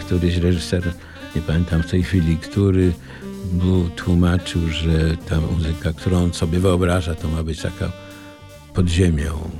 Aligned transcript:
Któryś 0.00 0.36
reżyser, 0.36 0.92
nie 1.36 1.42
pamiętam 1.42 1.82
w 1.82 1.90
tej 1.90 2.02
chwili, 2.02 2.36
który 2.36 2.92
był, 3.52 3.88
tłumaczył, 3.88 4.68
że 4.68 5.16
ta 5.28 5.40
muzyka, 5.40 5.92
którą 5.92 6.22
on 6.22 6.34
sobie 6.34 6.58
wyobraża, 6.58 7.14
to 7.14 7.28
ma 7.28 7.42
być 7.42 7.62
taka 7.62 7.92
pod 8.74 8.88
ziemią, 8.88 9.50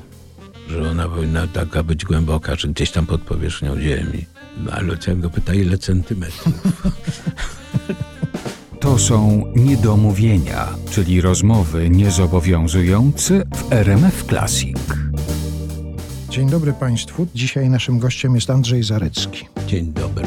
że 0.69 0.91
ona 0.91 1.09
powinna 1.09 1.47
taka 1.47 1.83
być 1.83 2.05
głęboka, 2.05 2.57
że 2.57 2.69
gdzieś 2.69 2.91
tam 2.91 3.07
pod 3.07 3.21
powierzchnią 3.21 3.81
ziemi. 3.81 4.27
No, 4.65 4.73
ale 4.73 4.97
jak 5.07 5.21
go 5.21 5.31
pyta, 5.31 5.55
ile 5.55 5.79
centymetrów? 5.79 6.55
To 8.83 8.99
są 8.99 9.45
niedomówienia, 9.57 10.69
czyli 10.91 11.21
rozmowy 11.21 11.91
niezobowiązujące 11.91 13.45
w 13.55 13.73
RMF 13.73 14.25
Classic. 14.25 14.79
Dzień 16.33 16.51
dobry 16.51 16.73
Państwu. 16.73 17.27
Dzisiaj 17.35 17.71
naszym 17.71 17.99
gościem 17.99 18.35
jest 18.35 18.51
Andrzej 18.51 18.83
Zarecki. 18.83 19.47
Dzień 19.67 19.93
dobry. 19.93 20.27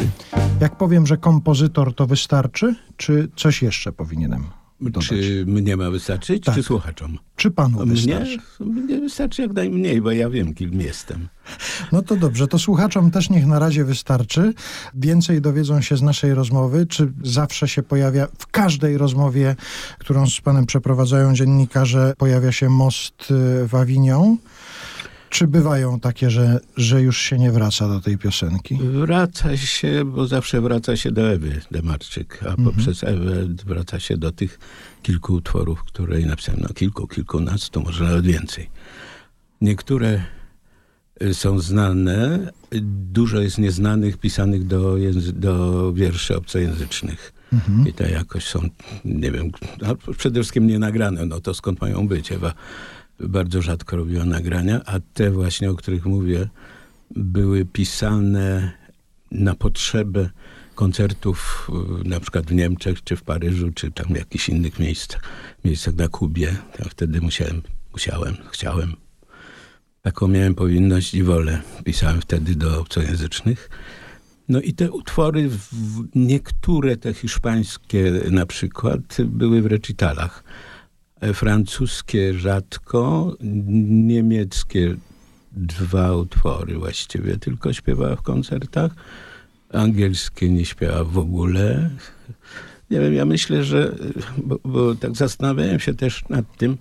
Jak 0.61 0.77
powiem, 0.77 1.07
że 1.07 1.17
kompozytor 1.17 1.95
to 1.95 2.07
wystarczy, 2.07 2.75
czy 2.97 3.27
coś 3.35 3.61
jeszcze 3.61 3.91
powinienem 3.91 4.43
dodać? 4.81 5.07
Czy 5.07 5.43
mnie 5.47 5.77
ma 5.77 5.89
wystarczyć, 5.89 6.43
Tak. 6.45 6.55
czy 6.55 6.63
słuchaczom? 6.63 7.17
Czy 7.35 7.51
panu 7.51 7.85
Mnie, 7.85 7.95
wystarczy? 7.95 8.37
mnie 8.59 8.99
wystarczy 8.99 9.41
jak 9.41 9.53
najmniej, 9.53 10.01
bo 10.01 10.11
ja 10.11 10.29
wiem, 10.29 10.53
kim 10.53 10.81
jestem. 10.81 11.27
No 11.91 12.01
to 12.01 12.15
dobrze, 12.15 12.47
to 12.47 12.59
słuchaczom 12.59 13.11
też 13.11 13.29
niech 13.29 13.45
na 13.45 13.59
razie 13.59 13.83
wystarczy. 13.85 14.53
Więcej 14.95 15.41
dowiedzą 15.41 15.81
się 15.81 15.97
z 15.97 16.01
naszej 16.01 16.33
rozmowy, 16.33 16.85
czy 16.85 17.11
zawsze 17.23 17.67
się 17.67 17.83
pojawia 17.83 18.27
w 18.39 18.47
każdej 18.47 18.97
rozmowie, 18.97 19.55
którą 19.99 20.27
z 20.27 20.41
panem 20.41 20.65
przeprowadzają 20.65 21.33
dziennikarze, 21.33 22.13
pojawia 22.17 22.51
się 22.51 22.69
most 22.69 23.31
y, 23.31 23.67
w 23.67 23.75
Avignon? 23.75 24.37
Czy 25.35 25.47
bywają 25.47 25.99
takie, 25.99 26.29
że, 26.29 26.59
że 26.77 27.01
już 27.01 27.17
się 27.17 27.37
nie 27.37 27.51
wraca 27.51 27.87
do 27.87 28.01
tej 28.01 28.17
piosenki? 28.17 28.79
Wraca 28.81 29.57
się, 29.57 30.05
bo 30.05 30.27
zawsze 30.27 30.61
wraca 30.61 30.97
się 30.97 31.11
do 31.11 31.31
Ewy 31.31 31.61
Demarczyk, 31.71 32.39
a 32.49 32.63
poprzez 32.63 33.03
Ewę 33.03 33.47
wraca 33.65 33.99
się 33.99 34.17
do 34.17 34.31
tych 34.31 34.59
kilku 35.01 35.33
utworów, 35.33 35.83
które 35.83 36.19
napisałem. 36.19 36.61
No 36.61 36.69
kilku, 36.69 37.07
kilkunastu, 37.07 37.81
może 37.81 38.03
nawet 38.03 38.25
więcej. 38.25 38.69
Niektóre 39.61 40.23
y, 41.21 41.33
są 41.33 41.59
znane, 41.59 42.51
dużo 43.11 43.39
jest 43.39 43.57
nieznanych, 43.57 44.17
pisanych 44.17 44.67
do, 44.67 44.95
do 45.33 45.93
wierszy 45.93 46.37
obcojęzycznych. 46.37 47.33
I 47.85 47.93
te 47.93 48.11
jakoś 48.11 48.45
są, 48.45 48.59
nie 49.05 49.31
wiem, 49.31 49.51
przede 50.17 50.39
wszystkim 50.39 50.67
nie 50.67 50.79
nagrane, 50.79 51.25
no 51.25 51.41
to 51.41 51.53
skąd 51.53 51.81
mają 51.81 52.07
być? 52.07 52.31
Ewa 52.31 52.53
bardzo 53.19 53.61
rzadko 53.61 53.97
robiła 53.97 54.25
nagrania, 54.25 54.81
a 54.85 54.99
te 55.13 55.31
właśnie, 55.31 55.71
o 55.71 55.75
których 55.75 56.05
mówię, 56.05 56.47
były 57.15 57.65
pisane 57.65 58.71
na 59.31 59.55
potrzebę 59.55 60.29
koncertów 60.75 61.69
y, 62.05 62.09
na 62.09 62.19
przykład 62.19 62.45
w 62.45 62.53
Niemczech, 62.53 63.03
czy 63.03 63.15
w 63.15 63.23
Paryżu, 63.23 63.71
czy 63.71 63.91
tam 63.91 64.13
w 64.13 64.17
jakichś 64.17 64.49
innych 64.49 64.79
miejscach, 64.79 65.21
miejscach 65.65 65.95
na 65.95 66.07
Kubie. 66.07 66.55
Ja 66.79 66.85
wtedy 66.89 67.21
musiałem, 67.21 67.61
musiałem, 67.93 68.35
chciałem. 68.51 68.95
Taką 70.01 70.27
miałem 70.27 70.55
powinność 70.55 71.13
i 71.13 71.23
wolę. 71.23 71.61
Pisałem 71.83 72.21
wtedy 72.21 72.55
do 72.55 72.79
obcojęzycznych. 72.79 73.69
No 74.49 74.61
i 74.61 74.73
te 74.73 74.91
utwory, 74.91 75.49
niektóre 76.15 76.97
te 76.97 77.13
hiszpańskie 77.13 78.11
na 78.31 78.45
przykład, 78.45 79.17
były 79.25 79.61
w 79.61 79.65
recitalach. 79.65 80.43
E, 81.21 81.33
Francuskie 81.33 82.33
rzadko, 82.33 83.35
niemieckie 83.41 84.95
dwa 85.51 86.15
utwory 86.15 86.77
właściwie 86.77 87.37
tylko 87.37 87.73
śpiewała 87.73 88.15
w 88.15 88.21
koncertach. 88.21 88.91
Angielskie 89.73 90.49
nie 90.49 90.65
śpiewa 90.65 91.03
w 91.03 91.17
ogóle. 91.17 91.89
Nie 92.91 92.99
wiem, 92.99 93.13
ja 93.13 93.25
myślę, 93.25 93.63
że, 93.63 93.95
bo, 94.37 94.59
bo 94.63 94.95
tak 94.95 95.15
zastanawiałem 95.15 95.79
się 95.79 95.93
też 95.93 96.23
nad 96.29 96.57
tym, 96.57 96.77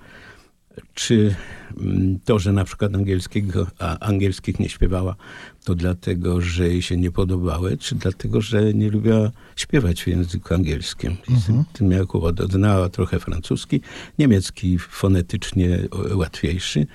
czy 0.94 1.34
mm, 1.80 2.18
to, 2.24 2.38
że 2.38 2.52
na 2.52 2.64
przykład 2.64 2.94
angielskiego, 2.94 3.66
a 3.78 3.98
angielskich 3.98 4.60
nie 4.60 4.68
śpiewała, 4.68 5.16
to 5.64 5.74
dlatego, 5.74 6.40
że 6.40 6.68
jej 6.68 6.82
się 6.82 6.96
nie 6.96 7.10
podobały, 7.10 7.76
czy 7.76 7.94
dlatego, 7.94 8.40
że 8.40 8.74
nie 8.74 8.90
lubiła 8.90 9.30
śpiewać 9.56 10.02
w 10.02 10.06
języku 10.06 10.54
angielskim. 10.54 11.16
Z 11.40 11.72
tym 11.72 11.88
miała 11.88 12.06
kłopot. 12.06 12.52
Znała 12.52 12.88
trochę 12.88 13.20
francuski, 13.20 13.80
niemiecki 14.18 14.78
fonetycznie 14.78 15.78
łatwiejszy, 16.14 16.86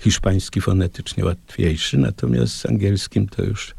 hiszpański 0.00 0.60
fonetycznie 0.60 1.24
łatwiejszy, 1.24 1.98
natomiast 1.98 2.56
z 2.56 2.66
angielskim 2.66 3.28
to 3.28 3.44
już 3.44 3.74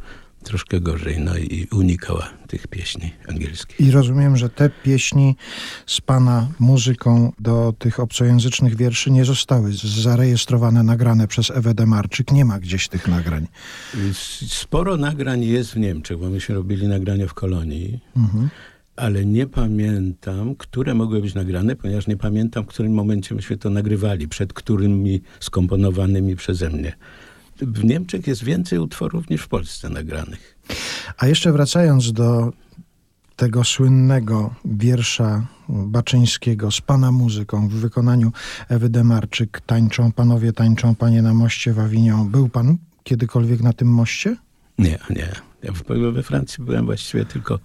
troszkę 0.47 0.81
gorzej. 0.81 1.19
No 1.19 1.38
i 1.38 1.68
unikała 1.72 2.30
tych 2.47 2.68
pieśni 2.68 3.13
angielskich. 3.30 3.81
I 3.81 3.91
rozumiem, 3.91 4.38
że 4.38 4.50
te 4.50 4.69
pieśni 4.69 5.35
z 5.85 6.02
pana 6.02 6.47
muzyką 6.59 7.31
do 7.40 7.74
tych 7.80 8.00
obcojęzycznych 8.00 8.75
wierszy 8.75 9.12
nie 9.12 9.25
zostały 9.25 9.74
zarejestrowane, 9.84 10.84
nagrane 10.84 11.28
przez 11.28 11.52
Ewę 11.52 11.74
Demarczyk. 11.74 12.31
Nie 12.31 12.46
ma 12.46 12.59
gdzieś 12.59 12.88
tych 12.88 13.08
nagrań. 13.08 13.47
Sporo 14.47 14.97
nagrań 14.97 15.44
jest 15.44 15.74
w 15.74 15.78
Niemczech, 15.78 16.18
bo 16.18 16.30
myśmy 16.30 16.56
robili 16.56 16.88
nagrania 16.88 17.28
w 17.28 17.34
kolonii, 17.34 18.00
ale 18.96 19.25
nie 19.25 19.47
pamiętam, 19.47 20.56
które 20.56 20.94
mogły 20.94 21.22
być 21.22 21.34
nagrane, 21.34 21.75
ponieważ 21.75 22.08
nie 22.08 22.18
pamiętam, 22.18 22.64
w 22.64 22.68
którym 22.68 22.94
momencie 22.94 23.35
myśmy 23.35 23.58
to 23.58 23.69
nagrywali, 23.69 24.28
przed 24.28 24.53
którymi 24.53 25.22
skomponowanymi 25.40 26.35
przeze 26.35 26.69
mnie. 26.69 26.94
W 27.62 27.84
Niemczech 27.84 28.28
jest 28.28 28.44
więcej 28.44 28.79
utworów 28.79 29.29
niż 29.29 29.41
w 29.41 29.47
Polsce 29.47 29.90
nagranych. 29.90 30.57
A 31.18 31.28
jeszcze 31.28 31.51
wracając 31.51 32.12
do 32.12 32.53
tego 33.35 33.63
słynnego 33.63 34.56
wiersza 34.66 35.47
Baczyńskiego 35.69 36.72
z 36.72 36.81
pana 36.81 37.12
muzyką 37.12 37.69
w 37.69 37.73
wykonaniu 37.73 38.31
Ewy 38.69 38.90
Demarczyk 38.90 39.62
Tańczą 39.66 40.12
panowie, 40.12 40.53
tańczą 40.53 40.96
panie 40.96 41.22
na 41.22 41.34
moście 41.34 41.73
w. 41.73 42.25
Był 42.25 42.50
pan 42.50 42.78
kiedykolwiek 43.03 43.62
na 43.62 43.73
tym 43.73 43.88
moście? 43.88 44.35
Nie, 44.78 45.00
nie. 45.09 45.31
Ja 45.63 45.72
w, 45.72 45.84
we 46.13 46.23
Francji 46.23 46.63
byłem 46.63 46.85
właściwie 46.85 47.25
tylko, 47.25 47.59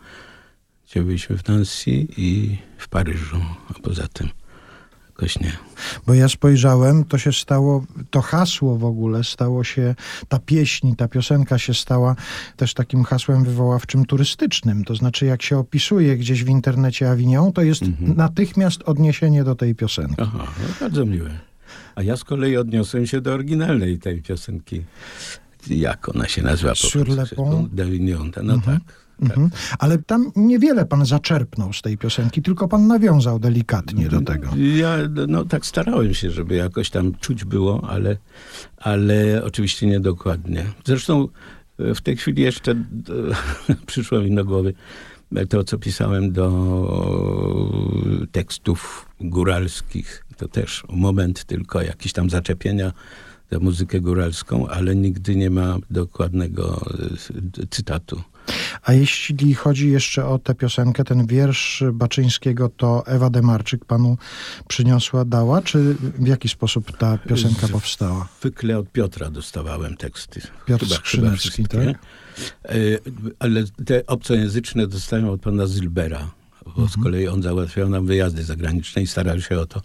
gdzie 0.86 1.02
byliśmy 1.02 1.38
w 1.38 1.48
Nancy 1.48 1.90
i 2.16 2.58
w 2.78 2.88
Paryżu, 2.88 3.40
a 3.68 3.74
poza 3.74 4.08
tym 4.08 4.28
jakoś 5.12 5.40
nie. 5.40 5.52
Bo 6.06 6.14
ja 6.14 6.28
spojrzałem, 6.28 7.04
to 7.04 7.18
się 7.18 7.32
stało, 7.32 7.84
to 8.10 8.20
hasło 8.20 8.78
w 8.78 8.84
ogóle 8.84 9.24
stało 9.24 9.64
się, 9.64 9.94
ta 10.28 10.38
pieśń, 10.38 10.94
ta 10.94 11.08
piosenka 11.08 11.58
się 11.58 11.74
stała 11.74 12.16
też 12.56 12.74
takim 12.74 13.04
hasłem 13.04 13.44
wywoławczym 13.44 14.04
turystycznym. 14.04 14.84
To 14.84 14.94
znaczy, 14.94 15.26
jak 15.26 15.42
się 15.42 15.58
opisuje 15.58 16.16
gdzieś 16.16 16.44
w 16.44 16.48
internecie 16.48 17.10
Avignon, 17.10 17.52
to 17.52 17.62
jest 17.62 17.82
natychmiast 18.00 18.82
odniesienie 18.82 19.44
do 19.44 19.54
tej 19.54 19.74
piosenki. 19.74 20.16
Aha, 20.18 20.46
no 20.62 20.74
bardzo 20.80 21.06
miłe. 21.06 21.30
A 21.94 22.02
ja 22.02 22.16
z 22.16 22.24
kolei 22.24 22.56
odniosłem 22.56 23.06
się 23.06 23.20
do 23.20 23.32
oryginalnej 23.32 23.98
tej 23.98 24.22
piosenki. 24.22 24.84
Jak 25.70 26.08
ona 26.08 26.28
się 26.28 26.42
nazywa? 26.42 26.70
po 26.70 26.76
Sur 26.76 27.08
le 27.08 27.26
pont. 27.36 27.68
No 28.42 28.54
tak. 28.56 28.64
tak. 28.64 29.01
Mhm. 29.20 29.50
Ale 29.78 29.98
tam 29.98 30.32
niewiele 30.36 30.86
pan 30.86 31.06
zaczerpnął 31.06 31.72
z 31.72 31.82
tej 31.82 31.98
piosenki, 31.98 32.42
tylko 32.42 32.68
pan 32.68 32.86
nawiązał 32.86 33.38
delikatnie 33.38 34.08
do 34.08 34.20
tego. 34.20 34.48
Ja 34.76 34.96
no, 35.28 35.44
tak 35.44 35.66
starałem 35.66 36.14
się, 36.14 36.30
żeby 36.30 36.54
jakoś 36.54 36.90
tam 36.90 37.14
czuć 37.20 37.44
było, 37.44 37.88
ale, 37.90 38.16
ale 38.76 39.44
oczywiście 39.44 39.86
niedokładnie. 39.86 40.64
Zresztą 40.84 41.28
e, 41.78 41.94
w 41.94 42.00
tej 42.00 42.16
chwili 42.16 42.42
jeszcze 42.42 42.72
e, 42.72 43.74
przyszło 43.86 44.20
mi 44.20 44.34
do 44.34 44.44
głowy 44.44 44.74
to, 45.48 45.64
co 45.64 45.78
pisałem 45.78 46.32
do 46.32 46.48
tekstów 48.32 49.08
góralskich. 49.20 50.24
To 50.36 50.48
też 50.48 50.84
moment 50.88 51.44
tylko 51.44 51.82
jakiś 51.82 52.12
tam 52.12 52.30
zaczepienia 52.30 52.92
za 53.52 53.58
muzykę 53.58 54.00
góralską, 54.00 54.68
ale 54.68 54.96
nigdy 54.96 55.36
nie 55.36 55.50
ma 55.50 55.76
dokładnego 55.90 56.86
e, 57.60 57.66
cytatu. 57.70 58.22
A 58.82 58.92
jeśli 58.92 59.54
chodzi 59.54 59.90
jeszcze 59.90 60.26
o 60.26 60.38
tę 60.38 60.54
piosenkę, 60.54 61.04
ten 61.04 61.26
wiersz 61.26 61.84
Baczyńskiego, 61.92 62.68
to 62.68 63.06
Ewa 63.06 63.30
Demarczyk 63.30 63.84
panu 63.84 64.16
przyniosła, 64.68 65.24
dała, 65.24 65.62
czy 65.62 65.94
w 65.94 66.26
jaki 66.26 66.48
sposób 66.48 66.96
ta 66.98 67.18
piosenka 67.18 67.68
powstała? 67.68 68.28
Zwykle 68.40 68.78
od 68.78 68.92
Piotra 68.92 69.30
dostawałem 69.30 69.96
teksty. 69.96 70.40
Piotr 70.66 70.86
Skrzynecki, 70.86 71.38
wszystkie. 71.38 71.64
tak? 71.68 71.98
E, 72.64 72.74
Ale 73.38 73.64
te 73.86 74.06
obcojęzyczne 74.06 74.86
dostałem 74.86 75.28
od 75.28 75.40
pana 75.40 75.66
Zilbera, 75.66 76.30
bo 76.76 76.88
z 76.88 76.96
kolei 77.02 77.28
on 77.28 77.42
załatwiał 77.42 77.88
nam 77.88 78.06
wyjazdy 78.06 78.44
zagraniczne 78.44 79.02
i 79.02 79.06
starał 79.06 79.40
się 79.40 79.58
o 79.58 79.66
to, 79.66 79.82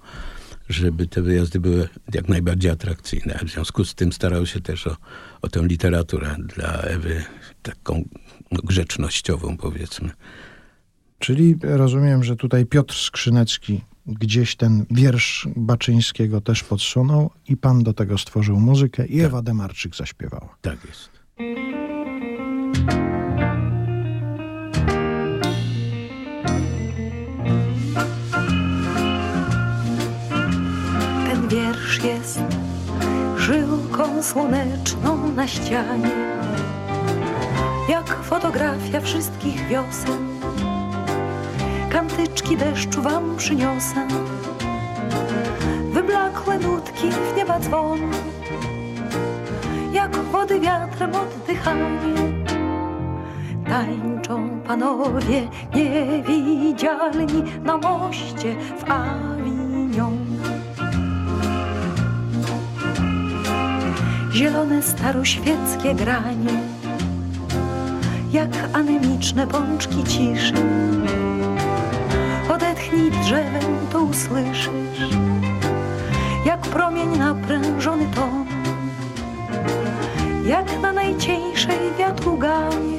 żeby 0.69 1.07
te 1.07 1.21
wyjazdy 1.21 1.59
były 1.59 1.89
jak 2.13 2.29
najbardziej 2.29 2.71
atrakcyjne. 2.71 3.39
W 3.45 3.49
związku 3.49 3.85
z 3.85 3.95
tym 3.95 4.13
starał 4.13 4.45
się 4.45 4.61
też 4.61 4.87
o, 4.87 4.97
o 5.41 5.49
tę 5.49 5.67
literaturę 5.67 6.35
dla 6.39 6.73
Ewy, 6.73 7.23
taką 7.61 8.03
no, 8.51 8.59
grzecznościową 8.63 9.57
powiedzmy. 9.57 10.09
Czyli 11.19 11.55
rozumiem, 11.61 12.23
że 12.23 12.35
tutaj 12.35 12.65
Piotr 12.65 12.95
Skrzynecki 12.95 13.81
gdzieś 14.07 14.55
ten 14.55 14.85
wiersz 14.91 15.47
Baczyńskiego 15.55 16.41
też 16.41 16.63
podsunął 16.63 17.31
i 17.47 17.57
pan 17.57 17.83
do 17.83 17.93
tego 17.93 18.17
stworzył 18.17 18.59
muzykę 18.59 19.05
i 19.05 19.21
Ewa 19.21 19.41
Demarczyk 19.41 19.95
zaśpiewała. 19.95 20.57
Tak 20.61 20.77
jest. 20.85 21.09
Żyłką 33.97 34.23
słoneczną 34.23 35.27
na 35.35 35.47
ścianie, 35.47 36.11
jak 37.89 38.23
fotografia 38.23 39.01
wszystkich 39.01 39.67
wiosen. 39.67 40.39
Kantyczki 41.89 42.57
deszczu 42.57 43.01
wam 43.01 43.35
przyniosę, 43.37 44.07
wyblakłe 45.91 46.59
nutki 46.59 47.09
w 47.11 47.37
nieba 47.37 47.59
dzwon, 47.59 47.99
jak 49.93 50.15
wody 50.15 50.59
wiatrem 50.59 51.11
oddychanie. 51.15 52.17
Tańczą 53.69 54.61
panowie 54.67 55.47
niewidzialni 55.75 57.43
na 57.63 57.77
moście 57.77 58.55
w 58.77 58.91
Avignon. 58.91 59.66
Zielone 64.31 64.83
staroświeckie 64.83 65.95
granie, 65.95 66.61
jak 68.31 68.49
anemiczne 68.73 69.47
pączki 69.47 70.03
ciszy. 70.03 70.53
Odetchnij 72.49 73.11
drzewem, 73.11 73.77
to 73.91 74.01
usłyszysz, 74.01 75.09
jak 76.45 76.61
promień 76.61 77.17
naprężony 77.17 78.05
ton, 78.15 78.45
jak 80.45 80.81
na 80.81 80.93
najcieńszej 80.93 81.79
wiatru 81.99 82.37
gamie 82.37 82.97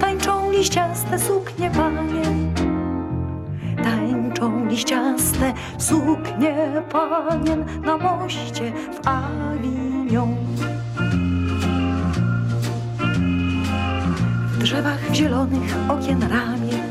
tańczą 0.00 0.50
liściaste 0.50 1.18
suknie 1.18 1.70
panie. 1.70 2.41
Liściaste 4.72 5.52
suknie 5.78 6.82
panien 6.92 7.64
na 7.84 7.96
moście 7.96 8.72
w 8.72 9.08
Avignon. 9.08 10.36
W 14.52 14.58
drzewach 14.58 14.98
zielonych 15.12 15.76
okien 15.88 16.22
ramię, 16.22 16.82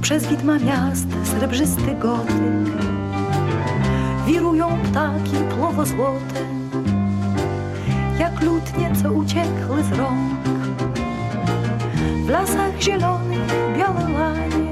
przez 0.00 0.26
widma 0.26 0.58
miast 0.58 1.06
srebrzysty 1.24 1.94
gotyk. 2.00 2.74
Wirują 4.26 4.78
ptaki 4.78 5.36
płowo-złote, 5.56 6.40
jak 8.18 8.42
lutnie, 8.42 8.92
co 9.02 9.12
uciekły 9.12 9.82
z 9.82 9.92
rąk. 9.98 10.40
W 12.26 12.28
lasach 12.28 12.80
zielonych 12.80 13.46
białe 13.76 14.08
lanie 14.12 14.69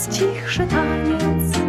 coraz 0.00 0.18
cichszy 0.18 0.66
taniec. 0.66 1.60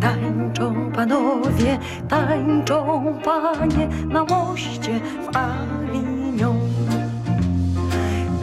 Tańczą 0.00 0.92
panowie, 0.92 1.78
tańczą 2.08 3.14
panie 3.24 3.88
na 4.08 4.24
moście 4.24 5.00
w 5.00 5.36
Avignon. 5.36 6.58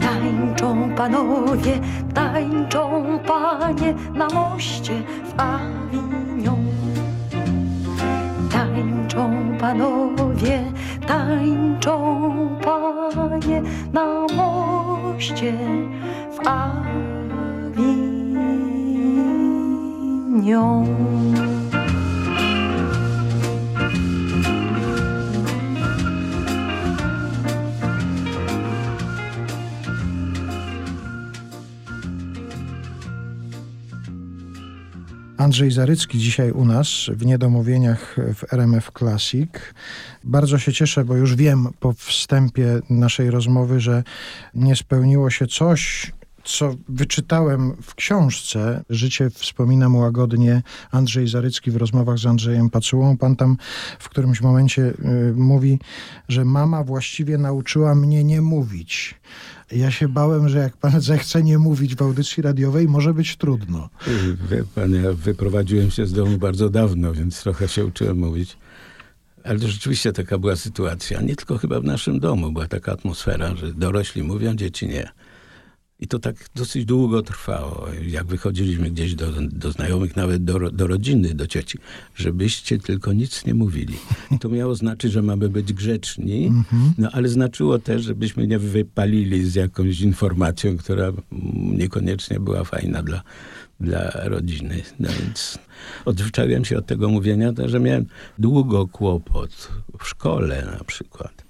Tańczą 0.00 0.94
panowie, 0.96 1.80
tańczą 2.14 3.18
panie 3.26 3.94
na 4.14 4.28
moście 4.28 4.92
w 5.24 5.40
Avignon. 5.40 6.66
Tańczą 8.52 9.58
panowie, 9.60 10.72
tańczą 11.06 11.98
panie 12.64 13.62
na 13.92 14.26
moście 14.36 15.52
w 16.30 16.48
Avignon. 20.44 20.84
Andrzej 35.38 35.70
Zarycki 35.70 36.18
dzisiaj 36.18 36.50
u 36.50 36.64
nas 36.64 36.88
w 37.08 37.26
Niedomówieniach 37.26 38.16
w 38.34 38.52
RMF 38.52 38.90
Classic. 38.98 39.50
Bardzo 40.24 40.58
się 40.58 40.72
cieszę, 40.72 41.04
bo 41.04 41.16
już 41.16 41.34
wiem 41.34 41.68
po 41.80 41.92
wstępie 41.92 42.80
naszej 42.90 43.30
rozmowy, 43.30 43.80
że 43.80 44.02
nie 44.54 44.76
spełniło 44.76 45.30
się 45.30 45.46
coś, 45.46 46.12
co 46.44 46.74
wyczytałem 46.88 47.72
w 47.82 47.94
książce 47.94 48.84
Życie 48.90 49.30
wspomina 49.30 49.88
mu 49.88 49.98
łagodnie 49.98 50.62
Andrzej 50.90 51.28
Zarycki 51.28 51.70
w 51.70 51.76
rozmowach 51.76 52.18
z 52.18 52.26
Andrzejem 52.26 52.70
Pacułą. 52.70 53.16
Pan 53.16 53.36
tam 53.36 53.56
w 53.98 54.08
którymś 54.08 54.40
momencie 54.40 54.82
y, 54.82 55.32
mówi, 55.36 55.78
że 56.28 56.44
mama 56.44 56.84
właściwie 56.84 57.38
nauczyła 57.38 57.94
mnie 57.94 58.24
nie 58.24 58.40
mówić. 58.40 59.14
Ja 59.72 59.90
się 59.90 60.08
bałem, 60.08 60.48
że 60.48 60.58
jak 60.58 60.76
pan 60.76 61.00
zechce 61.10 61.42
nie 61.42 61.58
mówić 61.58 61.96
w 61.96 62.02
audycji 62.02 62.42
radiowej, 62.42 62.88
może 62.88 63.14
być 63.14 63.36
trudno. 63.36 63.88
Wie 64.50 64.64
pan, 64.74 64.94
ja 64.94 65.12
wyprowadziłem 65.12 65.90
się 65.90 66.06
z 66.06 66.12
domu 66.12 66.38
bardzo 66.38 66.70
dawno, 66.70 67.12
więc 67.12 67.42
trochę 67.42 67.68
się 67.68 67.84
uczyłem 67.86 68.18
mówić. 68.18 68.56
Ale 69.44 69.58
rzeczywiście 69.58 70.12
taka 70.12 70.38
była 70.38 70.56
sytuacja. 70.56 71.20
Nie 71.20 71.36
tylko 71.36 71.58
chyba 71.58 71.80
w 71.80 71.84
naszym 71.84 72.20
domu 72.20 72.52
była 72.52 72.66
taka 72.66 72.92
atmosfera, 72.92 73.56
że 73.56 73.72
dorośli 73.72 74.22
mówią, 74.22 74.54
dzieci 74.54 74.88
nie. 74.88 75.08
I 76.00 76.06
to 76.06 76.18
tak 76.18 76.36
dosyć 76.54 76.84
długo 76.84 77.22
trwało. 77.22 77.86
Jak 78.06 78.26
wychodziliśmy 78.26 78.90
gdzieś 78.90 79.14
do, 79.14 79.32
do 79.40 79.72
znajomych, 79.72 80.16
nawet 80.16 80.44
do, 80.44 80.70
do 80.70 80.86
rodziny, 80.86 81.34
do 81.34 81.46
cioci, 81.46 81.78
żebyście 82.16 82.78
tylko 82.78 83.12
nic 83.12 83.46
nie 83.46 83.54
mówili. 83.54 83.96
To 84.40 84.48
miało 84.48 84.74
znaczyć, 84.74 85.12
że 85.12 85.22
mamy 85.22 85.48
być 85.48 85.72
grzeczni, 85.72 86.52
no 86.98 87.08
ale 87.12 87.28
znaczyło 87.28 87.78
też, 87.78 88.02
żebyśmy 88.02 88.46
nie 88.46 88.58
wypalili 88.58 89.50
z 89.50 89.54
jakąś 89.54 90.00
informacją, 90.00 90.76
która 90.76 91.12
niekoniecznie 91.54 92.40
była 92.40 92.64
fajna 92.64 93.02
dla, 93.02 93.22
dla 93.80 94.10
rodziny. 94.10 94.82
No 95.00 95.08
więc 95.20 95.58
odzwyczaiłem 96.04 96.64
się 96.64 96.78
od 96.78 96.86
tego 96.86 97.08
mówienia, 97.08 97.52
że 97.64 97.80
miałem 97.80 98.06
długo 98.38 98.86
kłopot 98.86 99.68
w 99.98 100.08
szkole 100.08 100.76
na 100.78 100.84
przykład. 100.84 101.44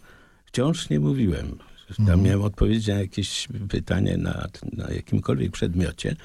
Wciąż 0.47 0.91
nie 0.91 1.01
mówiłem. 1.01 1.59
Tam 2.07 2.23
miałem 2.23 2.43
odpowiedzieć 2.43 2.87
na 2.87 2.95
jakieś 2.95 3.49
pytanie 3.69 4.17
na, 4.17 4.49
na 4.73 4.91
jakimkolwiek 4.91 5.53
przedmiocie. 5.53 6.17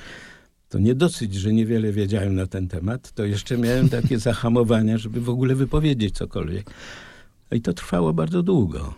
To 0.70 0.80
nie 0.80 0.96
dosyć, 0.96 1.34
że 1.34 1.54
niewiele 1.54 1.92
wiedziałem 1.92 2.36
na 2.36 2.46
ten 2.48 2.68
temat, 2.68 3.12
to 3.12 3.25
jeszcze 3.25 3.58
miałem 3.58 3.89
takie 3.89 4.20
zahamowania, 4.30 4.98
żeby 4.98 5.22
w 5.22 5.30
ogóle 5.30 5.56
wypowiedzieć 5.56 6.16
cokolwiek. 6.16 6.72
I 7.51 7.62
to 7.62 7.74
trwało 7.74 8.13
bardzo 8.13 8.44
długo. 8.44 8.94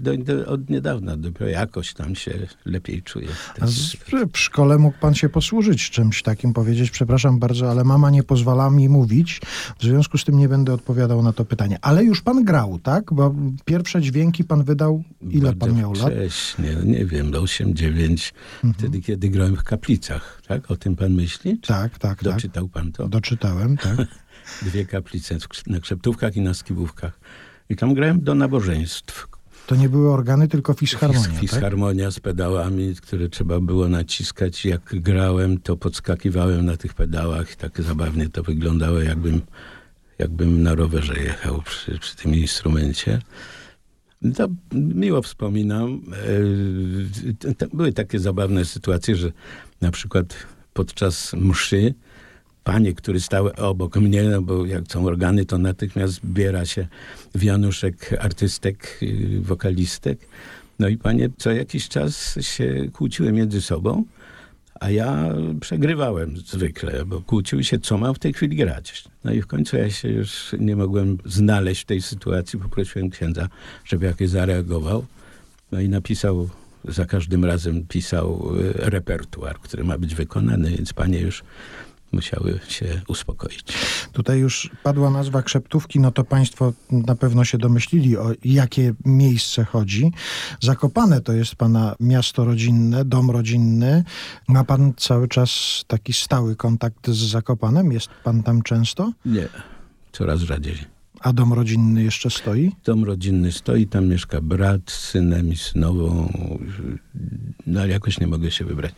Do, 0.00 0.16
do, 0.16 0.46
od 0.46 0.70
niedawna 0.70 1.16
dopiero 1.16 1.50
jakoś 1.50 1.94
tam 1.94 2.14
się 2.14 2.46
lepiej 2.64 3.02
czuję. 3.02 3.28
w 3.28 3.62
A 3.62 3.66
z, 3.66 3.96
w 4.32 4.38
szkole 4.38 4.78
mógł 4.78 4.98
pan 4.98 5.14
się 5.14 5.28
posłużyć 5.28 5.90
czymś 5.90 6.22
takim, 6.22 6.52
powiedzieć, 6.52 6.90
przepraszam 6.90 7.38
bardzo, 7.38 7.70
ale 7.70 7.84
mama 7.84 8.10
nie 8.10 8.22
pozwala 8.22 8.70
mi 8.70 8.88
mówić, 8.88 9.40
w 9.78 9.82
związku 9.82 10.18
z 10.18 10.24
tym 10.24 10.38
nie 10.38 10.48
będę 10.48 10.72
odpowiadał 10.72 11.22
na 11.22 11.32
to 11.32 11.44
pytanie. 11.44 11.78
Ale 11.82 12.04
już 12.04 12.22
pan 12.22 12.44
grał, 12.44 12.78
tak? 12.78 13.12
Bo 13.12 13.34
pierwsze 13.64 14.02
dźwięki 14.02 14.44
pan 14.44 14.64
wydał, 14.64 15.02
ile 15.30 15.52
Bardzo 15.52 15.66
pan 15.66 15.76
miał 15.76 15.92
lat? 15.92 16.12
wcześnie, 16.12 16.76
nie 16.84 17.06
wiem, 17.06 17.30
do 17.30 17.42
8-9, 17.42 18.32
wtedy 18.78 19.00
kiedy 19.00 19.28
grałem 19.28 19.56
w 19.56 19.62
kaplicach, 19.62 20.42
tak? 20.48 20.70
O 20.70 20.76
tym 20.76 20.96
pan 20.96 21.12
myśli? 21.12 21.58
Czy 21.60 21.68
Tak, 21.68 21.98
tak, 21.98 22.22
tak. 22.22 22.34
Doczytał 22.34 22.68
pan 22.68 22.92
to? 22.92 23.08
Doczytałem, 23.08 23.76
tak. 23.76 23.96
Dwie 24.62 24.86
kaplice 24.86 25.38
na 25.66 25.80
Krzeptówkach 25.80 26.36
i 26.36 26.40
na 26.40 26.54
Skiwówkach. 26.54 27.20
I 27.68 27.76
tam 27.76 27.94
grałem 27.94 28.20
do 28.20 28.34
nabożeństw. 28.34 29.26
To 29.66 29.76
nie 29.76 29.88
były 29.88 30.12
organy, 30.12 30.48
tylko 30.48 30.74
fisharmonia, 30.74 31.28
tak? 31.28 31.38
Fisharmonia 31.40 32.10
z 32.10 32.20
pedałami, 32.20 32.94
które 32.94 33.28
trzeba 33.28 33.60
było 33.60 33.88
naciskać. 33.88 34.64
Jak 34.64 35.00
grałem, 35.00 35.60
to 35.60 35.76
podskakiwałem 35.76 36.66
na 36.66 36.76
tych 36.76 36.94
pedałach 36.94 37.52
i 37.52 37.56
tak 37.56 37.82
zabawnie 37.82 38.28
to 38.28 38.42
wyglądało, 38.42 39.00
jakbym, 39.00 39.40
jakbym 40.18 40.62
na 40.62 40.74
rowerze 40.74 41.14
jechał 41.14 41.62
przy, 41.62 41.98
przy 41.98 42.16
tym 42.16 42.34
instrumencie. 42.34 43.18
To 44.36 44.48
miło 44.72 45.22
wspominam. 45.22 46.00
E, 47.62 47.66
Były 47.76 47.92
takie 47.92 48.18
zabawne 48.18 48.64
sytuacje, 48.64 49.16
że 49.16 49.32
na 49.80 49.90
przykład 49.90 50.34
podczas 50.72 51.32
mszy 51.32 51.94
panie, 52.66 52.92
które 52.94 53.20
stały 53.20 53.54
obok 53.54 53.96
mnie, 53.96 54.22
no 54.22 54.42
bo 54.42 54.66
jak 54.66 54.84
są 54.88 55.06
organy, 55.06 55.44
to 55.44 55.58
natychmiast 55.58 56.14
zbiera 56.14 56.66
się 56.66 56.86
wianuszek 57.34 58.16
artystek, 58.20 58.98
y, 59.02 59.40
wokalistek. 59.40 60.18
No 60.78 60.88
i 60.88 60.96
panie 60.96 61.30
co 61.38 61.52
jakiś 61.52 61.88
czas 61.88 62.38
się 62.40 62.88
kłóciły 62.92 63.32
między 63.32 63.60
sobą, 63.62 64.04
A 64.80 64.90
ja 64.90 65.28
przegrywałem 65.60 66.36
zwykle, 66.36 67.04
bo 67.04 67.20
kłóciły 67.20 67.64
się, 67.64 67.78
co 67.78 67.98
mam 67.98 68.14
w 68.14 68.18
tej 68.18 68.32
chwili 68.32 68.56
grać. 68.56 69.04
No 69.24 69.32
i 69.32 69.42
w 69.42 69.46
końcu 69.46 69.76
ja 69.76 69.90
się 69.90 70.08
już 70.08 70.54
nie 70.58 70.76
mogłem 70.76 71.18
znaleźć 71.24 71.82
w 71.82 71.84
tej 71.84 72.02
sytuacji. 72.02 72.58
Poprosiłem 72.58 73.10
księdza, 73.10 73.48
żeby 73.84 74.06
jakoś 74.06 74.28
zareagował. 74.28 75.06
No 75.72 75.80
i 75.80 75.88
napisał, 75.88 76.48
za 76.84 77.04
każdym 77.04 77.44
razem 77.44 77.86
pisał 77.86 78.52
e, 78.84 78.90
repertuar, 78.90 79.60
który 79.60 79.84
ma 79.84 79.98
być 79.98 80.14
wykonany, 80.14 80.70
więc 80.70 80.92
panie 80.92 81.20
już 81.20 81.42
musiały 82.12 82.60
się 82.68 83.00
uspokoić. 83.08 83.64
Tutaj 84.12 84.38
już 84.38 84.70
padła 84.82 85.10
nazwa 85.10 85.42
krzeptówki, 85.42 86.00
no 86.00 86.10
to 86.10 86.24
państwo 86.24 86.72
na 86.90 87.14
pewno 87.14 87.44
się 87.44 87.58
domyślili, 87.58 88.16
o 88.16 88.32
jakie 88.44 88.94
miejsce 89.04 89.64
chodzi. 89.64 90.12
Zakopane 90.60 91.20
to 91.20 91.32
jest 91.32 91.54
pana 91.54 91.96
miasto 92.00 92.44
rodzinne, 92.44 93.04
dom 93.04 93.30
rodzinny. 93.30 94.04
Ma 94.48 94.64
pan 94.64 94.92
cały 94.96 95.28
czas 95.28 95.84
taki 95.86 96.12
stały 96.12 96.56
kontakt 96.56 97.10
z 97.10 97.30
Zakopanem? 97.30 97.92
Jest 97.92 98.08
pan 98.24 98.42
tam 98.42 98.62
często? 98.62 99.12
Nie, 99.24 99.48
coraz 100.12 100.40
rzadziej. 100.40 100.96
A 101.20 101.32
dom 101.32 101.52
rodzinny 101.52 102.02
jeszcze 102.02 102.30
stoi? 102.30 102.72
Dom 102.84 103.04
rodzinny 103.04 103.52
stoi, 103.52 103.86
tam 103.86 104.06
mieszka 104.06 104.40
brat 104.40 104.80
z 104.90 104.98
synem 104.98 105.52
i 105.52 105.56
synową. 105.56 106.32
No 107.66 107.80
ale 107.80 107.88
jakoś 107.88 108.20
nie 108.20 108.26
mogę 108.26 108.50
się 108.50 108.64
wybrać. 108.64 108.94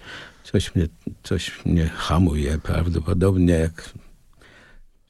Coś 0.52 0.74
mnie, 0.74 0.86
coś 1.22 1.64
mnie 1.64 1.88
hamuje 1.88 2.58
prawdopodobnie, 2.58 3.54
jak, 3.54 3.92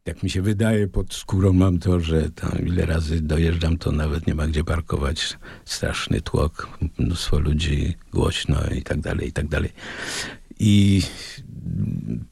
jak 0.07 0.23
mi 0.23 0.31
się 0.31 0.43
wydaje, 0.43 0.89
pod 0.89 1.15
skórą 1.15 1.53
mam 1.53 1.79
to, 1.79 2.01
że 2.01 2.31
tam 2.31 2.67
ile 2.67 2.87
razy 2.87 3.21
dojeżdżam, 3.21 3.79
to 3.79 3.93
nawet 3.93 4.27
nie 4.27 4.35
ma 4.35 4.47
gdzie 4.47 4.65
parkować. 4.65 5.39
Straszny 5.65 6.21
tłok, 6.21 6.79
mnóstwo 6.99 7.39
ludzi, 7.39 7.95
głośno 8.13 8.57
i 8.77 8.83
tak 8.83 9.01
dalej, 9.01 9.29
i 9.29 9.33
tak 9.33 9.49
dalej. 9.49 9.73
I 10.59 11.03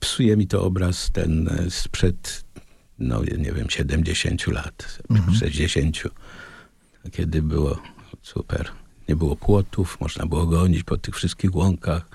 psuje 0.00 0.36
mi 0.36 0.46
to 0.46 0.64
obraz 0.64 1.10
ten 1.12 1.50
sprzed, 1.70 2.44
no 2.98 3.22
nie 3.38 3.52
wiem, 3.52 3.70
70 3.70 4.46
lat, 4.46 4.98
mhm. 5.10 5.36
60, 5.36 6.02
kiedy 7.12 7.42
było 7.42 7.82
super. 8.22 8.70
Nie 9.08 9.16
było 9.16 9.36
płotów, 9.36 10.00
można 10.00 10.26
było 10.26 10.46
gonić 10.46 10.82
po 10.82 10.98
tych 10.98 11.14
wszystkich 11.14 11.54
łąkach 11.54 12.08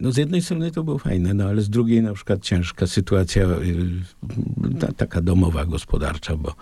no 0.00 0.12
z 0.12 0.16
jednej 0.16 0.42
strony 0.42 0.70
to 0.70 0.84
było 0.84 0.98
fajne, 0.98 1.34
no 1.34 1.44
ale 1.44 1.62
z 1.62 1.70
drugiej 1.70 2.02
na 2.02 2.12
przykład 2.12 2.42
ciężka 2.42 2.86
sytuacja 2.86 3.44
y, 3.44 4.78
ta, 4.80 4.92
taka 4.92 5.20
domowa, 5.20 5.66
gospodarcza, 5.66 6.36
bo 6.36 6.54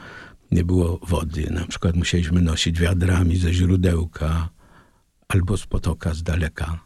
nie 0.51 0.65
było 0.65 1.01
wody. 1.03 1.51
Na 1.51 1.67
przykład 1.67 1.97
musieliśmy 1.97 2.43
nosić 2.43 2.81
wiadrami 2.81 3.37
ze 3.37 3.53
źródełka 3.53 4.49
albo 5.29 5.57
z 5.57 5.67
potoka 5.67 6.15
z 6.15 6.23
daleka. 6.23 6.79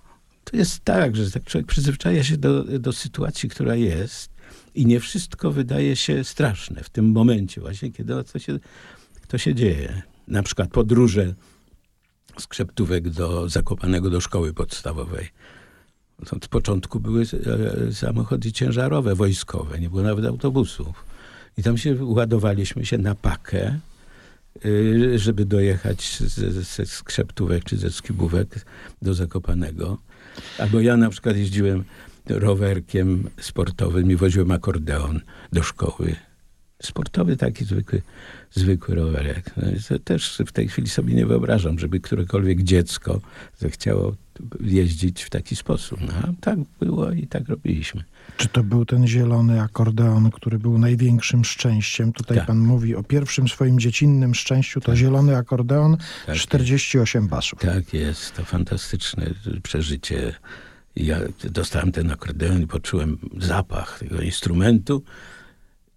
To 0.45 0.57
jest 0.57 0.81
tak, 0.85 1.17
że 1.17 1.31
tak 1.31 1.45
człowiek 1.45 1.67
przyzwyczaja 1.67 2.25
się 2.25 2.37
do, 2.37 2.65
do 2.65 2.93
sytuacji, 2.93 3.49
która 3.49 3.75
jest 3.75 4.31
i 4.75 4.87
nie 4.87 5.01
wszystko 5.01 5.53
wydaje 5.53 5.97
się 5.97 6.25
straszne 6.25 6.83
w 6.83 6.91
tym 6.91 7.13
momencie 7.13 7.61
właśnie, 7.61 7.93
kiedy 7.93 8.25
to 8.33 8.39
się, 8.39 8.59
to 9.29 9.39
się 9.39 9.55
dzieje. 9.55 10.03
Na 10.29 10.43
przykład 10.43 10.71
podróże 10.71 11.35
z 12.39 12.47
Krzeptówek 12.47 13.11
do 13.11 13.49
Zakopanego 13.49 14.11
do 14.11 14.21
szkoły 14.21 14.55
podstawowej 14.55 15.29
od 16.33 16.49
początku 16.49 17.01
były 17.01 17.23
e, 17.89 17.93
samochody 17.93 18.53
ciężarowe, 18.53 19.15
wojskowe, 19.15 19.79
nie 19.79 19.91
było 19.91 20.03
nawet 20.03 20.25
autobusów. 20.25 21.05
I 21.59 21.63
tam 21.63 21.79
się 21.79 22.05
ładowaliśmy 22.05 22.87
się 22.87 22.99
na 22.99 23.15
pakę, 23.15 23.79
y, 24.65 25.19
żeby 25.19 25.45
dojechać 25.45 26.19
ze, 26.19 26.53
ze 26.53 26.87
skrzeptówek 26.87 27.65
czy 27.65 27.77
ze 27.77 27.91
skibówek 27.91 28.67
do 29.03 29.15
Zakopanego. 29.15 29.99
Albo 30.59 30.81
ja 30.81 30.97
na 30.97 31.11
przykład 31.11 31.37
jeździłem 31.37 31.85
rowerkiem 32.27 33.31
sportowym 33.41 34.11
i 34.11 34.17
woziłem 34.17 34.51
akordeon 34.51 35.21
do 35.53 35.63
szkoły. 35.63 36.17
Sportowy 36.83 37.37
taki 37.37 37.65
zwykły, 37.65 38.03
zwykły 38.51 38.95
rowerek. 38.95 39.51
No 39.57 39.99
też 40.05 40.43
w 40.47 40.53
tej 40.53 40.69
chwili 40.69 40.89
sobie 40.89 41.15
nie 41.15 41.27
wyobrażam, 41.27 41.79
żeby 41.79 42.01
którekolwiek 42.01 42.63
dziecko 42.63 43.21
zechciało 43.59 44.15
jeździć 44.61 45.23
w 45.23 45.31
taki 45.31 45.57
sposób. 45.57 46.01
No, 46.01 46.35
tak 46.41 46.59
było 46.81 47.13
i 47.13 47.27
tak 47.27 47.49
robiliśmy. 47.49 48.05
Czy 48.37 48.49
to 48.49 48.63
był 48.63 48.85
ten 48.85 49.07
zielony 49.07 49.63
akordeon, 49.63 50.31
który 50.31 50.59
był 50.59 50.79
największym 50.79 51.45
szczęściem? 51.45 52.13
Tutaj 52.13 52.37
tak. 52.37 52.47
pan 52.47 52.59
mówi 52.59 52.97
o 52.97 53.03
pierwszym 53.03 53.49
swoim 53.49 53.81
dziecinnym 53.81 54.35
szczęściu. 54.35 54.81
To 54.81 54.87
tak. 54.87 54.97
zielony 54.97 55.37
akordeon, 55.37 55.97
tak 56.27 56.37
48 56.37 57.23
jest. 57.23 57.31
basów. 57.31 57.61
Tak 57.61 57.95
jest, 57.95 58.35
to 58.35 58.45
fantastyczne 58.45 59.31
przeżycie. 59.63 60.35
Ja 60.97 61.19
dostałem 61.45 61.93
ten 61.93 62.11
akordeon 62.11 62.63
i 62.63 62.67
poczułem 62.67 63.19
zapach 63.39 63.99
tego 63.99 64.21
instrumentu. 64.21 65.03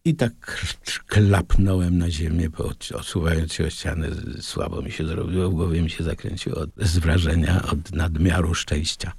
I 0.05 0.15
tak 0.15 0.65
klapnąłem 1.07 1.97
na 1.97 2.11
ziemię, 2.11 2.49
osuwając 2.93 3.53
się 3.53 3.65
o 3.65 3.69
ścianę. 3.69 4.07
Słabo 4.39 4.81
mi 4.81 4.91
się 4.91 5.07
zrobiło, 5.07 5.49
w 5.49 5.53
głowie 5.53 5.81
mi 5.81 5.89
się 5.89 6.03
zakręciło 6.03 6.57
od, 6.57 6.69
z 6.77 6.97
wrażenia, 6.97 7.61
od 7.71 7.91
nadmiaru 7.91 8.53
szczęścia. 8.53 9.11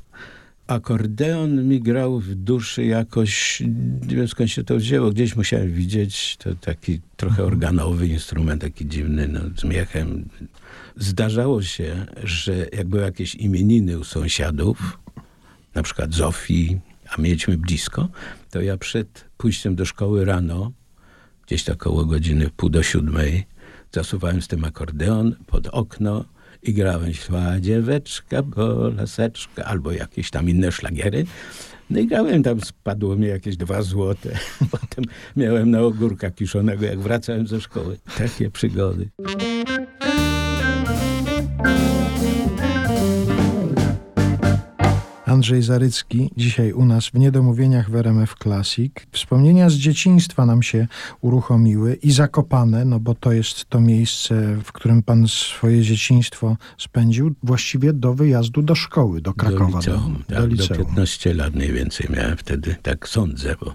Akordeon 0.67 1.69
mi 1.69 1.81
grał 1.81 2.21
w 2.21 2.35
duszy 2.35 2.85
jakoś, 2.85 3.61
nie 4.09 4.17
wiem 4.17 4.29
skąd 4.29 4.51
się 4.51 4.65
to 4.65 4.77
wzięło, 4.77 5.11
gdzieś 5.11 5.37
musiałem 5.37 5.73
widzieć, 5.73 6.37
to 6.37 6.55
taki 6.55 7.01
trochę 7.17 7.45
organowy 7.45 8.07
instrument, 8.07 8.63
taki 8.63 8.87
dziwny, 8.87 9.29
no, 9.29 9.41
z 9.59 9.65
miechem. 9.65 10.29
Zdarzało 10.97 11.63
się, 11.63 12.07
że 12.25 12.67
jak 12.73 12.87
były 12.87 13.03
jakieś 13.03 13.35
imieniny 13.35 13.99
u 13.99 14.05
sąsiadów, 14.05 14.99
na 15.75 15.83
przykład 15.83 16.15
Zofii, 16.15 16.81
a 17.11 17.21
mieliśmy 17.21 17.59
blisko, 17.59 18.09
to 18.51 18.61
ja 18.61 18.77
przed 18.77 19.25
pójściem 19.43 19.75
do 19.75 19.85
szkoły 19.85 20.25
rano, 20.25 20.73
gdzieś 21.47 21.65
tak 21.65 21.75
około 21.75 22.05
godziny 22.05 22.51
pół 22.57 22.69
do 22.69 22.83
siódmej, 22.83 23.47
zasuwałem 23.93 24.43
z 24.43 24.49
tym 24.49 24.65
akordeon 24.65 25.37
pod 25.47 25.67
okno 25.67 26.25
i 26.63 26.75
grałem 26.75 27.15
Śwa 27.15 27.61
dzieweczka, 27.61 28.43
bo 28.43 28.89
laseczka, 28.89 29.65
albo 29.65 29.93
jakieś 29.93 30.31
tam 30.31 30.49
inne 30.49 30.73
szlagiery. 30.73 31.25
No 31.91 32.01
i 32.01 32.07
grałem 32.07 32.43
tam, 32.43 32.61
spadło 32.61 33.17
mi 33.17 33.27
jakieś 33.27 33.57
dwa 33.57 33.83
złote. 33.83 34.39
Potem 34.81 35.05
miałem 35.37 35.71
na 35.71 35.81
ogórka 35.81 36.31
kiszonego, 36.31 36.87
jak 36.87 37.01
wracałem 37.01 37.47
ze 37.47 37.61
szkoły. 37.61 37.99
Takie 38.19 38.51
przygody. 38.51 39.09
Andrzej 45.33 45.63
Zarycki, 45.63 46.31
dzisiaj 46.37 46.73
u 46.73 46.85
nas 46.85 47.09
w 47.09 47.15
Niedomówieniach 47.15 47.91
w 47.91 47.97
RMF 47.97 48.35
Classic. 48.43 48.93
Wspomnienia 49.13 49.71
z 49.71 49.75
dzieciństwa 49.75 50.47
nam 50.47 50.63
się 50.63 50.87
uruchomiły 51.21 51.95
i 51.95 52.13
zakopane, 52.13 52.85
no 52.85 53.01
bo 53.01 53.15
to 53.15 53.33
jest 53.33 53.65
to 53.65 53.81
miejsce, 53.81 54.57
w 54.65 54.73
którym 54.73 55.03
pan 55.03 55.29
swoje 55.29 55.83
dzieciństwo 55.83 56.57
spędził, 56.79 57.35
właściwie 57.43 57.93
do 57.93 58.15
wyjazdu 58.15 58.63
do 58.63 58.75
szkoły, 58.75 59.21
do 59.21 59.35
Krakowa. 59.35 59.71
Do 59.71 59.79
liceum, 59.79 60.25
do, 60.29 60.35
tak, 60.35 60.45
do, 60.45 60.47
liceum. 60.47 60.79
do 60.79 60.85
15 60.85 61.35
lat 61.35 61.55
mniej 61.55 61.73
więcej 61.73 62.07
miałem 62.11 62.37
wtedy, 62.37 62.77
tak 62.83 63.09
sądzę, 63.09 63.55
bo 63.61 63.75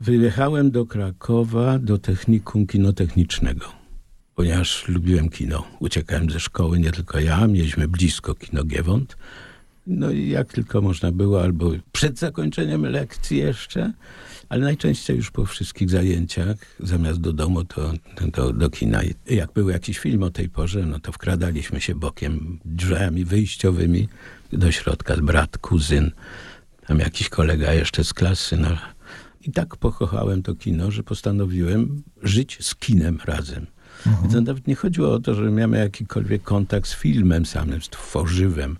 wyjechałem 0.00 0.70
do 0.70 0.86
Krakowa 0.86 1.78
do 1.78 1.98
technikum 1.98 2.66
kinotechnicznego 2.66 3.80
ponieważ 4.34 4.88
lubiłem 4.88 5.28
kino. 5.28 5.64
Uciekałem 5.80 6.30
ze 6.30 6.40
szkoły, 6.40 6.78
nie 6.78 6.90
tylko 6.90 7.20
ja, 7.20 7.46
mieliśmy 7.46 7.88
blisko 7.88 8.34
kino 8.34 8.64
Giewont. 8.64 9.16
No 9.86 10.10
i 10.10 10.28
jak 10.28 10.52
tylko 10.52 10.82
można 10.82 11.12
było, 11.12 11.42
albo 11.42 11.70
przed 11.92 12.18
zakończeniem 12.18 12.86
lekcji 12.86 13.38
jeszcze, 13.38 13.92
ale 14.48 14.64
najczęściej 14.64 15.16
już 15.16 15.30
po 15.30 15.46
wszystkich 15.46 15.90
zajęciach, 15.90 16.56
zamiast 16.80 17.20
do 17.20 17.32
domu, 17.32 17.64
to 17.64 17.92
do, 18.32 18.52
do 18.52 18.70
kina. 18.70 19.00
Jak 19.26 19.52
był 19.52 19.68
jakiś 19.68 19.98
film 19.98 20.22
o 20.22 20.30
tej 20.30 20.48
porze, 20.48 20.86
no 20.86 21.00
to 21.00 21.12
wkradaliśmy 21.12 21.80
się 21.80 21.94
bokiem, 21.94 22.58
drzwiami 22.64 23.24
wyjściowymi 23.24 24.08
do 24.52 24.72
środka, 24.72 25.16
brat, 25.16 25.58
kuzyn, 25.58 26.10
tam 26.86 26.98
jakiś 26.98 27.28
kolega 27.28 27.72
jeszcze 27.72 28.04
z 28.04 28.14
klasy. 28.14 28.56
No. 28.56 28.68
I 29.40 29.52
tak 29.52 29.76
pokochałem 29.76 30.42
to 30.42 30.54
kino, 30.54 30.90
że 30.90 31.02
postanowiłem 31.02 32.02
żyć 32.22 32.58
z 32.60 32.74
kinem 32.74 33.18
razem. 33.24 33.66
Mhm. 34.06 34.32
To 34.32 34.40
nawet 34.40 34.66
nie 34.66 34.74
chodziło 34.74 35.12
o 35.12 35.20
to, 35.20 35.34
że 35.34 35.50
miałem 35.50 35.72
jakikolwiek 35.72 36.42
kontakt 36.42 36.88
z 36.88 36.94
filmem 36.94 37.46
samym, 37.46 37.82
z 37.82 37.88
tworzywem 37.88 38.76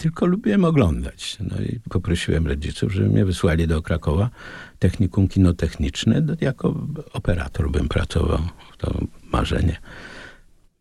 tylko 0.00 0.26
lubiłem 0.26 0.64
oglądać. 0.64 1.36
No 1.40 1.60
i 1.60 1.80
poprosiłem 1.90 2.46
rodziców, 2.46 2.92
żeby 2.92 3.08
mnie 3.08 3.24
wysłali 3.24 3.66
do 3.66 3.82
Krakowa, 3.82 4.30
technikum 4.78 5.28
kinotechniczne, 5.28 6.22
jako 6.40 6.86
operator 7.12 7.70
bym 7.70 7.88
pracował, 7.88 8.38
to 8.78 9.00
marzenie. 9.32 9.76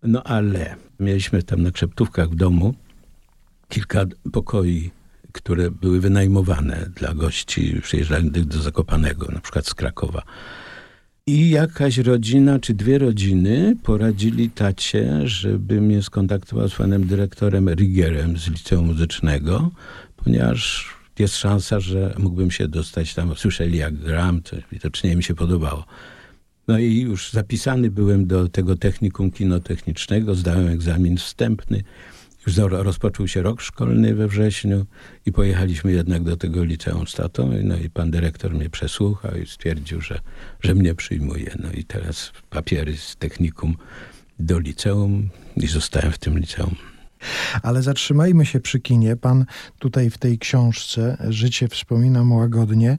No 0.03 0.23
ale 0.23 0.75
mieliśmy 0.99 1.43
tam 1.43 1.63
na 1.63 1.71
Krzeptówkach 1.71 2.29
w 2.29 2.35
domu 2.35 2.73
kilka 3.69 4.05
pokoi, 4.31 4.91
które 5.31 5.71
były 5.71 5.99
wynajmowane 5.99 6.89
dla 6.95 7.13
gości 7.13 7.81
przyjeżdżających 7.81 8.45
do 8.45 8.61
Zakopanego, 8.61 9.27
na 9.31 9.39
przykład 9.39 9.67
z 9.67 9.73
Krakowa. 9.73 10.23
I 11.29 11.49
jakaś 11.49 11.97
rodzina, 11.97 12.59
czy 12.59 12.73
dwie 12.73 12.97
rodziny 12.97 13.75
poradzili 13.83 14.49
tacie, 14.49 15.27
żeby 15.27 15.81
mnie 15.81 16.03
skontaktował 16.03 16.69
z 16.69 16.75
panem 16.75 17.07
dyrektorem 17.07 17.69
Rigierem 17.69 18.37
z 18.37 18.47
liceum 18.47 18.85
muzycznego, 18.85 19.71
ponieważ 20.15 20.87
jest 21.19 21.35
szansa, 21.35 21.79
że 21.79 22.13
mógłbym 22.17 22.51
się 22.51 22.67
dostać 22.67 23.13
tam. 23.13 23.35
Słyszeli 23.35 23.77
jak 23.77 23.95
gram, 23.95 24.41
to 24.41 24.55
widocznie 24.71 25.15
mi 25.15 25.23
się 25.23 25.35
podobało. 25.35 25.85
No 26.67 26.79
i 26.79 26.99
już 26.99 27.31
zapisany 27.31 27.91
byłem 27.91 28.27
do 28.27 28.47
tego 28.47 28.75
technikum 28.75 29.31
kinotechnicznego, 29.31 30.35
zdałem 30.35 30.67
egzamin 30.67 31.17
wstępny. 31.17 31.83
Rozpoczął 32.57 33.27
się 33.27 33.41
rok 33.41 33.61
szkolny 33.61 34.15
we 34.15 34.27
wrześniu 34.27 34.85
i 35.25 35.31
pojechaliśmy 35.31 35.91
jednak 35.91 36.23
do 36.23 36.37
tego 36.37 36.63
liceum 36.63 37.07
z 37.07 37.13
tatą. 37.13 37.51
No 37.63 37.77
i 37.77 37.89
pan 37.89 38.11
dyrektor 38.11 38.53
mnie 38.53 38.69
przesłuchał 38.69 39.31
i 39.35 39.47
stwierdził, 39.47 40.01
że, 40.01 40.19
że 40.61 40.75
mnie 40.75 40.95
przyjmuje. 40.95 41.55
No 41.59 41.71
i 41.71 41.83
teraz 41.83 42.31
papiery 42.49 42.97
z 42.97 43.15
technikum 43.15 43.75
do 44.39 44.59
liceum 44.59 45.29
i 45.55 45.67
zostałem 45.67 46.11
w 46.11 46.17
tym 46.17 46.39
liceum. 46.39 46.75
Ale 47.63 47.81
zatrzymajmy 47.81 48.45
się 48.45 48.59
przy 48.59 48.79
kinie. 48.79 49.15
Pan 49.15 49.45
tutaj 49.79 50.09
w 50.09 50.17
tej 50.17 50.39
książce 50.39 51.17
Życie 51.29 51.67
wspominam 51.67 52.31
łagodnie. 52.31 52.97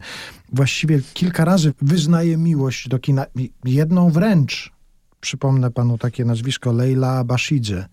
Właściwie 0.53 1.01
kilka 1.15 1.45
razy 1.45 1.73
wyznaje 1.83 2.37
miłość 2.37 2.89
do 2.89 2.99
kina. 2.99 3.27
Jedną 3.65 4.11
wręcz. 4.11 4.73
Przypomnę 5.21 5.71
panu 5.71 5.99
takie 5.99 6.25
nazwisko 6.25 6.73
Leila 6.73 7.25
Bashidze. 7.25 7.87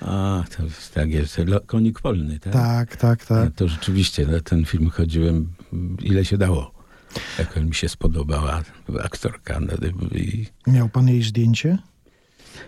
A, 0.00 0.44
to 0.56 0.62
tak 0.94 1.10
jest. 1.10 1.40
Konik 1.66 2.00
polny, 2.00 2.38
tak? 2.38 2.52
Tak, 2.52 2.96
tak, 2.96 3.24
tak. 3.24 3.44
No, 3.44 3.50
to 3.56 3.68
rzeczywiście 3.68 4.26
na 4.26 4.40
ten 4.40 4.64
film 4.64 4.90
chodziłem 4.90 5.48
ile 6.02 6.24
się 6.24 6.38
dało. 6.38 6.78
Jak 7.38 7.56
mi 7.56 7.74
się 7.74 7.88
spodobała 7.88 8.62
aktorka. 9.04 9.60
No, 9.60 9.72
I... 10.14 10.46
Miał 10.66 10.88
pan 10.88 11.08
jej 11.08 11.22
zdjęcie? 11.22 11.78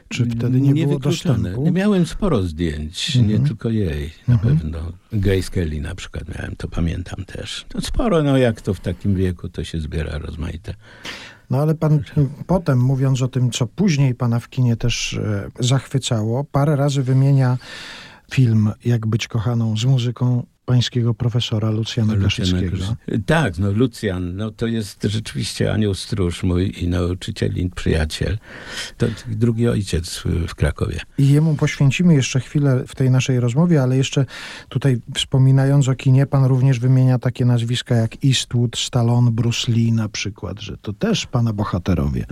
Czy 0.09 0.27
wtedy 0.27 0.61
nie, 0.61 0.73
nie 0.73 0.87
było 0.87 0.99
dostępu? 0.99 1.71
Miałem 1.73 2.07
sporo 2.07 2.43
zdjęć, 2.43 3.15
nie 3.15 3.23
mhm. 3.23 3.45
tylko 3.45 3.71
jej 3.71 4.11
na 4.29 4.35
mhm. 4.35 4.59
pewno. 4.59 4.93
Grace 5.13 5.51
Kelly 5.51 5.81
na 5.81 5.95
przykład 5.95 6.25
miałem, 6.29 6.57
to 6.57 6.69
pamiętam 6.69 7.25
też. 7.25 7.67
To 7.69 7.81
sporo, 7.81 8.23
no 8.23 8.39
jak 8.39 8.61
to 8.61 8.75
w 8.75 8.81
takim 8.81 9.15
wieku, 9.15 9.49
to 9.49 9.65
się 9.65 9.81
zbiera 9.81 10.19
rozmaite. 10.19 10.75
No 11.51 11.59
ale 11.59 11.75
pan 11.75 12.01
potem, 12.47 12.81
mówiąc 12.81 13.23
o 13.23 13.29
tym, 13.29 13.51
co 13.51 13.67
później 13.67 14.15
pana 14.15 14.41
w 14.41 14.49
kinie 14.49 14.77
też 14.77 15.15
e, 15.15 15.51
zachwycało, 15.59 16.45
parę 16.45 16.77
razy 16.77 17.03
wymienia 17.03 17.59
film 18.31 18.73
Jak 18.85 19.07
być 19.07 19.29
kochaną 19.29 19.77
z 19.77 19.85
muzyką 19.85 20.47
pańskiego 20.71 21.15
profesora 21.15 21.71
Lucjana 21.71 22.17
Kaszyckiego. 22.17 22.77
Tak, 23.27 23.59
no 23.59 23.71
Lucjan, 23.71 24.37
no 24.37 24.51
to 24.51 24.67
jest 24.67 25.03
rzeczywiście 25.03 25.73
anioł 25.73 25.95
stróż 25.95 26.43
mój 26.43 26.83
i 26.83 26.89
nauczyciel 26.89 27.57
i 27.57 27.71
przyjaciel. 27.71 28.39
To 28.99 29.07
drugi 29.29 29.69
ojciec 29.69 30.23
w 30.49 30.55
Krakowie. 30.55 31.01
I 31.19 31.29
jemu 31.29 31.55
poświęcimy 31.55 32.15
jeszcze 32.15 32.41
chwilę 32.41 32.85
w 32.87 32.95
tej 32.95 33.11
naszej 33.11 33.41
rozmowie, 33.41 33.83
ale 33.83 33.97
jeszcze 33.97 34.27
tutaj 34.69 35.01
wspominając 35.15 35.89
o 35.89 35.95
kinie, 35.95 36.27
pan 36.27 36.45
również 36.45 36.79
wymienia 36.79 37.19
takie 37.19 37.45
nazwiska 37.45 37.95
jak 37.95 38.25
Eastwood, 38.25 38.79
Stallone, 38.79 39.31
Bruce 39.31 39.73
Lee 39.73 39.93
na 39.93 40.09
przykład, 40.09 40.61
że 40.61 40.77
to 40.77 40.93
też 40.93 41.27
pana 41.27 41.53
bohaterowie. 41.53 42.27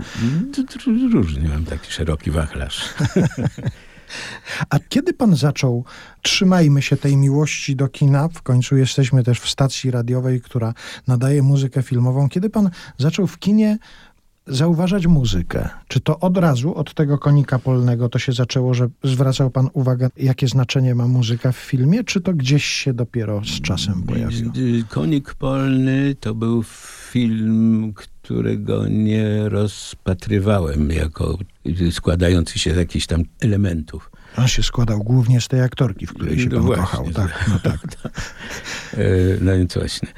Różnie, 1.12 1.48
mam 1.48 1.64
taki 1.64 1.92
szeroki 1.92 2.30
wachlarz. 2.30 2.84
A 4.70 4.78
kiedy 4.88 5.12
pan 5.12 5.36
zaczął, 5.36 5.84
trzymajmy 6.22 6.82
się 6.82 6.96
tej 6.96 7.16
miłości 7.16 7.76
do 7.76 7.88
kina, 7.88 8.28
w 8.28 8.42
końcu 8.42 8.76
jesteśmy 8.76 9.24
też 9.24 9.40
w 9.40 9.48
stacji 9.48 9.90
radiowej, 9.90 10.40
która 10.40 10.74
nadaje 11.06 11.42
muzykę 11.42 11.82
filmową, 11.82 12.28
kiedy 12.28 12.50
pan 12.50 12.70
zaczął 12.98 13.26
w 13.26 13.38
kinie 13.38 13.78
zauważać 14.48 15.06
muzykę? 15.06 15.68
Czy 15.88 16.00
to 16.00 16.18
od 16.18 16.36
razu, 16.36 16.74
od 16.74 16.94
tego 16.94 17.18
konika 17.18 17.58
polnego 17.58 18.08
to 18.08 18.18
się 18.18 18.32
zaczęło, 18.32 18.74
że 18.74 18.88
zwracał 19.04 19.50
pan 19.50 19.68
uwagę, 19.72 20.08
jakie 20.16 20.48
znaczenie 20.48 20.94
ma 20.94 21.06
muzyka 21.06 21.52
w 21.52 21.56
filmie, 21.56 22.04
czy 22.04 22.20
to 22.20 22.34
gdzieś 22.34 22.64
się 22.64 22.92
dopiero 22.92 23.42
z 23.44 23.60
czasem 23.60 24.02
pojawiło? 24.02 24.52
Konik 24.88 25.34
polny 25.34 26.14
to 26.20 26.34
był 26.34 26.62
film, 27.10 27.92
którego 27.94 28.88
nie 28.88 29.48
rozpatrywałem 29.48 30.90
jako 30.90 31.38
składający 31.90 32.58
się 32.58 32.74
z 32.74 32.76
jakichś 32.76 33.06
tam 33.06 33.22
elementów. 33.40 34.10
On 34.36 34.48
się 34.48 34.62
składał 34.62 34.98
głównie 34.98 35.40
z 35.40 35.48
tej 35.48 35.60
aktorki, 35.60 36.06
w 36.06 36.14
której 36.14 36.40
się 36.40 36.48
no 36.48 36.56
pan 36.56 36.62
właśnie, 36.62 36.82
kochał. 36.82 37.10
Tak, 37.10 37.46
no 37.48 37.58
tak. 37.58 37.78
E, 38.92 39.04
no 39.40 39.52
więc 39.52 39.74
właśnie. 39.74 40.08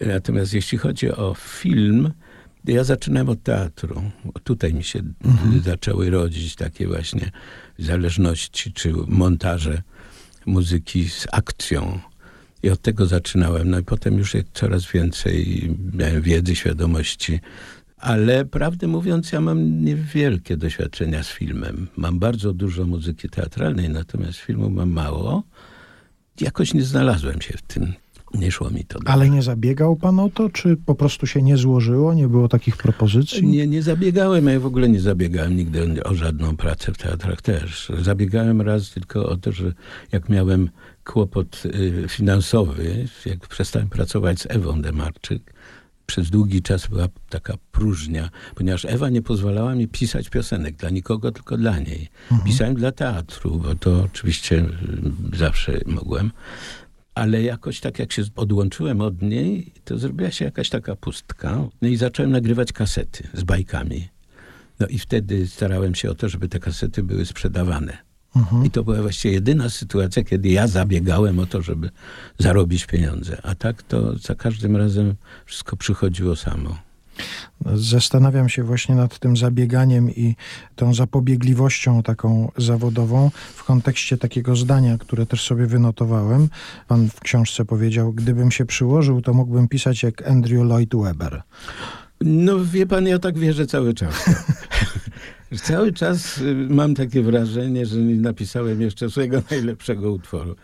Natomiast 0.00 0.54
jeśli 0.54 0.78
chodzi 0.78 1.10
o 1.10 1.34
film, 1.38 2.12
ja 2.66 2.84
zaczynałem 2.84 3.28
od 3.28 3.42
teatru. 3.42 4.02
Tutaj 4.44 4.74
mi 4.74 4.84
się 4.84 5.02
mhm. 5.24 5.60
zaczęły 5.60 6.10
rodzić 6.10 6.54
takie 6.54 6.86
właśnie 6.86 7.30
zależności 7.78 8.72
czy 8.72 8.92
montaże 9.06 9.82
muzyki 10.46 11.08
z 11.08 11.26
akcją. 11.32 12.00
I 12.62 12.70
od 12.70 12.82
tego 12.82 13.06
zaczynałem. 13.06 13.70
No 13.70 13.78
i 13.78 13.82
potem 13.84 14.18
już 14.18 14.36
coraz 14.54 14.86
więcej 14.92 15.70
miałem 15.92 16.22
wiedzy, 16.22 16.56
świadomości. 16.56 17.40
Ale 17.96 18.44
prawdę 18.44 18.86
mówiąc, 18.86 19.32
ja 19.32 19.40
mam 19.40 19.84
niewielkie 19.84 20.56
doświadczenia 20.56 21.22
z 21.22 21.28
filmem. 21.28 21.88
Mam 21.96 22.18
bardzo 22.18 22.52
dużo 22.52 22.86
muzyki 22.86 23.28
teatralnej, 23.28 23.88
natomiast 23.88 24.38
filmu 24.38 24.70
mam 24.70 24.90
mało. 24.90 25.42
Jakoś 26.40 26.74
nie 26.74 26.82
znalazłem 26.82 27.40
się 27.40 27.54
w 27.56 27.62
tym. 27.62 27.92
Nie 28.34 28.50
szło 28.50 28.70
mi 28.70 28.84
to. 28.84 28.98
Dobrze. 28.98 29.12
Ale 29.12 29.30
nie 29.30 29.42
zabiegał 29.42 29.96
pan 29.96 30.20
o 30.20 30.28
to, 30.28 30.50
czy 30.50 30.76
po 30.76 30.94
prostu 30.94 31.26
się 31.26 31.42
nie 31.42 31.56
złożyło, 31.56 32.14
nie 32.14 32.28
było 32.28 32.48
takich 32.48 32.76
propozycji? 32.76 33.46
Nie, 33.46 33.66
nie 33.66 33.82
zabiegałem, 33.82 34.46
ja 34.46 34.60
w 34.60 34.66
ogóle 34.66 34.88
nie 34.88 35.00
zabiegałem 35.00 35.56
nigdy 35.56 36.04
o 36.04 36.14
żadną 36.14 36.56
pracę 36.56 36.92
w 36.92 36.98
teatrach 36.98 37.42
też. 37.42 37.92
Zabiegałem 38.02 38.60
raz 38.60 38.90
tylko 38.90 39.28
o 39.28 39.36
to, 39.36 39.52
że 39.52 39.72
jak 40.12 40.28
miałem 40.28 40.70
kłopot 41.04 41.62
y, 41.64 42.04
finansowy, 42.08 43.08
jak 43.26 43.48
przestałem 43.48 43.88
pracować 43.88 44.40
z 44.40 44.46
Ewą 44.50 44.82
Demarczyk, 44.82 45.54
przez 46.06 46.30
długi 46.30 46.62
czas 46.62 46.86
była 46.86 47.08
taka 47.28 47.54
próżnia, 47.72 48.30
ponieważ 48.54 48.84
Ewa 48.84 49.08
nie 49.08 49.22
pozwalała 49.22 49.74
mi 49.74 49.88
pisać 49.88 50.28
piosenek 50.28 50.76
dla 50.76 50.90
nikogo, 50.90 51.32
tylko 51.32 51.56
dla 51.56 51.78
niej. 51.78 52.08
Mhm. 52.30 52.50
Pisałem 52.50 52.74
dla 52.74 52.92
teatru, 52.92 53.58
bo 53.58 53.74
to 53.74 54.02
oczywiście 54.02 54.56
y, 55.32 55.36
zawsze 55.36 55.80
mogłem 55.86 56.30
ale 57.16 57.42
jakoś 57.42 57.80
tak 57.80 57.98
jak 57.98 58.12
się 58.12 58.22
odłączyłem 58.36 59.00
od 59.00 59.22
niej, 59.22 59.72
to 59.84 59.98
zrobiła 59.98 60.30
się 60.30 60.44
jakaś 60.44 60.68
taka 60.68 60.96
pustka. 60.96 61.68
No 61.82 61.88
i 61.88 61.96
zacząłem 61.96 62.30
nagrywać 62.30 62.72
kasety 62.72 63.28
z 63.34 63.44
bajkami. 63.44 64.08
No 64.80 64.86
i 64.86 64.98
wtedy 64.98 65.46
starałem 65.46 65.94
się 65.94 66.10
o 66.10 66.14
to, 66.14 66.28
żeby 66.28 66.48
te 66.48 66.60
kasety 66.60 67.02
były 67.02 67.26
sprzedawane. 67.26 67.98
Mhm. 68.36 68.64
I 68.64 68.70
to 68.70 68.84
była 68.84 69.02
właściwie 69.02 69.34
jedyna 69.34 69.70
sytuacja, 69.70 70.24
kiedy 70.24 70.48
ja 70.48 70.66
zabiegałem 70.66 71.38
o 71.38 71.46
to, 71.46 71.62
żeby 71.62 71.90
zarobić 72.38 72.86
pieniądze. 72.86 73.40
A 73.42 73.54
tak 73.54 73.82
to 73.82 74.18
za 74.18 74.34
każdym 74.34 74.76
razem 74.76 75.14
wszystko 75.46 75.76
przychodziło 75.76 76.36
samo. 76.36 76.78
Zastanawiam 77.74 78.48
się 78.48 78.62
właśnie 78.62 78.94
nad 78.94 79.18
tym 79.18 79.36
zabieganiem 79.36 80.10
i 80.10 80.36
tą 80.76 80.94
zapobiegliwością 80.94 82.02
taką 82.02 82.52
zawodową 82.56 83.30
w 83.54 83.64
kontekście 83.64 84.16
takiego 84.16 84.56
zdania, 84.56 84.98
które 84.98 85.26
też 85.26 85.42
sobie 85.42 85.66
wynotowałem. 85.66 86.48
Pan 86.88 87.10
w 87.10 87.20
książce 87.20 87.64
powiedział, 87.64 88.12
gdybym 88.12 88.50
się 88.50 88.66
przyłożył, 88.66 89.22
to 89.22 89.34
mógłbym 89.34 89.68
pisać 89.68 90.02
jak 90.02 90.28
Andrew 90.28 90.62
Lloyd 90.64 90.96
Webber. 90.96 91.42
No 92.20 92.64
wie 92.64 92.86
pan, 92.86 93.06
ja 93.06 93.18
tak 93.18 93.38
wierzę 93.38 93.66
cały 93.66 93.94
czas. 93.94 94.24
cały 95.62 95.92
czas 95.92 96.38
y, 96.38 96.54
mam 96.70 96.94
takie 96.94 97.22
wrażenie, 97.22 97.86
że 97.86 97.96
nie 97.96 98.14
napisałem 98.14 98.80
jeszcze 98.80 99.10
swojego 99.10 99.42
najlepszego 99.50 100.12
utworu. 100.12 100.56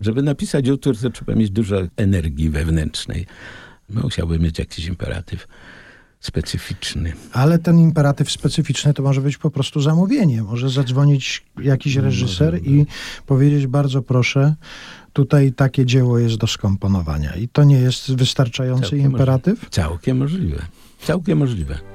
Żeby 0.00 0.22
napisać 0.22 0.68
utwór, 0.68 0.98
to 0.98 1.10
trzeba 1.10 1.34
mieć 1.34 1.50
dużo 1.50 1.76
energii 1.96 2.50
wewnętrznej. 2.50 3.26
Musiałbym 3.90 4.42
mieć 4.42 4.58
jakiś 4.58 4.86
imperatyw 4.86 5.48
specyficzny. 6.22 7.12
Ale 7.32 7.58
ten 7.58 7.78
imperatyw 7.78 8.30
specyficzny 8.30 8.94
to 8.94 9.02
może 9.02 9.20
być 9.20 9.38
po 9.38 9.50
prostu 9.50 9.80
zamówienie. 9.80 10.42
Może 10.42 10.70
zadzwonić 10.70 11.42
jakiś 11.62 11.96
reżyser 11.96 12.66
i 12.66 12.86
powiedzieć 13.26 13.66
bardzo 13.66 14.02
proszę, 14.02 14.54
tutaj 15.12 15.52
takie 15.52 15.86
dzieło 15.86 16.18
jest 16.18 16.36
do 16.36 16.46
skomponowania. 16.46 17.34
I 17.36 17.48
to 17.48 17.64
nie 17.64 17.78
jest 17.78 18.14
wystarczający 18.14 18.90
Całkiem 18.90 19.00
imperatyw? 19.12 19.54
Możliwe. 19.54 19.70
Całkiem 19.70 20.16
możliwe. 20.16 20.62
Całkiem 21.02 21.38
możliwe. 21.38 21.91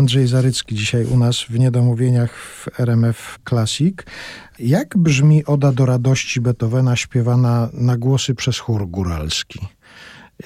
Andrzej 0.00 0.26
Zarycki 0.26 0.74
dzisiaj 0.74 1.04
u 1.04 1.18
nas 1.18 1.40
w 1.40 1.58
Niedomówieniach 1.58 2.36
w 2.36 2.80
RMF 2.80 3.38
Classic. 3.48 3.96
Jak 4.58 4.96
brzmi 4.96 5.44
Oda 5.44 5.72
do 5.72 5.86
radości 5.86 6.40
Beethovena 6.40 6.96
śpiewana 6.96 7.68
na 7.72 7.96
głosy 7.96 8.34
przez 8.34 8.58
chór 8.58 8.88
góralski? 8.88 9.58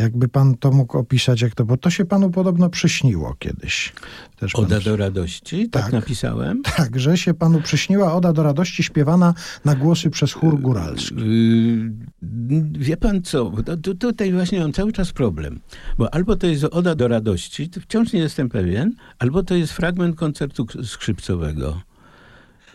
Jakby 0.00 0.28
pan 0.28 0.54
to 0.56 0.70
mógł 0.70 0.98
opisać, 0.98 1.40
jak 1.40 1.54
to, 1.54 1.64
bo 1.64 1.76
to 1.76 1.90
się 1.90 2.04
panu 2.04 2.30
podobno 2.30 2.70
przyśniło 2.70 3.34
kiedyś. 3.38 3.92
Też 4.36 4.52
pan... 4.52 4.64
Oda 4.64 4.80
do 4.80 4.96
radości, 4.96 5.68
tak, 5.70 5.82
tak 5.82 5.92
napisałem. 5.92 6.62
Tak, 6.76 7.00
że 7.00 7.18
się 7.18 7.34
panu 7.34 7.60
przyśniła 7.60 8.14
Oda 8.14 8.32
do 8.32 8.42
radości 8.42 8.82
śpiewana 8.82 9.34
na 9.64 9.74
głosy 9.74 10.10
przez 10.10 10.32
chór 10.32 10.60
góralski. 10.60 11.14
Yy, 11.16 12.64
wie 12.72 12.96
pan 12.96 13.22
co, 13.22 13.52
tutaj 13.98 14.32
właśnie 14.32 14.60
mam 14.60 14.72
cały 14.72 14.92
czas 14.92 15.12
problem, 15.12 15.60
bo 15.98 16.14
albo 16.14 16.36
to 16.36 16.46
jest 16.46 16.64
Oda 16.64 16.94
do 16.94 17.08
radości, 17.08 17.70
wciąż 17.80 18.12
nie 18.12 18.20
jestem 18.20 18.48
pewien, 18.48 18.94
albo 19.18 19.42
to 19.42 19.54
jest 19.54 19.72
fragment 19.72 20.16
koncertu 20.16 20.66
skrzypcowego. 20.84 21.80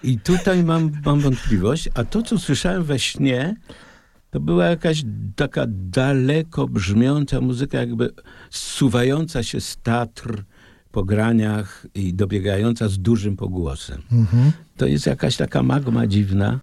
I 0.03 0.19
tutaj 0.19 0.63
mam, 0.63 0.91
mam 1.05 1.19
wątpliwość, 1.19 1.89
a 1.93 2.03
to, 2.03 2.21
co 2.21 2.39
słyszałem 2.39 2.83
we 2.83 2.99
śnie, 2.99 3.55
to 4.29 4.39
była 4.39 4.65
jakaś 4.65 5.03
taka 5.35 5.65
daleko 5.69 6.67
brzmiąca 6.67 7.41
muzyka, 7.41 7.77
jakby 7.77 8.09
zsuwająca 8.49 9.43
się 9.43 9.61
z 9.61 9.77
Tatr 9.77 10.43
po 10.91 11.03
graniach 11.03 11.85
i 11.95 12.13
dobiegająca 12.13 12.87
z 12.87 12.99
dużym 12.99 13.37
pogłosem. 13.37 14.01
Mhm. 14.11 14.51
To 14.77 14.85
jest 14.85 15.05
jakaś 15.05 15.37
taka 15.37 15.63
magma 15.63 16.07
dziwna. 16.07 16.59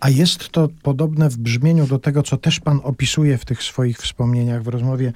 A 0.00 0.10
jest 0.10 0.48
to 0.48 0.68
podobne 0.82 1.30
w 1.30 1.38
brzmieniu 1.38 1.86
do 1.86 1.98
tego, 1.98 2.22
co 2.22 2.36
też 2.36 2.60
pan 2.60 2.80
opisuje 2.82 3.38
w 3.38 3.44
tych 3.44 3.62
swoich 3.62 3.98
wspomnieniach 3.98 4.62
w 4.62 4.68
rozmowie 4.68 5.12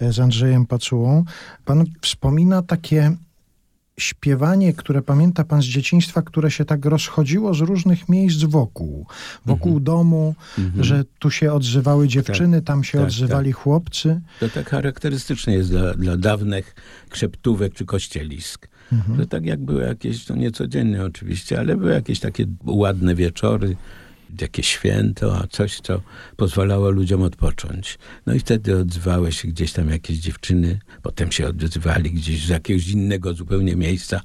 z 0.00 0.20
Andrzejem 0.20 0.66
Pacułą. 0.66 1.24
Pan 1.64 1.84
wspomina 2.00 2.62
takie 2.62 3.16
śpiewanie, 3.98 4.72
które 4.72 5.02
pamięta 5.02 5.44
pan 5.44 5.62
z 5.62 5.64
dzieciństwa, 5.64 6.22
które 6.22 6.50
się 6.50 6.64
tak 6.64 6.84
rozchodziło 6.84 7.54
z 7.54 7.60
różnych 7.60 8.08
miejsc 8.08 8.42
wokół. 8.42 9.06
Wokół 9.46 9.72
mhm. 9.72 9.84
domu, 9.84 10.34
mhm. 10.58 10.84
że 10.84 11.04
tu 11.18 11.30
się 11.30 11.52
odzywały 11.52 12.08
dziewczyny, 12.08 12.56
tak, 12.56 12.66
tam 12.66 12.84
się 12.84 12.98
tak, 12.98 13.06
odzywali 13.06 13.50
tak. 13.52 13.62
chłopcy. 13.62 14.20
To 14.40 14.48
tak 14.48 14.70
charakterystyczne 14.70 15.54
jest 15.54 15.70
dla, 15.70 15.94
dla 15.94 16.16
dawnych 16.16 16.74
krzeptówek 17.10 17.74
czy 17.74 17.84
kościelisk. 17.84 18.68
Mhm. 18.92 19.18
Że 19.20 19.26
tak 19.26 19.46
jak 19.46 19.60
były 19.60 19.82
jakieś, 19.82 20.24
to 20.24 20.36
niecodziennie 20.36 21.04
oczywiście, 21.04 21.58
ale 21.58 21.76
były 21.76 21.92
jakieś 21.92 22.20
takie 22.20 22.46
ładne 22.64 23.14
wieczory, 23.14 23.76
jakieś 24.40 24.66
święto, 24.66 25.38
a 25.38 25.46
coś, 25.46 25.80
co 25.80 26.00
pozwalało 26.36 26.90
ludziom 26.90 27.22
odpocząć. 27.22 27.98
No 28.26 28.34
i 28.34 28.38
wtedy 28.38 28.78
odzywały 28.78 29.32
się 29.32 29.48
gdzieś 29.48 29.72
tam 29.72 29.90
jakieś 29.90 30.18
dziewczyny, 30.18 30.78
potem 31.02 31.32
się 31.32 31.46
odzywali 31.48 32.10
gdzieś 32.10 32.46
z 32.46 32.48
jakiegoś 32.48 32.88
innego 32.88 33.34
zupełnie 33.34 33.76
miejsca 33.76 34.20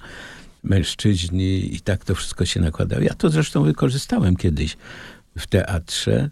mężczyźni 0.63 1.75
i 1.75 1.81
tak 1.81 2.05
to 2.05 2.15
wszystko 2.15 2.45
się 2.45 2.59
nakładało. 2.59 3.01
Ja 3.01 3.13
to 3.13 3.29
zresztą 3.29 3.63
wykorzystałem 3.63 4.35
kiedyś 4.35 4.77
w 5.37 5.47
teatrze. 5.47 6.29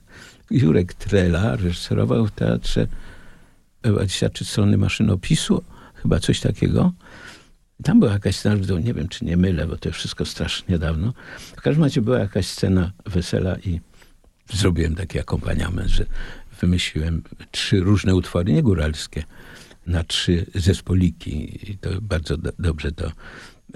Jurek 0.52 0.94
Trela 0.94 1.56
reżyserował 1.56 2.28
w 2.28 2.32
teatrze 2.32 2.88
23 3.84 4.46
strony 4.46 4.78
maszynopisu, 4.78 5.64
chyba 5.96 6.20
coś 6.20 6.40
takiego. 6.40 6.92
Tam 7.84 8.00
była 8.00 8.12
jakaś 8.12 8.36
scena, 8.36 8.80
nie 8.84 8.94
wiem 8.94 9.08
czy 9.08 9.26
nie 9.26 9.38
mylę, 9.38 9.68
bo 9.68 9.78
to 9.78 9.92
wszystko 9.92 10.26
strasznie 10.26 10.80
dawno. 10.80 11.14
W 11.38 11.62
każdym 11.62 11.84
razie 11.84 12.02
była 12.02 12.20
jakaś 12.20 12.48
scena 12.48 12.92
wesela 13.06 13.58
i 13.58 13.80
zrobiłem 14.54 14.96
taki 14.96 15.20
akompaniament, 15.20 15.90
że 15.90 16.06
wymyśliłem 16.62 17.22
trzy 17.52 17.80
różne 17.80 18.16
utwory, 18.16 18.54
nie 18.54 18.64
góralskie, 18.64 19.24
na 19.88 20.04
trzy 20.04 20.46
zespoliki 20.56 21.72
i 21.72 21.78
to 21.78 21.90
bardzo 22.02 22.38
do, 22.38 22.52
dobrze 22.60 22.92
to 22.92 23.12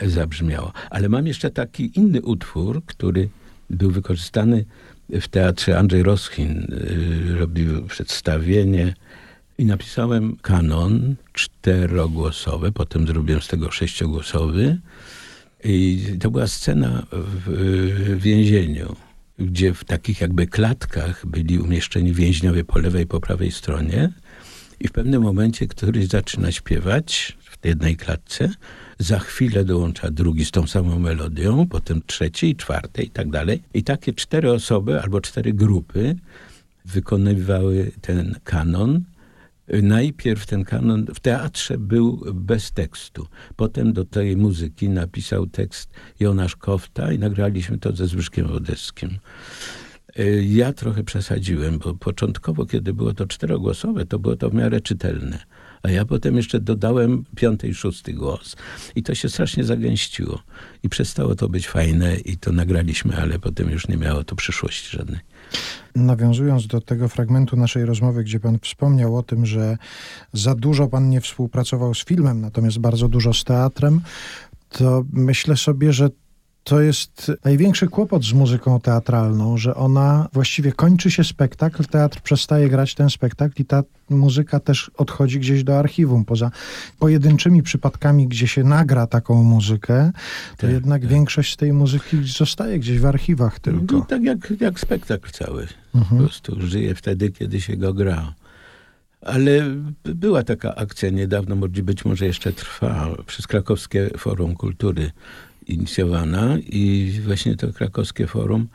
zabrzmiało. 0.01 0.73
Ale 0.89 1.09
mam 1.09 1.27
jeszcze 1.27 1.49
taki 1.51 1.99
inny 1.99 2.21
utwór, 2.21 2.85
który 2.85 3.29
był 3.69 3.91
wykorzystany 3.91 4.65
w 5.09 5.27
teatrze 5.27 5.79
Andrzej 5.79 6.03
Roschin. 6.03 6.73
Y, 6.73 7.37
robił 7.39 7.87
przedstawienie 7.87 8.93
i 9.59 9.65
napisałem 9.65 10.35
kanon 10.41 11.15
czterogłosowy, 11.33 12.71
potem 12.71 13.07
zrobiłem 13.07 13.41
z 13.41 13.47
tego 13.47 13.71
sześciogłosowy. 13.71 14.77
I 15.63 16.05
to 16.19 16.31
była 16.31 16.47
scena 16.47 17.05
w, 17.11 17.43
w 18.17 18.21
więzieniu, 18.21 18.95
gdzie 19.39 19.73
w 19.73 19.83
takich 19.83 20.21
jakby 20.21 20.47
klatkach 20.47 21.25
byli 21.25 21.59
umieszczeni 21.59 22.13
więźniowie 22.13 22.63
po 22.63 22.79
lewej 22.79 23.03
i 23.03 23.07
po 23.07 23.19
prawej 23.19 23.51
stronie. 23.51 24.09
I 24.79 24.87
w 24.87 24.91
pewnym 24.91 25.21
momencie 25.21 25.67
któryś 25.67 26.07
zaczyna 26.07 26.51
śpiewać 26.51 27.37
w 27.43 27.65
jednej 27.65 27.97
klatce, 27.97 28.49
za 28.99 29.19
chwilę 29.19 29.65
dołącza 29.65 30.11
drugi 30.11 30.45
z 30.45 30.51
tą 30.51 30.67
samą 30.67 30.99
melodią, 30.99 31.67
potem 31.67 32.01
trzeci, 32.05 32.55
czwarty 32.55 33.03
i 33.03 33.09
tak 33.09 33.29
dalej. 33.29 33.63
I 33.73 33.83
takie 33.83 34.13
cztery 34.13 34.51
osoby 34.51 35.01
albo 35.01 35.21
cztery 35.21 35.53
grupy 35.53 36.15
wykonywały 36.85 37.91
ten 38.01 38.35
kanon 38.43 39.01
Najpierw 39.83 40.45
ten 40.45 40.63
kanon 40.63 41.05
w 41.15 41.19
teatrze 41.19 41.77
był 41.77 42.25
bez 42.33 42.71
tekstu. 42.71 43.27
Potem 43.55 43.93
do 43.93 44.05
tej 44.05 44.37
muzyki 44.37 44.89
napisał 44.89 45.47
tekst 45.47 45.89
Jonasz 46.19 46.55
Kofta 46.55 47.11
i 47.11 47.19
nagraliśmy 47.19 47.77
to 47.77 47.95
ze 47.95 48.07
Zbyszkiem 48.07 48.47
Wodeckim. 48.47 49.09
E, 50.15 50.43
ja 50.43 50.73
trochę 50.73 51.03
przesadziłem, 51.03 51.79
bo 51.79 51.93
początkowo, 51.93 52.65
kiedy 52.65 52.93
było 52.93 53.13
to 53.13 53.25
czterogłosowe, 53.25 54.05
to 54.05 54.19
było 54.19 54.35
to 54.35 54.49
w 54.49 54.53
miarę 54.53 54.81
czytelne. 54.81 55.39
A 55.83 55.89
ja 55.89 56.05
potem 56.05 56.37
jeszcze 56.37 56.59
dodałem 56.59 57.25
piąty 57.35 57.67
i 57.67 57.73
szósty 57.73 58.13
głos. 58.13 58.55
I 58.95 59.03
to 59.03 59.15
się 59.15 59.29
strasznie 59.29 59.63
zagęściło. 59.63 60.39
I 60.83 60.89
przestało 60.89 61.35
to 61.35 61.49
być 61.49 61.67
fajne 61.67 62.15
i 62.15 62.37
to 62.37 62.51
nagraliśmy, 62.51 63.17
ale 63.17 63.39
potem 63.39 63.69
już 63.69 63.87
nie 63.87 63.97
miało 63.97 64.23
to 64.23 64.35
przyszłości 64.35 64.97
żadnej. 64.97 65.19
Nawiązując 65.95 66.67
do 66.67 66.81
tego 66.81 67.09
fragmentu 67.09 67.57
naszej 67.57 67.85
rozmowy, 67.85 68.23
gdzie 68.23 68.39
pan 68.39 68.59
wspomniał 68.59 69.17
o 69.17 69.23
tym, 69.23 69.45
że 69.45 69.77
za 70.33 70.55
dużo 70.55 70.87
pan 70.87 71.09
nie 71.09 71.21
współpracował 71.21 71.93
z 71.93 72.05
filmem, 72.05 72.41
natomiast 72.41 72.79
bardzo 72.79 73.07
dużo 73.07 73.33
z 73.33 73.43
teatrem, 73.43 74.01
to 74.69 75.03
myślę 75.13 75.57
sobie, 75.57 75.93
że 75.93 76.09
to 76.69 76.81
jest 76.81 77.31
największy 77.45 77.87
kłopot 77.87 78.23
z 78.23 78.33
muzyką 78.33 78.79
teatralną, 78.79 79.57
że 79.57 79.75
ona 79.75 80.29
właściwie 80.33 80.71
kończy 80.71 81.11
się 81.11 81.23
spektakl, 81.23 81.85
teatr 81.85 82.21
przestaje 82.21 82.69
grać 82.69 82.95
ten 82.95 83.09
spektakl 83.09 83.61
i 83.61 83.65
ta 83.65 83.83
muzyka 84.09 84.59
też 84.59 84.91
odchodzi 84.97 85.39
gdzieś 85.39 85.63
do 85.63 85.79
archiwum. 85.79 86.25
Poza 86.25 86.51
pojedynczymi 86.99 87.63
przypadkami, 87.63 88.27
gdzie 88.27 88.47
się 88.47 88.63
nagra 88.63 89.07
taką 89.07 89.43
muzykę, 89.43 90.11
to 90.57 90.61
tak, 90.61 90.71
jednak 90.71 91.01
tak. 91.01 91.11
większość 91.11 91.53
z 91.53 91.57
tej 91.57 91.73
muzyki 91.73 92.17
zostaje 92.23 92.79
gdzieś 92.79 92.99
w 92.99 93.05
archiwach 93.05 93.59
tylko. 93.59 93.95
No, 93.97 94.05
tak 94.05 94.23
jak, 94.23 94.53
jak 94.59 94.79
spektakl 94.79 95.31
cały. 95.31 95.67
Mhm. 95.95 96.21
Po 96.21 96.27
prostu 96.27 96.61
żyje 96.61 96.95
wtedy, 96.95 97.31
kiedy 97.31 97.61
się 97.61 97.77
go 97.77 97.93
gra. 97.93 98.33
Ale 99.21 99.75
była 100.03 100.43
taka 100.43 100.75
akcja 100.75 101.09
niedawno, 101.09 101.55
być 101.69 102.05
może 102.05 102.25
jeszcze 102.25 102.53
trwa, 102.53 103.07
przez 103.25 103.47
Krakowskie 103.47 104.09
Forum 104.17 104.55
Kultury 104.55 105.11
inicjowana 105.69 106.57
i 106.59 107.13
właśnie 107.25 107.55
to 107.55 107.73
krakowskie 107.73 108.27
forum 108.27 108.67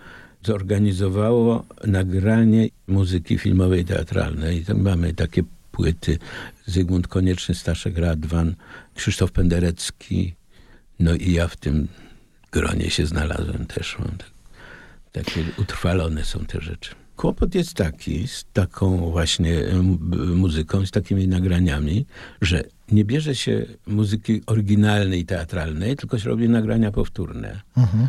zorganizowało 0.47 1.65
nagranie 1.87 2.69
muzyki 2.87 3.39
filmowej 3.39 3.85
teatralnej. 3.85 4.59
I 4.59 4.65
tam 4.65 4.83
mamy 4.83 5.15
takie 5.15 5.43
płyty 5.73 6.19
Zygmunt 6.67 7.09
Konieczny, 7.09 7.55
Staszek 7.55 7.99
Radwan, 7.99 8.55
Krzysztof 8.95 9.33
Penderecki, 9.33 10.35
no 11.01 11.15
i 11.15 11.33
ja 11.33 11.49
w 11.49 11.57
tym 11.57 11.89
gronie 12.53 12.91
się 12.91 13.07
znalazłem 13.07 13.67
też. 13.67 13.99
Mam 13.99 14.09
tak, 14.19 14.31
takie 15.13 15.45
utrwalone 15.59 16.25
są 16.25 16.45
te 16.45 16.61
rzeczy. 16.61 16.95
Kłopot 17.17 17.55
jest 17.55 17.75
taki 17.75 18.29
z 18.29 18.45
taką 18.53 19.11
właśnie 19.11 19.63
muzyką, 20.35 20.87
z 20.87 20.91
takimi 20.91 21.29
nagraniami, 21.29 22.07
że 22.41 22.65
nie 22.93 23.05
bierze 23.05 23.35
się 23.35 23.67
muzyki 23.87 24.43
oryginalnej, 24.47 25.25
teatralnej, 25.25 25.97
tylko 25.97 26.19
się 26.19 26.29
robi 26.29 26.49
nagrania 26.49 26.91
powtórne. 26.91 27.61
Mhm. 27.77 28.09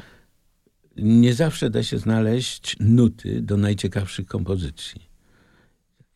Nie 0.97 1.33
zawsze 1.33 1.69
da 1.69 1.83
się 1.83 1.97
znaleźć 1.97 2.75
nuty 2.79 3.41
do 3.41 3.57
najciekawszych 3.57 4.25
kompozycji. 4.25 5.15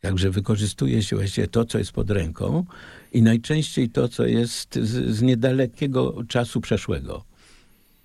Także 0.00 0.30
wykorzystuje 0.30 1.02
się 1.02 1.16
właściwie 1.16 1.48
to, 1.48 1.64
co 1.64 1.78
jest 1.78 1.92
pod 1.92 2.10
ręką 2.10 2.64
i 3.12 3.22
najczęściej 3.22 3.90
to, 3.90 4.08
co 4.08 4.26
jest 4.26 4.74
z, 4.74 5.16
z 5.16 5.22
niedalekiego 5.22 6.24
czasu 6.28 6.60
przeszłego 6.60 7.29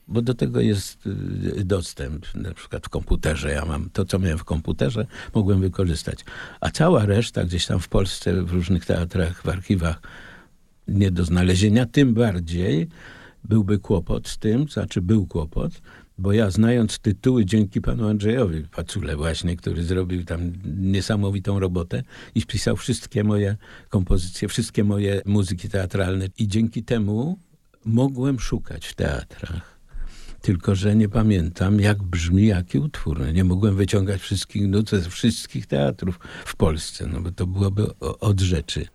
bo 0.07 0.21
do 0.21 0.33
tego 0.33 0.61
jest 0.61 1.07
y, 1.57 1.65
dostęp. 1.65 2.35
Na 2.35 2.53
przykład 2.53 2.85
w 2.85 2.89
komputerze 2.89 3.51
ja 3.51 3.65
mam 3.65 3.89
to, 3.89 4.05
co 4.05 4.19
miałem 4.19 4.37
w 4.37 4.43
komputerze, 4.43 5.05
mogłem 5.33 5.61
wykorzystać. 5.61 6.25
A 6.61 6.71
cała 6.71 7.05
reszta 7.05 7.43
gdzieś 7.43 7.65
tam 7.65 7.79
w 7.79 7.87
Polsce, 7.87 8.43
w 8.43 8.51
różnych 8.51 8.85
teatrach, 8.85 9.41
w 9.41 9.49
archiwach 9.49 10.01
nie 10.87 11.11
do 11.11 11.25
znalezienia. 11.25 11.85
Tym 11.85 12.13
bardziej 12.13 12.87
byłby 13.43 13.79
kłopot 13.79 14.27
z 14.27 14.37
tym, 14.37 14.69
znaczy 14.69 15.01
był 15.01 15.27
kłopot, 15.27 15.81
bo 16.17 16.33
ja 16.33 16.51
znając 16.51 16.99
tytuły 16.99 17.45
dzięki 17.45 17.81
panu 17.81 18.07
Andrzejowi 18.07 18.63
Pacule 18.63 19.15
właśnie, 19.15 19.55
który 19.55 19.83
zrobił 19.83 20.23
tam 20.23 20.51
niesamowitą 20.77 21.59
robotę 21.59 22.03
i 22.35 22.41
spisał 22.41 22.75
wszystkie 22.75 23.23
moje 23.23 23.57
kompozycje, 23.89 24.47
wszystkie 24.47 24.83
moje 24.83 25.21
muzyki 25.25 25.69
teatralne 25.69 26.27
i 26.37 26.47
dzięki 26.47 26.83
temu 26.83 27.39
mogłem 27.85 28.39
szukać 28.39 28.87
w 28.87 28.95
teatrach. 28.95 29.74
Tylko, 30.45 30.75
że 30.75 30.95
nie 30.95 31.09
pamiętam, 31.09 31.79
jak 31.79 32.03
brzmi 32.03 32.47
jaki 32.47 32.79
utwór. 32.79 33.19
No, 33.19 33.31
nie 33.31 33.43
mogłem 33.43 33.75
wyciągać 33.75 34.21
wszystkich 34.21 34.67
nut 34.67 34.89
ze 34.89 35.09
wszystkich 35.09 35.67
teatrów 35.67 36.19
w 36.45 36.55
Polsce, 36.55 37.07
no 37.07 37.21
bo 37.21 37.31
to 37.31 37.47
byłoby 37.47 37.99
od 37.99 38.39
rzeczy. 38.39 38.87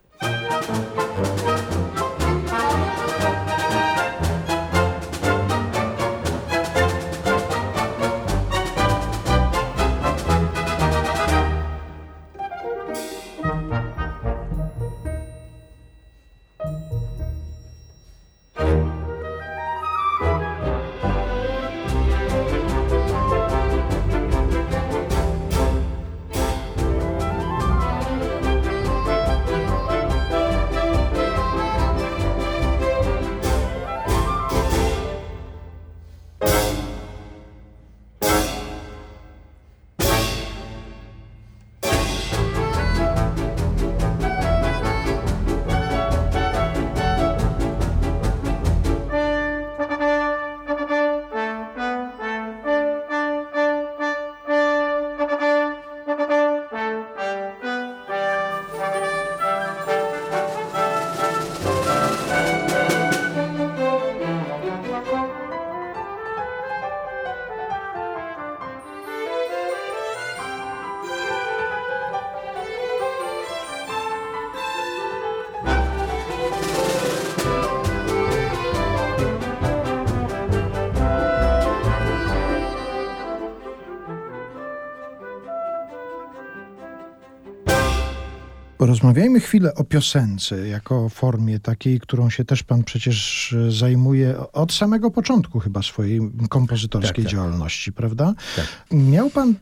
Porozmawiajmy 88.80 89.40
chwilę 89.40 89.74
o 89.74 89.84
piosence, 89.84 90.68
jako 90.68 91.08
formie 91.08 91.60
takiej, 91.60 92.00
którą 92.00 92.30
się 92.30 92.44
też 92.44 92.62
pan 92.62 92.84
przecież 92.84 93.54
zajmuje 93.68 94.52
od 94.52 94.72
samego 94.72 95.10
początku 95.10 95.60
chyba 95.60 95.82
swojej 95.82 96.20
kompozytorskiej 96.48 97.24
Tak, 97.24 97.32
tak. 97.32 97.32
działalności, 97.32 97.92
prawda? 97.92 98.34
Tak. 98.56 98.66
Miał 98.90 99.30
pan 99.30 99.54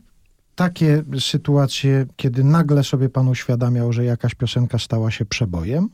takie 0.55 1.03
sytuacje, 1.19 2.05
kiedy 2.15 2.43
nagle 2.43 2.83
sobie 2.83 3.09
pan 3.09 3.27
uświadamiał, 3.27 3.93
że 3.93 4.03
jakaś 4.03 4.35
piosenka 4.35 4.79
stała 4.79 5.11
się 5.11 5.25
przebojem 5.25 5.89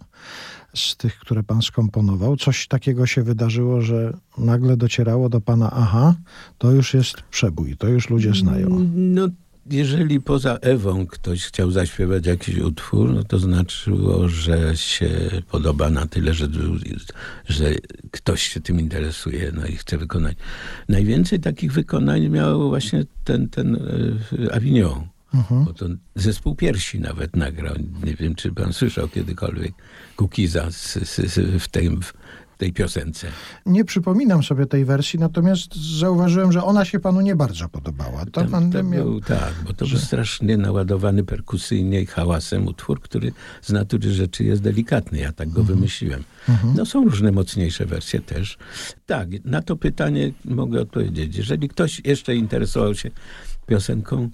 z 0.75 0.97
tych, 0.97 1.19
które 1.19 1.43
pan 1.43 1.61
skomponował? 1.61 2.37
Coś 2.37 2.67
takiego 2.67 3.05
się 3.05 3.23
wydarzyło, 3.23 3.81
że 3.81 4.17
nagle 4.37 4.77
docierało 4.77 5.29
do 5.29 5.41
pana, 5.41 5.71
aha, 5.73 6.15
to 6.57 6.71
już 6.71 6.93
jest 6.93 7.15
przebój, 7.21 7.77
to 7.77 7.87
już 7.87 8.09
ludzie 8.09 8.33
znają. 8.33 8.89
No, 8.95 9.27
jeżeli 9.69 10.21
poza 10.21 10.57
Ewą 10.57 11.07
ktoś 11.07 11.43
chciał 11.43 11.71
zaśpiewać 11.71 12.25
jakiś 12.25 12.57
utwór, 12.57 13.13
no 13.13 13.23
to 13.23 13.39
znaczyło, 13.39 14.29
że 14.29 14.77
się 14.77 15.09
podoba 15.51 15.89
na 15.89 16.07
tyle, 16.07 16.33
że, 16.33 16.47
że 17.47 17.71
ktoś 18.11 18.41
się 18.41 18.59
tym 18.59 18.79
interesuje 18.79 19.51
no 19.55 19.65
i 19.65 19.75
chce 19.75 19.97
wykonać. 19.97 20.37
Najwięcej 20.89 21.39
takich 21.39 21.71
wykonań 21.71 22.29
miał 22.29 22.69
właśnie 22.69 23.05
ten, 23.23 23.49
ten 23.49 23.75
e, 24.49 24.53
Avignon. 24.53 25.07
Bo 25.65 25.73
to 25.73 25.85
zespół 26.15 26.55
piersi 26.55 26.99
nawet 26.99 27.35
nagrał. 27.35 27.75
Nie 28.05 28.13
wiem, 28.13 28.35
czy 28.35 28.51
pan 28.51 28.73
słyszał 28.73 29.07
kiedykolwiek 29.07 29.73
Kukiza 30.15 30.71
z, 30.71 30.93
z, 30.93 31.33
z, 31.33 31.63
w, 31.63 31.67
tej, 31.67 31.89
w 31.89 32.13
tej 32.57 32.73
piosence. 32.73 33.27
Nie 33.65 33.85
przypominam 33.85 34.43
sobie 34.43 34.65
tej 34.65 34.85
wersji, 34.85 35.19
natomiast 35.19 35.97
zauważyłem, 35.99 36.51
że 36.51 36.63
ona 36.63 36.85
się 36.85 36.99
panu 36.99 37.21
nie 37.21 37.35
bardzo 37.35 37.69
podobała. 37.69 38.25
To 38.31 38.45
Tam, 38.45 38.71
to 38.71 38.83
miał... 38.83 39.03
był, 39.03 39.21
tak, 39.21 39.53
bo 39.67 39.73
to 39.73 39.87
był 39.87 39.97
strasznie 39.97 40.57
naładowany 40.57 41.23
perkusyjnie 41.23 42.01
i 42.01 42.05
hałasem 42.05 42.67
utwór, 42.67 43.01
który 43.01 43.31
z 43.61 43.71
natury 43.71 44.13
rzeczy 44.13 44.43
jest 44.43 44.61
delikatny. 44.61 45.19
Ja 45.19 45.31
tak 45.31 45.49
go 45.49 45.61
Mhm. 45.61 45.77
wymyśliłem. 45.77 46.23
No 46.75 46.85
są 46.85 47.03
różne 47.05 47.31
mocniejsze 47.31 47.85
wersje 47.85 48.19
też. 48.21 48.57
Tak, 49.05 49.27
na 49.45 49.61
to 49.61 49.75
pytanie 49.75 50.31
mogę 50.45 50.81
odpowiedzieć. 50.81 51.35
Jeżeli 51.37 51.69
ktoś 51.69 52.01
jeszcze 52.05 52.35
interesował 52.35 52.95
się 52.95 53.11
piosenką 53.67 54.29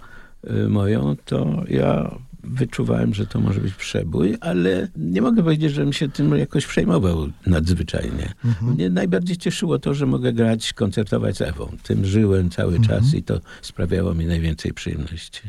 y, 0.50 0.68
moją, 0.70 1.16
to 1.26 1.64
ja 1.70 2.16
wyczuwałem, 2.44 3.14
że 3.14 3.28
to 3.28 3.40
może 3.40 3.62
być 3.62 3.74
przebój, 3.74 4.38
ale 4.42 4.88
nie 4.96 5.22
mogę 5.22 5.44
powiedzieć, 5.44 5.74
żebym 5.74 5.94
się 5.94 6.10
tym 6.10 6.38
jakoś 6.38 6.66
przejmował 6.66 7.30
nadzwyczajnie. 7.48 8.34
Mnie 8.62 8.90
najbardziej 8.90 9.38
cieszyło 9.38 9.80
to, 9.80 9.94
że 9.94 10.06
mogę 10.06 10.34
grać, 10.34 10.74
koncertować 10.74 11.38
z 11.38 11.42
Ewą. 11.42 11.78
Tym 11.84 12.06
żyłem 12.06 12.50
cały 12.50 12.80
czas 12.80 13.14
i 13.14 13.24
to 13.24 13.40
sprawiało 13.62 14.14
mi 14.14 14.26
najwięcej 14.26 14.74
przyjemności. 14.74 15.42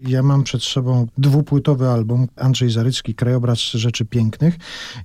Ja 0.00 0.22
mam 0.22 0.42
przed 0.42 0.62
sobą 0.62 1.06
dwupłytowy 1.18 1.88
album 1.88 2.26
Andrzej 2.36 2.70
Zarycki, 2.70 3.14
Krajobraz 3.14 3.58
Rzeczy 3.58 4.04
Pięknych 4.04 4.56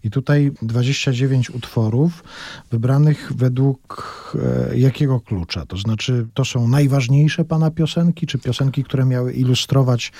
i 0.03 0.09
tutaj 0.09 0.51
29 0.61 1.49
utworów 1.49 2.23
wybranych 2.71 3.31
według 3.35 4.33
e, 4.71 4.77
jakiego 4.77 5.19
klucza? 5.19 5.65
To 5.65 5.77
znaczy, 5.77 6.27
to 6.33 6.45
są 6.45 6.67
najważniejsze 6.67 7.45
pana 7.45 7.71
piosenki, 7.71 8.27
czy 8.27 8.37
piosenki, 8.37 8.83
które 8.83 9.05
miały 9.05 9.33
ilustrować 9.33 10.11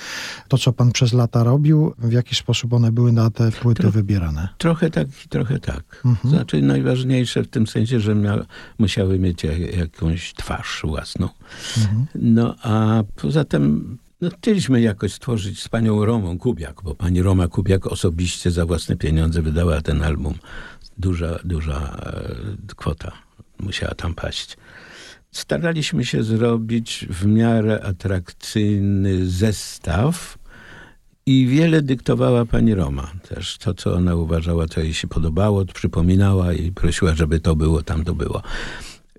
to, 0.48 0.58
co 0.58 0.72
pan 0.72 0.92
przez 0.92 1.12
lata 1.12 1.44
robił? 1.44 1.94
W 1.98 2.12
jaki 2.12 2.34
sposób 2.34 2.72
one 2.72 2.92
były 2.92 3.12
na 3.12 3.30
te 3.30 3.52
płyty 3.52 3.90
wybierane? 3.90 4.48
Trochę 4.58 4.90
tak 4.90 5.06
i 5.26 5.28
trochę 5.28 5.58
tak. 5.58 6.02
Znaczy 6.24 6.62
najważniejsze 6.62 7.42
w 7.42 7.48
tym 7.48 7.66
sensie, 7.66 8.00
że 8.00 8.14
mia- 8.14 8.44
musiały 8.78 9.18
mieć 9.18 9.44
jak, 9.44 9.76
jakąś 9.76 10.34
twarz 10.34 10.80
własną. 10.84 11.28
No 12.14 12.54
a 12.62 13.02
poza 13.16 13.44
tym 13.44 13.98
no, 14.22 14.30
chcieliśmy 14.30 14.80
jakoś 14.80 15.12
stworzyć 15.12 15.62
z 15.62 15.68
panią 15.68 16.04
Romą 16.04 16.38
Kubiak, 16.38 16.82
bo 16.82 16.94
pani 16.94 17.22
Roma 17.22 17.48
Kubiak 17.48 17.86
osobiście 17.86 18.50
za 18.50 18.66
własne 18.66 18.96
pieniądze 18.96 19.42
wydała 19.42 19.80
ten 19.80 20.02
album. 20.02 20.34
Duża, 20.98 21.38
duża 21.44 21.96
e, 22.06 22.74
kwota 22.76 23.12
musiała 23.58 23.94
tam 23.94 24.14
paść. 24.14 24.56
Staraliśmy 25.30 26.04
się 26.04 26.22
zrobić 26.22 27.06
w 27.10 27.26
miarę 27.26 27.82
atrakcyjny 27.82 29.26
zestaw, 29.26 30.38
i 31.26 31.46
wiele 31.46 31.82
dyktowała 31.82 32.46
pani 32.46 32.74
Roma 32.74 33.12
też. 33.28 33.58
To, 33.58 33.74
co 33.74 33.94
ona 33.94 34.14
uważała, 34.14 34.68
co 34.68 34.80
jej 34.80 34.94
się 34.94 35.08
podobało, 35.08 35.64
przypominała 35.64 36.52
i 36.52 36.72
prosiła, 36.72 37.14
żeby 37.14 37.40
to 37.40 37.56
było, 37.56 37.82
tam 37.82 38.04
to 38.04 38.14
było. 38.14 38.42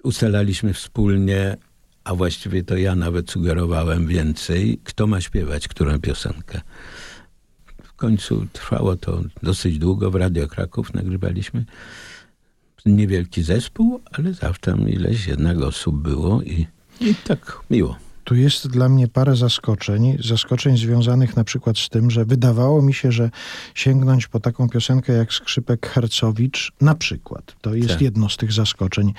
Ustalaliśmy 0.04 0.74
wspólnie, 0.74 1.58
a 2.04 2.16
właściwie 2.16 2.64
to 2.64 2.78
ja 2.78 2.96
nawet 2.96 3.32
sugerowałem 3.32 4.08
więcej, 4.08 4.80
kto 4.84 5.08
ma 5.08 5.22
śpiewać 5.22 5.68
którą 5.68 6.00
piosenkę. 6.00 6.62
W 7.84 7.94
końcu 7.94 8.46
trwało 8.54 8.96
to 8.96 9.22
dosyć 9.44 9.80
długo. 9.80 10.12
W 10.12 10.16
Radio 10.16 10.48
Kraków 10.48 10.94
nagrywaliśmy. 10.94 11.66
Niewielki 12.86 13.44
zespół, 13.44 14.02
ale 14.12 14.34
zawsze 14.34 14.62
tam 14.62 14.90
ileś 14.90 15.28
jednak 15.28 15.62
osób 15.62 16.02
było 16.02 16.42
i, 16.42 16.68
i 17.02 17.16
tak 17.16 17.60
miło. 17.70 17.98
Tu 18.24 18.36
jest 18.36 18.68
dla 18.68 18.90
mnie 18.90 19.08
parę 19.08 19.36
zaskoczeń. 19.36 20.18
Zaskoczeń 20.24 20.78
związanych 20.78 21.36
na 21.36 21.44
przykład 21.44 21.78
z 21.78 21.90
tym, 21.90 22.12
że 22.12 22.26
wydawało 22.26 22.82
mi 22.82 22.94
się, 22.94 23.12
że 23.12 23.30
sięgnąć 23.76 24.28
po 24.28 24.40
taką 24.40 24.70
piosenkę 24.70 25.14
jak 25.14 25.34
Skrzypek 25.34 25.88
Hercowicz, 25.88 26.72
na 26.82 26.96
przykład, 26.96 27.56
to 27.62 27.76
jest 27.76 27.90
Tak. 27.90 28.02
jedno 28.02 28.30
z 28.30 28.38
tych 28.38 28.52
zaskoczeń. 28.52 29.14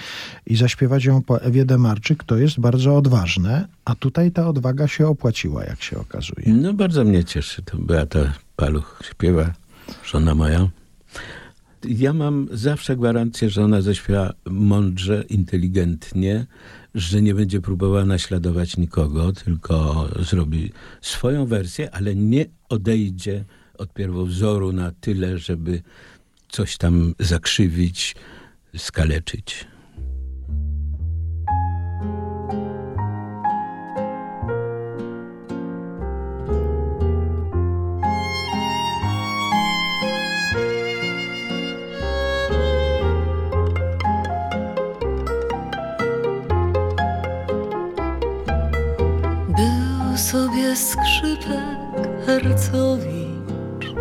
I 0.46 0.56
zaśpiewać 0.56 1.04
ją 1.04 1.22
po 1.22 1.40
Ewie 1.42 1.64
Demarczyk 1.64 2.24
to 2.24 2.36
jest 2.36 2.60
bardzo 2.60 2.96
odważne, 2.96 3.68
a 3.84 3.94
tutaj 3.94 4.32
ta 4.32 4.48
odwaga 4.48 4.88
się 4.88 5.08
opłaciła, 5.08 5.64
jak 5.64 5.82
się 5.82 5.98
okazuje. 5.98 6.46
No 6.54 6.72
bardzo 6.74 7.04
mnie 7.04 7.24
cieszy. 7.24 7.62
To 7.62 7.78
Beata 7.78 8.32
Paluch 8.56 9.00
śpiewa, 9.10 9.52
żona 10.04 10.34
moja. 10.34 10.68
Ja 11.88 12.12
mam 12.12 12.48
zawsze 12.52 12.96
gwarancję, 12.96 13.50
że 13.50 13.64
ona 13.64 13.80
zaśpiewa 13.82 14.32
mądrze, 14.50 15.24
inteligentnie, 15.28 16.46
że 16.94 17.22
nie 17.22 17.34
będzie 17.34 17.60
próbowała 17.60 18.04
naśladować 18.04 18.76
nikogo, 18.76 19.32
tylko 19.32 20.08
zrobi 20.20 20.72
swoją 21.00 21.46
wersję, 21.46 21.90
ale 21.90 22.14
nie 22.14 22.46
odejdzie 22.68 23.44
od 23.78 23.92
pierwowzoru 23.92 24.72
na 24.72 24.92
tyle, 24.92 25.38
żeby 25.38 25.82
coś 26.48 26.76
tam 26.76 27.14
zakrzywić, 27.18 28.16
skaleczyć. 28.76 29.66
Skrzypek 50.76 52.26
Hercowicz, 52.26 53.94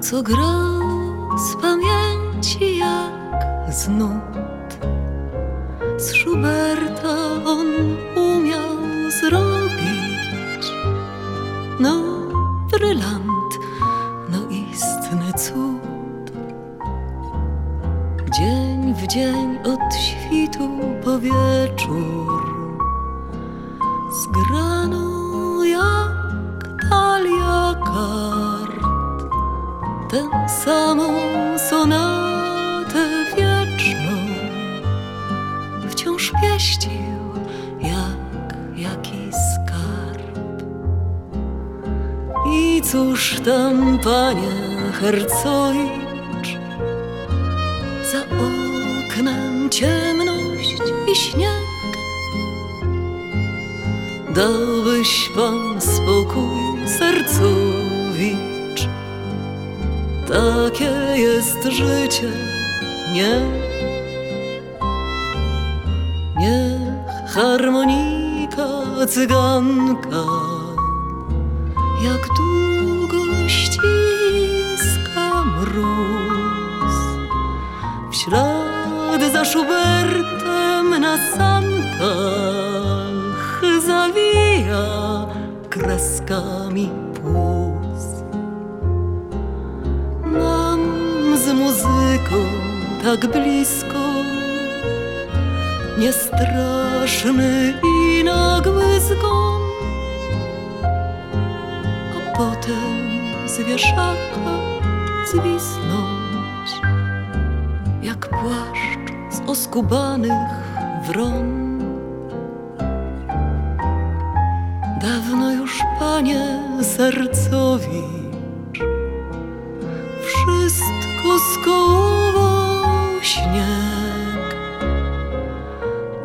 co 0.00 0.22
grał 0.22 1.38
z 1.38 1.62
pamięci 1.62 2.78
jak 2.78 3.74
z 3.74 3.88
nut. 3.88 4.78
Z 5.96 6.10
Schuberta 6.10 7.16
on 7.46 7.66
Hercowicz, 45.08 45.57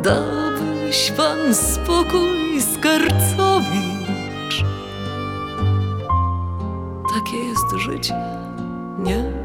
Dałbyś 0.03 1.11
pan 1.17 1.55
spokój 1.55 2.61
skarcowicz. 2.61 4.65
Takie 7.13 7.37
jest 7.37 7.75
życie, 7.77 8.15
nie? 8.99 9.42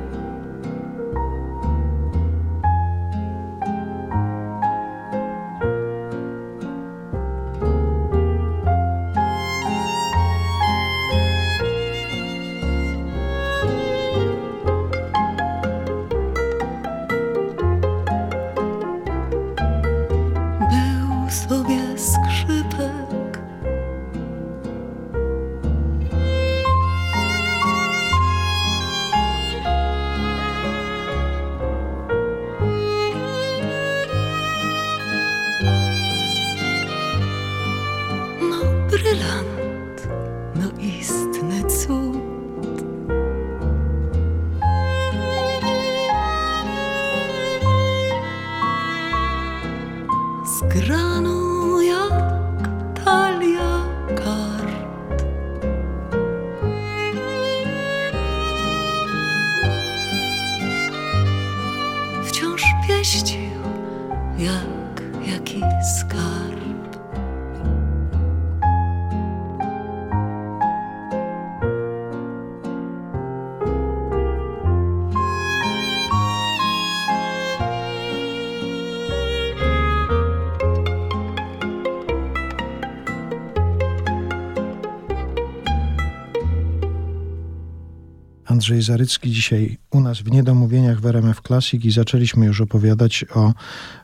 Andrzej 88.68 88.82
Zarycki 88.82 89.30
dzisiaj 89.30 89.78
u 89.90 90.00
nas 90.00 90.18
w 90.18 90.30
Niedomówieniach 90.30 91.00
w 91.00 91.06
RMF 91.06 91.40
Classic 91.46 91.84
i 91.84 91.90
zaczęliśmy 91.90 92.46
już 92.46 92.60
opowiadać 92.60 93.24
o 93.34 93.52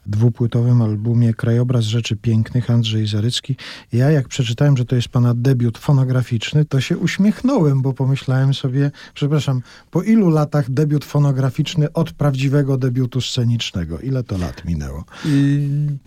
dwupłytowym 0.07 0.83
albumie 0.83 1.35
Krajobraz 1.35 1.85
Rzeczy 1.85 2.17
Pięknych 2.17 2.71
Andrzej 2.71 3.07
Zarycki. 3.07 3.57
Ja 3.93 4.11
jak 4.11 4.29
przeczytałem, 4.29 4.77
że 4.77 4.85
to 4.85 4.97
jest 4.97 5.09
pana 5.09 5.35
debiut 5.35 5.79
fonograficzny, 5.79 6.65
to 6.65 6.81
się 6.81 6.99
uśmiechnąłem, 6.99 7.83
bo 7.83 7.93
pomyślałem 7.93 8.55
sobie, 8.55 8.91
przepraszam, 9.15 9.63
po 9.91 10.03
ilu 10.03 10.31
latach 10.31 10.71
debiut 10.71 11.05
fonograficzny 11.05 11.93
od 11.93 12.13
prawdziwego 12.13 12.77
debiutu 12.77 13.21
scenicznego? 13.21 14.01
Ile 14.01 14.23
to 14.23 14.39
lat 14.39 14.65
minęło? 14.65 15.05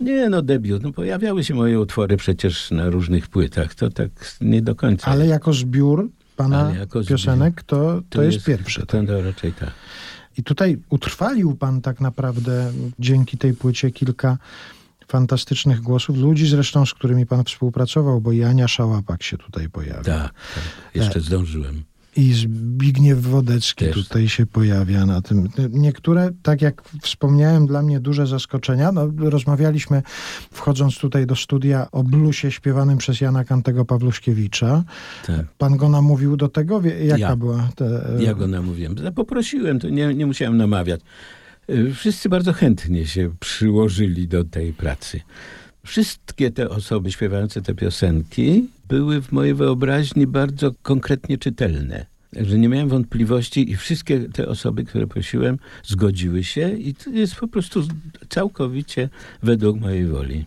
Nie 0.00 0.30
no, 0.30 0.42
debiut. 0.42 0.82
No, 0.82 0.92
pojawiały 0.92 1.44
się 1.44 1.54
moje 1.54 1.80
utwory 1.80 2.16
przecież 2.16 2.70
na 2.70 2.90
różnych 2.90 3.28
płytach. 3.28 3.74
To 3.74 3.90
tak 3.90 4.10
nie 4.40 4.62
do 4.62 4.74
końca. 4.74 5.06
Ale 5.06 5.26
jako 5.26 5.52
zbiór 5.52 6.10
pana 6.38 6.72
piosenek 7.08 7.62
to, 7.62 8.02
to, 8.10 8.22
jest, 8.22 8.44
pierwsze. 8.44 8.86
To, 8.86 9.04
to 9.04 9.22
raczej 9.22 9.52
tak. 9.52 9.70
I 10.38 10.42
tutaj 10.42 10.78
utrwalił 10.90 11.56
pan 11.56 11.80
tak 11.80 12.00
naprawdę 12.00 12.72
dzięki 12.98 13.38
tej 13.38 13.54
płycie 13.54 13.90
kilka 13.90 14.38
fantastycznych 15.08 15.80
głosów, 15.80 16.16
ludzi 16.16 16.46
zresztą, 16.48 16.86
z 16.86 16.94
którymi 16.94 17.26
pan 17.26 17.44
współpracował, 17.44 18.20
bo 18.20 18.32
i 18.32 18.42
Ania 18.42 18.68
Szałapak 18.68 19.22
się 19.22 19.38
tutaj 19.38 19.68
pojawia. 19.68 20.02
Tak, 20.02 20.32
tak. 20.54 20.64
Jeszcze 20.94 21.20
zdążyłem. 21.20 21.82
I 22.18 22.32
Zbigniew 22.34 23.20
Wodecki 23.22 23.84
Też. 23.84 23.94
tutaj 23.94 24.28
się 24.28 24.46
pojawia 24.46 25.06
na 25.06 25.22
tym. 25.22 25.48
Niektóre, 25.70 26.30
tak 26.42 26.62
jak 26.62 26.82
wspomniałem, 27.02 27.66
dla 27.66 27.82
mnie 27.82 28.00
duże 28.00 28.26
zaskoczenia. 28.26 28.92
No, 28.92 29.08
rozmawialiśmy, 29.18 30.02
wchodząc 30.52 30.98
tutaj 30.98 31.26
do 31.26 31.36
studia, 31.36 31.86
o 31.92 32.02
bluesie 32.04 32.50
śpiewanym 32.50 32.98
przez 32.98 33.20
Jana 33.20 33.44
Kantego 33.44 33.84
Pawluszkiewicza. 33.84 34.84
Tak. 35.26 35.46
Pan 35.58 35.76
go 35.76 35.88
namówił 35.88 36.36
do 36.36 36.48
tego? 36.48 36.80
Jaka 37.02 37.18
Ja. 37.18 37.36
była? 37.36 37.68
Te, 37.76 38.02
Ja 38.20 38.34
go 38.34 38.46
namówiłem. 38.46 38.94
Poprosiłem, 39.14 39.78
to 39.80 39.88
nie, 39.88 40.14
nie 40.14 40.26
musiałem 40.26 40.56
namawiać. 40.56 41.00
Y, 41.70 41.94
Wszyscy 41.94 42.28
bardzo 42.28 42.52
chętnie 42.52 43.06
się 43.06 43.30
przyłożyli 43.40 44.28
do 44.28 44.44
tej 44.44 44.72
pracy. 44.72 45.20
Wszystkie 45.88 46.50
te 46.50 46.70
osoby 46.70 47.12
śpiewające 47.12 47.62
te 47.62 47.74
piosenki 47.74 48.68
były 48.88 49.22
w 49.22 49.32
mojej 49.32 49.54
wyobraźni 49.54 50.26
bardzo 50.26 50.72
konkretnie 50.82 51.38
czytelne. 51.38 52.06
Także 52.34 52.58
nie 52.58 52.68
miałem 52.68 52.88
wątpliwości 52.88 53.70
i 53.70 53.76
wszystkie 53.76 54.20
te 54.20 54.48
osoby, 54.48 54.84
które 54.84 55.06
prosiłem, 55.06 55.58
zgodziły 55.84 56.44
się 56.44 56.70
i 56.70 56.94
to 56.94 57.10
jest 57.10 57.36
po 57.36 57.48
prostu 57.48 57.82
całkowicie 58.28 59.08
według 59.42 59.80
mojej 59.80 60.06
woli. 60.06 60.44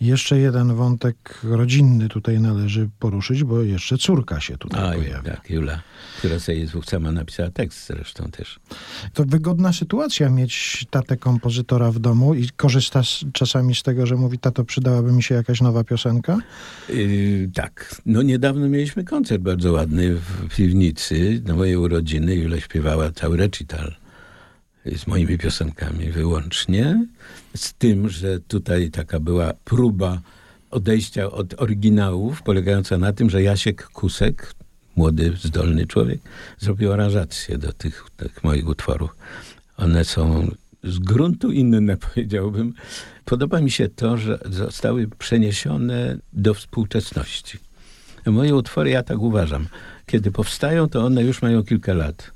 Jeszcze 0.00 0.38
jeden 0.38 0.74
wątek 0.74 1.40
rodzinny 1.42 2.08
tutaj 2.08 2.40
należy 2.40 2.88
poruszyć, 2.98 3.44
bo 3.44 3.62
jeszcze 3.62 3.98
córka 3.98 4.40
się 4.40 4.58
tutaj 4.58 4.88
A, 4.88 4.92
pojawia. 4.92 5.22
tak, 5.36 5.50
Jula, 5.50 5.82
która 6.18 6.38
sobie 6.38 6.66
sama 6.86 7.12
napisała 7.12 7.50
tekst 7.50 7.86
zresztą 7.86 8.30
też. 8.30 8.60
To 9.12 9.24
wygodna 9.24 9.72
sytuacja 9.72 10.30
mieć 10.30 10.86
tatę 10.90 11.16
kompozytora 11.16 11.90
w 11.92 11.98
domu 11.98 12.34
i 12.34 12.48
korzysta 12.56 13.02
z, 13.02 13.24
czasami 13.32 13.74
z 13.74 13.82
tego, 13.82 14.06
że 14.06 14.16
mówi, 14.16 14.38
tato, 14.38 14.64
przydałaby 14.64 15.12
mi 15.12 15.22
się 15.22 15.34
jakaś 15.34 15.60
nowa 15.60 15.84
piosenka? 15.84 16.38
Yy, 16.88 17.50
tak. 17.54 18.02
No 18.06 18.22
niedawno 18.22 18.68
mieliśmy 18.68 19.04
koncert 19.04 19.42
bardzo 19.42 19.72
ładny 19.72 20.14
w 20.14 20.54
piwnicy 20.56 21.42
na 21.44 21.54
moje 21.54 21.80
urodziny. 21.80 22.34
Jula 22.34 22.60
śpiewała 22.60 23.10
cały 23.10 23.36
recital 23.36 23.94
z 24.96 25.06
moimi 25.06 25.38
piosenkami 25.38 26.10
wyłącznie. 26.10 27.06
Z 27.56 27.74
tym, 27.74 28.08
że 28.08 28.40
tutaj 28.40 28.90
taka 28.90 29.20
była 29.20 29.52
próba 29.64 30.20
odejścia 30.70 31.30
od 31.30 31.60
oryginałów, 31.60 32.42
polegająca 32.42 32.98
na 32.98 33.12
tym, 33.12 33.30
że 33.30 33.42
Jasiek 33.42 33.86
Kusek, 33.86 34.54
młody, 34.96 35.32
zdolny 35.42 35.86
człowiek, 35.86 36.20
zrobił 36.58 36.92
aranżację 36.92 37.58
do 37.58 37.72
tych, 37.72 38.04
tych 38.16 38.44
moich 38.44 38.68
utworów. 38.68 39.16
One 39.76 40.04
są 40.04 40.50
z 40.84 40.98
gruntu 40.98 41.52
inne, 41.52 41.96
powiedziałbym. 42.14 42.74
Podoba 43.24 43.60
mi 43.60 43.70
się 43.70 43.88
to, 43.88 44.16
że 44.16 44.38
zostały 44.50 45.08
przeniesione 45.18 46.18
do 46.32 46.54
współczesności. 46.54 47.58
Moje 48.26 48.54
utwory, 48.54 48.90
ja 48.90 49.02
tak 49.02 49.18
uważam, 49.18 49.66
kiedy 50.06 50.30
powstają, 50.30 50.88
to 50.88 51.04
one 51.04 51.22
już 51.22 51.42
mają 51.42 51.62
kilka 51.62 51.94
lat. 51.94 52.35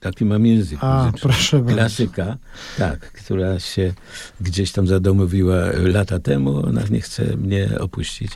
Taki 0.00 0.24
mam 0.24 0.46
język 0.46 0.78
A, 0.82 0.98
muzyczny. 1.04 1.20
proszę 1.20 1.58
bardzo. 1.58 1.74
Klasyka, 1.74 2.36
tak, 2.78 3.12
która 3.12 3.60
się 3.60 3.92
gdzieś 4.40 4.72
tam 4.72 4.86
zadomowiła 4.86 5.56
lata 5.82 6.18
temu, 6.18 6.66
ona 6.66 6.82
nie 6.90 7.00
chce 7.00 7.36
mnie 7.36 7.68
opuścić. 7.80 8.32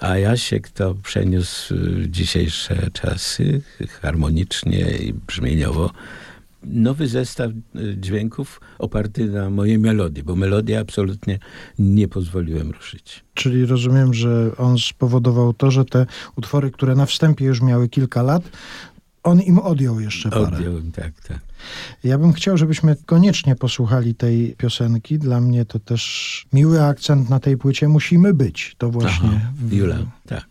A 0.00 0.18
Jasiek 0.18 0.68
to 0.68 0.94
przeniósł 0.94 1.74
w 1.76 2.06
dzisiejsze 2.08 2.90
czasy 2.92 3.62
harmonicznie 4.02 4.90
i 4.90 5.12
brzmieniowo. 5.12 5.90
Nowy 6.64 7.08
zestaw 7.08 7.50
y, 7.50 7.96
dźwięków 7.96 8.60
oparty 8.78 9.24
na 9.24 9.50
mojej 9.50 9.78
melodii, 9.78 10.22
bo 10.22 10.36
melodię 10.36 10.78
absolutnie 10.80 11.38
nie 11.78 12.08
pozwoliłem 12.08 12.70
ruszyć. 12.70 13.24
Czyli 13.34 13.66
rozumiem, 13.66 14.14
że 14.14 14.50
on 14.56 14.78
spowodował 14.78 15.52
to, 15.52 15.70
że 15.70 15.84
te 15.84 16.06
utwory, 16.36 16.70
które 16.70 16.94
na 16.94 17.06
wstępie 17.06 17.44
już 17.44 17.62
miały 17.62 17.88
kilka 17.88 18.22
lat, 18.22 18.42
on 19.22 19.40
im 19.40 19.58
odjął 19.58 20.00
jeszcze 20.00 20.30
parę. 20.30 20.56
Odjąłem, 20.56 20.92
tak, 20.92 21.12
tak. 21.28 21.38
Ja 22.04 22.18
bym 22.18 22.32
chciał, 22.32 22.56
żebyśmy 22.58 22.96
koniecznie 23.06 23.56
posłuchali 23.56 24.14
tej 24.14 24.54
piosenki. 24.58 25.18
Dla 25.18 25.40
mnie 25.40 25.64
to 25.64 25.78
też 25.78 26.46
miły 26.52 26.84
akcent 26.84 27.30
na 27.30 27.40
tej 27.40 27.56
płycie. 27.56 27.88
Musimy 27.88 28.34
być. 28.34 28.74
To 28.78 28.90
właśnie. 28.90 29.30
Aha, 29.36 29.50
w- 29.54 29.72
Jula, 29.72 29.96
tak. 30.26 30.46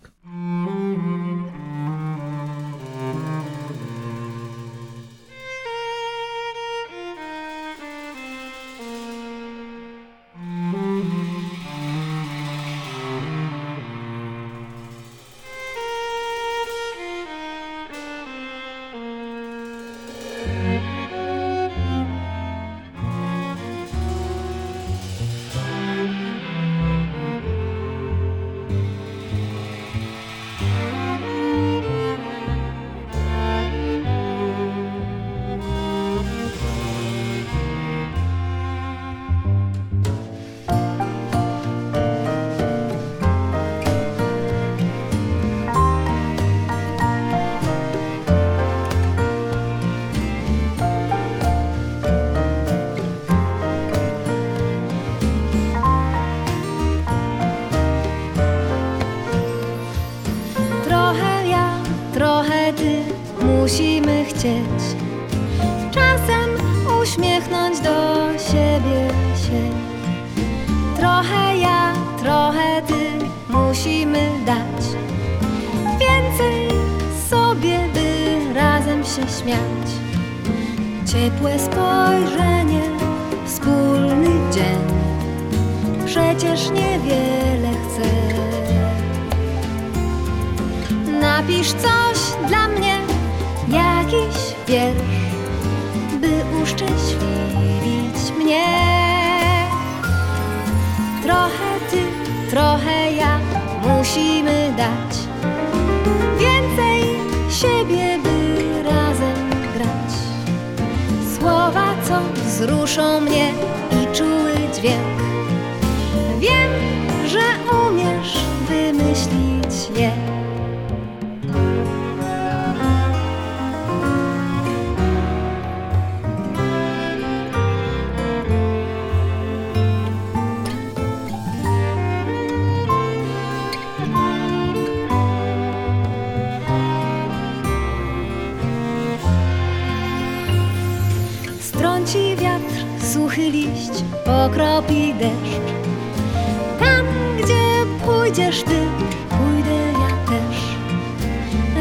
Pójdziesz 148.60 148.64
ty, 148.64 148.88
pójdę 149.30 149.92
ja 149.92 150.32
też. 150.32 150.58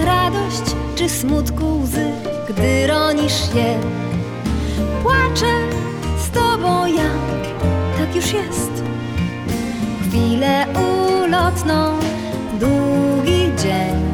Radość 0.07 0.76
czy 0.97 1.09
smutku 1.09 1.81
łzy, 1.81 2.11
gdy 2.49 2.87
ronisz 2.87 3.55
je. 3.55 3.79
Płaczę 5.03 5.53
z 6.18 6.31
tobą 6.31 6.87
ja, 6.87 7.11
tak 7.99 8.16
już 8.16 8.33
jest. 8.33 8.83
Chwilę 10.03 10.66
ulotną, 10.74 11.99
długi 12.61 13.51
dzień 13.62 14.08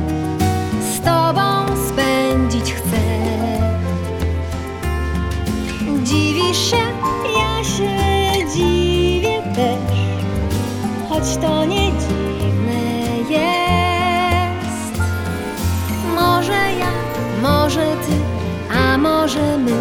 możemy 19.25 19.73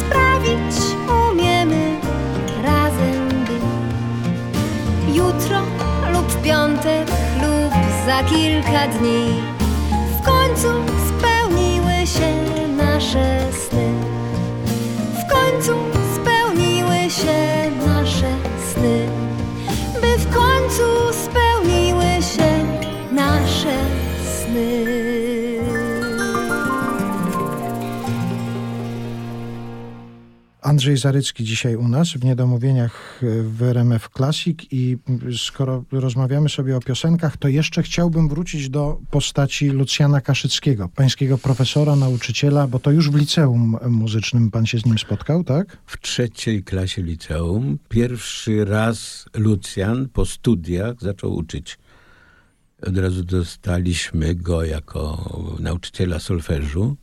sprawić 0.00 0.76
umiemy 1.30 2.00
razem 2.62 3.28
by 3.28 3.58
jutro 5.18 5.58
lub 6.12 6.28
w 6.28 6.42
piątek 6.42 7.08
lub 7.42 7.72
za 8.06 8.22
kilka 8.22 8.88
dni 8.88 9.42
w 10.20 10.24
końcu 10.24 10.68
spełniły 11.08 12.06
się 12.06 12.34
nasze 12.76 13.52
Andrzej 30.72 30.96
Zarycki 30.96 31.44
dzisiaj 31.44 31.76
u 31.76 31.88
nas 31.88 32.08
w 32.08 32.24
Niedomówieniach 32.24 33.20
w 33.42 33.62
RMF 33.62 34.08
Classic 34.16 34.58
i 34.70 34.98
skoro 35.36 35.84
rozmawiamy 35.92 36.48
sobie 36.48 36.76
o 36.76 36.80
piosenkach, 36.80 37.36
to 37.36 37.48
jeszcze 37.48 37.82
chciałbym 37.82 38.28
wrócić 38.28 38.70
do 38.70 38.98
postaci 39.10 39.68
Lucjana 39.68 40.20
Kaszyckiego, 40.20 40.88
pańskiego 40.88 41.38
profesora, 41.38 41.96
nauczyciela, 41.96 42.66
bo 42.66 42.78
to 42.78 42.90
już 42.90 43.10
w 43.10 43.14
liceum 43.14 43.76
muzycznym 43.88 44.50
pan 44.50 44.66
się 44.66 44.78
z 44.78 44.86
nim 44.86 44.98
spotkał, 44.98 45.44
tak? 45.44 45.76
W 45.86 46.00
trzeciej 46.00 46.62
klasie 46.64 47.02
liceum 47.02 47.78
pierwszy 47.88 48.64
raz 48.64 49.24
Lucjan 49.34 50.08
po 50.08 50.26
studiach 50.26 50.94
zaczął 51.00 51.34
uczyć. 51.34 51.78
Od 52.86 52.98
razu 52.98 53.24
dostaliśmy 53.24 54.34
go 54.34 54.64
jako 54.64 55.30
nauczyciela 55.60 56.18
solfeżu. 56.18 56.96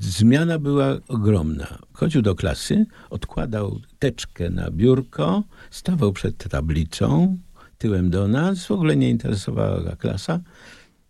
Zmiana 0.00 0.58
była 0.58 0.96
ogromna. 1.08 1.78
Chodził 1.92 2.22
do 2.22 2.34
klasy, 2.34 2.86
odkładał 3.10 3.80
teczkę 3.98 4.50
na 4.50 4.70
biurko, 4.70 5.42
stawał 5.70 6.12
przed 6.12 6.48
tablicą, 6.48 7.38
tyłem 7.78 8.10
do 8.10 8.28
nas, 8.28 8.66
w 8.66 8.70
ogóle 8.70 8.96
nie 8.96 9.10
interesowała 9.10 9.80
go 9.80 9.96
klasa 9.96 10.40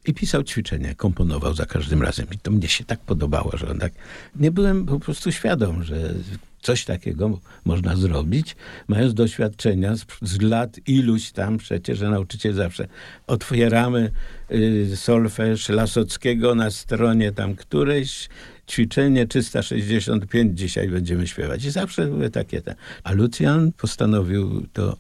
i 0.07 0.15
pisał 0.15 0.43
ćwiczenia, 0.43 0.95
komponował 0.95 1.55
za 1.55 1.67
każdym 1.67 2.03
razem. 2.03 2.27
I 2.33 2.39
to 2.39 2.51
mnie 2.51 2.69
się 2.69 2.85
tak 2.85 3.01
podobało, 3.01 3.57
że 3.57 3.71
on 3.71 3.79
tak... 3.79 3.93
Nie 4.37 4.51
byłem 4.51 4.87
po 4.87 5.01
prostu 5.01 5.33
świadom, 5.33 5.85
że 5.85 6.15
coś 6.63 6.85
takiego 6.85 7.41
można 7.65 7.97
zrobić, 7.97 8.57
mając 8.89 9.15
doświadczenia 9.15 9.97
z, 9.97 10.07
z 10.23 10.41
lat 10.41 10.77
iluś 10.87 11.33
tam 11.33 11.59
przecież, 11.59 11.99
że 11.99 12.11
nauczyciel 12.11 12.55
zawsze 12.55 12.89
otwieramy 13.27 14.11
y, 14.53 14.97
solfeż 14.97 15.69
Lasockiego 15.69 16.55
na 16.55 16.71
stronie 16.71 17.33
tam 17.33 17.55
którejś, 17.55 18.29
ćwiczenie 18.71 19.27
365 19.27 20.59
dzisiaj 20.59 20.89
będziemy 20.89 21.27
śpiewać. 21.27 21.65
I 21.65 21.71
zawsze 21.71 22.07
były 22.07 22.31
takie 22.31 22.63
te. 22.63 22.75
A 23.05 23.13
Lucjan 23.13 23.73
postanowił 23.73 24.67
to 24.73 24.97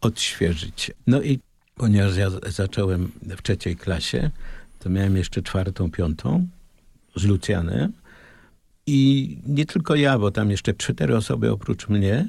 odświeżyć. 0.00 0.90
No 1.06 1.22
i 1.22 1.38
ponieważ 1.74 2.16
ja 2.16 2.30
zacząłem 2.46 3.12
w 3.22 3.42
trzeciej 3.42 3.76
klasie, 3.76 4.30
to 4.78 4.90
miałem 4.90 5.16
jeszcze 5.16 5.42
czwartą, 5.42 5.90
piątą 5.90 6.46
z 7.16 7.24
Lucjanem. 7.24 7.92
I 8.86 9.38
nie 9.46 9.66
tylko 9.66 9.94
ja, 9.94 10.18
bo 10.18 10.30
tam 10.30 10.50
jeszcze 10.50 10.74
cztery 10.74 11.16
osoby 11.16 11.52
oprócz 11.52 11.88
mnie 11.88 12.28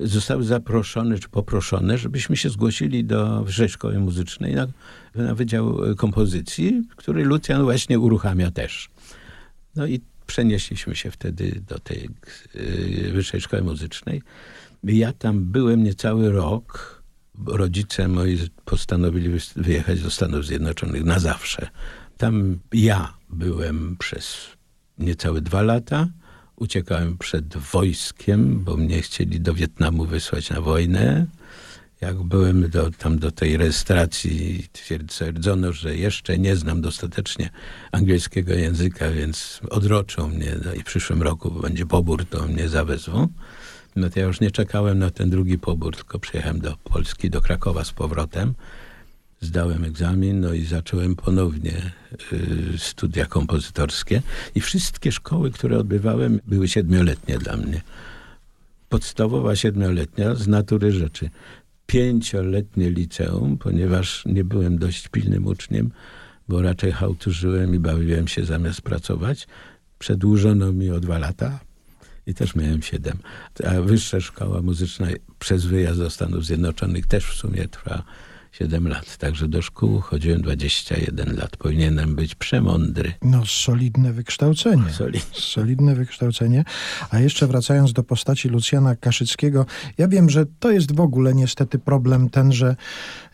zostały 0.00 0.44
zaproszone 0.44 1.18
czy 1.18 1.28
poproszone, 1.28 1.98
żebyśmy 1.98 2.36
się 2.36 2.50
zgłosili 2.50 3.04
do 3.04 3.44
Wyższej 3.44 3.68
Szkoły 3.68 3.98
Muzycznej 3.98 4.54
na, 4.54 4.66
na 5.14 5.34
Wydział 5.34 5.78
Kompozycji, 5.96 6.82
który 6.96 7.24
Lucjan 7.24 7.62
właśnie 7.62 7.98
uruchamia 7.98 8.50
też. 8.50 8.90
No 9.76 9.86
i 9.86 10.00
przenieśliśmy 10.26 10.96
się 10.96 11.10
wtedy 11.10 11.62
do 11.68 11.78
tej 11.78 12.08
y, 12.56 13.10
Wyższej 13.12 13.40
Szkoły 13.40 13.62
Muzycznej. 13.62 14.22
Ja 14.84 15.12
tam 15.12 15.44
byłem 15.44 15.82
niecały 15.82 16.32
rok. 16.32 16.96
Rodzice 17.46 18.08
moi 18.08 18.38
postanowili 18.64 19.38
wyjechać 19.56 20.02
do 20.02 20.10
Stanów 20.10 20.46
Zjednoczonych 20.46 21.04
na 21.04 21.18
zawsze. 21.18 21.68
Tam 22.16 22.58
ja 22.72 23.14
byłem 23.30 23.96
przez 23.98 24.36
niecałe 24.98 25.40
dwa 25.40 25.62
lata. 25.62 26.08
Uciekałem 26.56 27.18
przed 27.18 27.56
wojskiem, 27.56 28.64
bo 28.64 28.76
mnie 28.76 29.02
chcieli 29.02 29.40
do 29.40 29.54
Wietnamu 29.54 30.04
wysłać 30.04 30.50
na 30.50 30.60
wojnę. 30.60 31.26
Jak 32.00 32.22
byłem 32.22 32.70
do, 32.70 32.90
tam 32.90 33.18
do 33.18 33.30
tej 33.30 33.56
rejestracji, 33.56 34.66
twierdzono, 34.72 35.72
że 35.72 35.96
jeszcze 35.96 36.38
nie 36.38 36.56
znam 36.56 36.80
dostatecznie 36.80 37.50
angielskiego 37.92 38.54
języka, 38.54 39.10
więc 39.10 39.60
odroczą 39.70 40.28
mnie 40.28 40.56
no 40.64 40.74
i 40.74 40.80
w 40.80 40.84
przyszłym 40.84 41.22
roku 41.22 41.50
będzie 41.50 41.86
pobór, 41.86 42.24
to 42.24 42.46
mnie 42.46 42.68
zawezwą. 42.68 43.28
No 43.96 44.10
to 44.10 44.20
ja 44.20 44.26
już 44.26 44.40
nie 44.40 44.50
czekałem 44.50 44.98
na 44.98 45.10
ten 45.10 45.30
drugi 45.30 45.58
pobór, 45.58 45.96
tylko 45.96 46.18
przyjechałem 46.18 46.60
do 46.60 46.76
Polski, 46.76 47.30
do 47.30 47.40
Krakowa 47.40 47.84
z 47.84 47.92
powrotem. 47.92 48.54
Zdałem 49.40 49.84
egzamin, 49.84 50.40
no 50.40 50.52
i 50.52 50.64
zacząłem 50.64 51.16
ponownie 51.16 51.92
y, 52.32 52.78
studia 52.78 53.26
kompozytorskie. 53.26 54.22
I 54.54 54.60
wszystkie 54.60 55.12
szkoły, 55.12 55.50
które 55.50 55.78
odbywałem, 55.78 56.40
były 56.46 56.68
siedmioletnie 56.68 57.38
dla 57.38 57.56
mnie. 57.56 57.80
Podstawowa 58.88 59.56
siedmioletnia 59.56 60.34
z 60.34 60.48
natury 60.48 60.92
rzeczy 60.92 61.30
pięcioletnie 61.86 62.90
liceum, 62.90 63.58
ponieważ 63.58 64.22
nie 64.26 64.44
byłem 64.44 64.78
dość 64.78 65.08
pilnym 65.08 65.46
uczniem, 65.46 65.90
bo 66.48 66.62
raczej 66.62 66.92
hałturzyłem 66.92 67.74
i 67.74 67.78
bawiłem 67.78 68.28
się 68.28 68.44
zamiast 68.44 68.80
pracować. 68.82 69.46
Przedłużono 69.98 70.72
mi 70.72 70.90
o 70.90 71.00
dwa 71.00 71.18
lata 71.18 71.60
i 72.26 72.34
też 72.34 72.54
miałem 72.54 72.82
siedem. 72.82 73.18
A 73.64 73.80
wyższa 73.80 74.20
szkoła 74.20 74.62
muzyczna 74.62 75.06
przez 75.38 75.64
wyjazd 75.64 75.98
do 75.98 76.10
Stanów 76.10 76.46
Zjednoczonych 76.46 77.06
też 77.06 77.26
w 77.26 77.34
sumie 77.34 77.68
trwa 77.68 78.02
7 78.58 78.88
lat. 78.88 79.16
Także 79.16 79.48
do 79.48 79.62
szkół 79.62 80.00
chodziłem 80.00 80.42
21 80.42 81.36
lat. 81.36 81.56
Powinienem 81.56 82.14
być 82.14 82.34
przemądry. 82.34 83.12
No, 83.22 83.46
solidne 83.46 84.12
wykształcenie. 84.12 84.92
Solidne. 84.92 85.40
Solidne 85.40 85.94
wykształcenie. 85.94 86.64
A 87.10 87.18
jeszcze 87.18 87.46
wracając 87.46 87.92
do 87.92 88.02
postaci 88.02 88.48
Lucjana 88.48 88.96
Kaszyckiego, 88.96 89.66
ja 89.98 90.08
wiem, 90.08 90.30
że 90.30 90.46
to 90.58 90.70
jest 90.70 90.94
w 90.94 91.00
ogóle 91.00 91.34
niestety 91.34 91.78
problem 91.78 92.30
ten, 92.30 92.52
że 92.52 92.76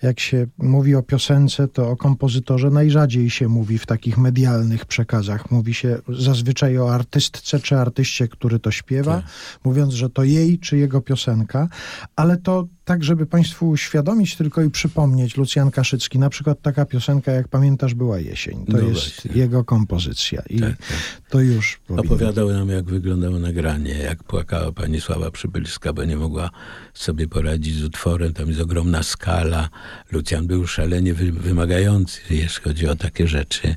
jak 0.03 0.21
się 0.21 0.47
mówi 0.59 0.95
o 0.95 1.03
piosence, 1.03 1.69
to 1.69 1.91
o 1.91 1.97
kompozytorze 1.97 2.71
najrzadziej 2.71 3.31
się 3.31 3.49
mówi 3.49 3.79
w 3.79 3.87
takich 3.87 4.19
medialnych 4.19 4.85
przekazach. 4.85 5.51
Mówi 5.51 5.75
się 5.75 5.99
zazwyczaj 6.19 6.79
o 6.79 6.95
artystce 6.95 7.61
czy 7.61 7.79
artyście, 7.79 8.29
który 8.29 8.59
to 8.59 8.71
śpiewa, 8.71 9.17
tak. 9.17 9.31
mówiąc, 9.65 9.95
że 9.95 10.11
to 10.11 10.25
jej 10.25 10.59
czy 10.59 10.77
jego 10.77 11.01
piosenka, 11.01 11.69
ale 12.17 12.37
to 12.37 12.67
tak, 12.85 13.05
żeby 13.05 13.27
Państwu 13.27 13.69
uświadomić 13.69 14.37
tylko 14.37 14.63
i 14.63 14.71
przypomnieć, 14.71 15.12
Lucjan 15.37 15.71
Kaszycki, 15.71 16.19
na 16.19 16.31
przykład 16.31 16.63
taka 16.63 16.85
piosenka, 16.85 17.33
jak 17.33 17.49
pamiętasz, 17.49 17.95
była 17.95 18.19
jesień. 18.19 18.67
To 18.67 18.73
no 18.73 18.79
jest 18.79 18.93
właśnie. 18.93 19.31
jego 19.35 19.65
kompozycja. 19.65 20.43
I 20.51 20.61
tak, 20.61 20.77
tak. 20.77 20.99
to 21.29 21.41
już 21.41 21.81
powinno... 21.87 22.03
Opowiadał 22.03 22.49
nam, 22.53 22.69
jak 22.69 22.85
wyglądało 22.85 23.39
nagranie, 23.39 23.95
jak 23.95 24.25
płakała 24.25 24.73
pani 24.73 25.01
Sława 25.01 25.31
Przybylska, 25.31 25.93
bo 25.93 26.05
nie 26.05 26.17
mogła 26.17 26.51
sobie 26.95 27.29
poradzić 27.29 27.75
z 27.75 27.85
utworem. 27.85 28.33
Tam 28.33 28.49
jest 28.49 28.61
ogromna 28.61 29.03
skala. 29.03 29.69
Lucjan 30.13 30.47
był 30.47 30.67
szalenie 30.67 31.15
wy 31.15 31.33
wymagający, 31.33 32.21
jeśli 32.31 32.63
chodzi 32.65 32.89
o 32.89 32.97
takie 32.97 33.29
rzeczy. 33.29 33.75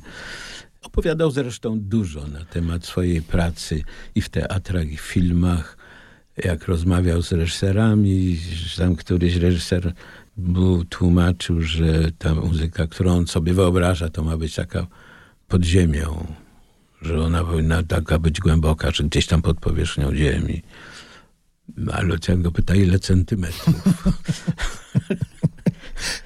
Opowiadał 0.82 1.30
zresztą 1.30 1.80
dużo 1.80 2.26
na 2.26 2.44
temat 2.44 2.84
swojej 2.84 3.22
pracy 3.22 3.82
i 4.14 4.20
w 4.20 4.28
teatrach, 4.28 4.92
i 4.92 4.96
w 4.96 5.00
filmach 5.00 5.76
jak 6.44 6.68
rozmawiał 6.68 7.22
z 7.22 7.32
reżyserami, 7.32 8.38
tam 8.76 8.96
któryś 8.96 9.36
reżyser 9.36 9.92
mu 10.36 10.84
tłumaczył, 10.84 11.62
że 11.62 12.12
ta 12.18 12.34
muzyka, 12.34 12.86
którą 12.86 13.16
on 13.16 13.26
sobie 13.26 13.54
wyobraża, 13.54 14.08
to 14.08 14.22
ma 14.22 14.36
być 14.36 14.54
taka 14.54 14.86
pod 15.48 15.64
ziemią, 15.64 16.26
że 17.02 17.20
ona 17.20 17.44
powinna 17.44 17.82
taka 17.82 18.18
być 18.18 18.40
głęboka, 18.40 18.90
że 18.90 19.04
gdzieś 19.04 19.26
tam 19.26 19.42
pod 19.42 19.60
powierzchnią 19.60 20.14
ziemi. 20.14 20.62
A 21.92 22.02
Lucian 22.02 22.42
go 22.42 22.52
pyta, 22.52 22.74
ile 22.74 22.98
centymetrów? 22.98 23.74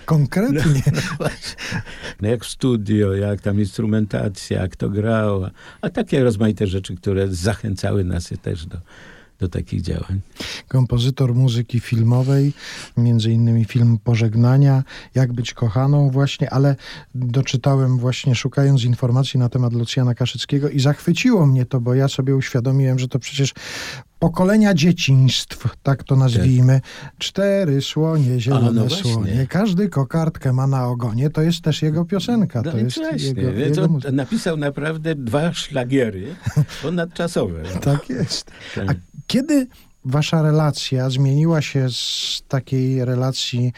Konkretnie. 0.05 0.83
No, 0.93 1.01
no, 1.21 1.29
no, 2.21 2.29
jak 2.29 2.47
studio, 2.47 3.15
jak 3.15 3.41
tam 3.41 3.61
instrumentacja, 3.61 4.63
jak 4.63 4.77
to 4.77 4.91
grało. 4.91 5.51
A 5.81 5.91
takie 5.91 6.25
rozmaite 6.25 6.67
rzeczy, 6.67 6.97
które 6.97 7.29
zachęcały 7.29 8.05
nas 8.05 8.33
też 8.43 8.67
do 8.67 8.79
do 9.41 9.49
takich 9.49 9.82
działań. 9.82 10.20
Kompozytor 10.68 11.34
muzyki 11.34 11.80
filmowej, 11.80 12.53
między 12.97 13.32
innymi 13.32 13.64
film 13.64 13.99
Pożegnania, 14.05 14.84
Jak 15.14 15.32
być 15.32 15.55
kochaną 15.55 16.11
właśnie, 16.11 16.51
ale 16.51 16.76
doczytałem 17.14 17.99
właśnie 17.99 18.34
szukając 18.34 18.84
informacji 18.84 19.41
na 19.41 19.49
temat 19.49 19.72
Lucjana 19.72 20.14
Kaszyckiego 20.14 20.68
i 20.68 20.80
zachwyciło 20.80 21.47
mnie 21.47 21.66
to, 21.66 21.80
bo 21.80 21.95
ja 21.95 22.09
sobie 22.09 22.36
uświadomiłem, 22.36 22.99
że 22.99 23.09
to 23.09 23.18
przecież 23.18 23.55
pokolenia 24.20 24.74
dzieciństw, 24.74 25.76
tak 25.82 26.05
to 26.05 26.16
nazwijmy. 26.16 26.80
Cztery 27.18 27.82
słonie, 27.82 28.41
zielone 28.41 28.80
A, 28.80 28.84
no 28.84 28.91
słonie. 28.91 29.47
Każdy 29.49 29.88
kokardkę 29.88 30.53
ma 30.53 30.66
na 30.66 30.86
ogonie. 30.86 31.30
To 31.30 31.43
jest 31.43 31.61
też 31.62 31.82
jego 31.82 32.05
piosenka. 32.05 32.62
No 32.62 32.72
to 32.72 32.78
jest 32.78 32.97
jego, 33.18 33.53
więc 33.53 33.76
jego 33.76 33.99
napisał 34.12 34.57
naprawdę 34.57 35.14
dwa 35.14 35.53
szlagiery 35.53 36.34
ponadczasowe. 36.82 37.62
Tak 37.80 38.09
jest. 38.09 38.51
Tak. 38.74 38.91
A 38.91 38.95
kiedy 39.31 39.66
wasza 40.05 40.43
relacja 40.43 41.11
zmieniła 41.11 41.62
się 41.62 41.91
z 41.91 42.43
takiej 42.49 43.05
relacji 43.05 43.72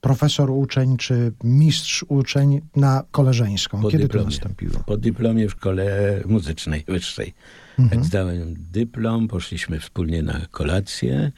profesor-uczeń 0.00 0.96
czy 0.96 1.32
mistrz-uczeń 1.44 2.60
na 2.76 3.04
koleżeńską? 3.10 3.82
Po 3.82 3.90
Kiedy 3.90 4.02
dyplomie. 4.02 4.24
to 4.24 4.30
nastąpiło? 4.30 4.84
Po 4.86 4.96
dyplomie 4.96 5.48
w 5.48 5.50
szkole 5.50 6.20
muzycznej 6.26 6.84
wyższej. 6.88 7.34
Mhm. 7.78 7.98
Jak 7.98 8.08
zdałem 8.08 8.54
dyplom, 8.72 9.28
poszliśmy 9.28 9.80
wspólnie 9.80 10.22
na 10.22 10.46
kolację, 10.50 11.32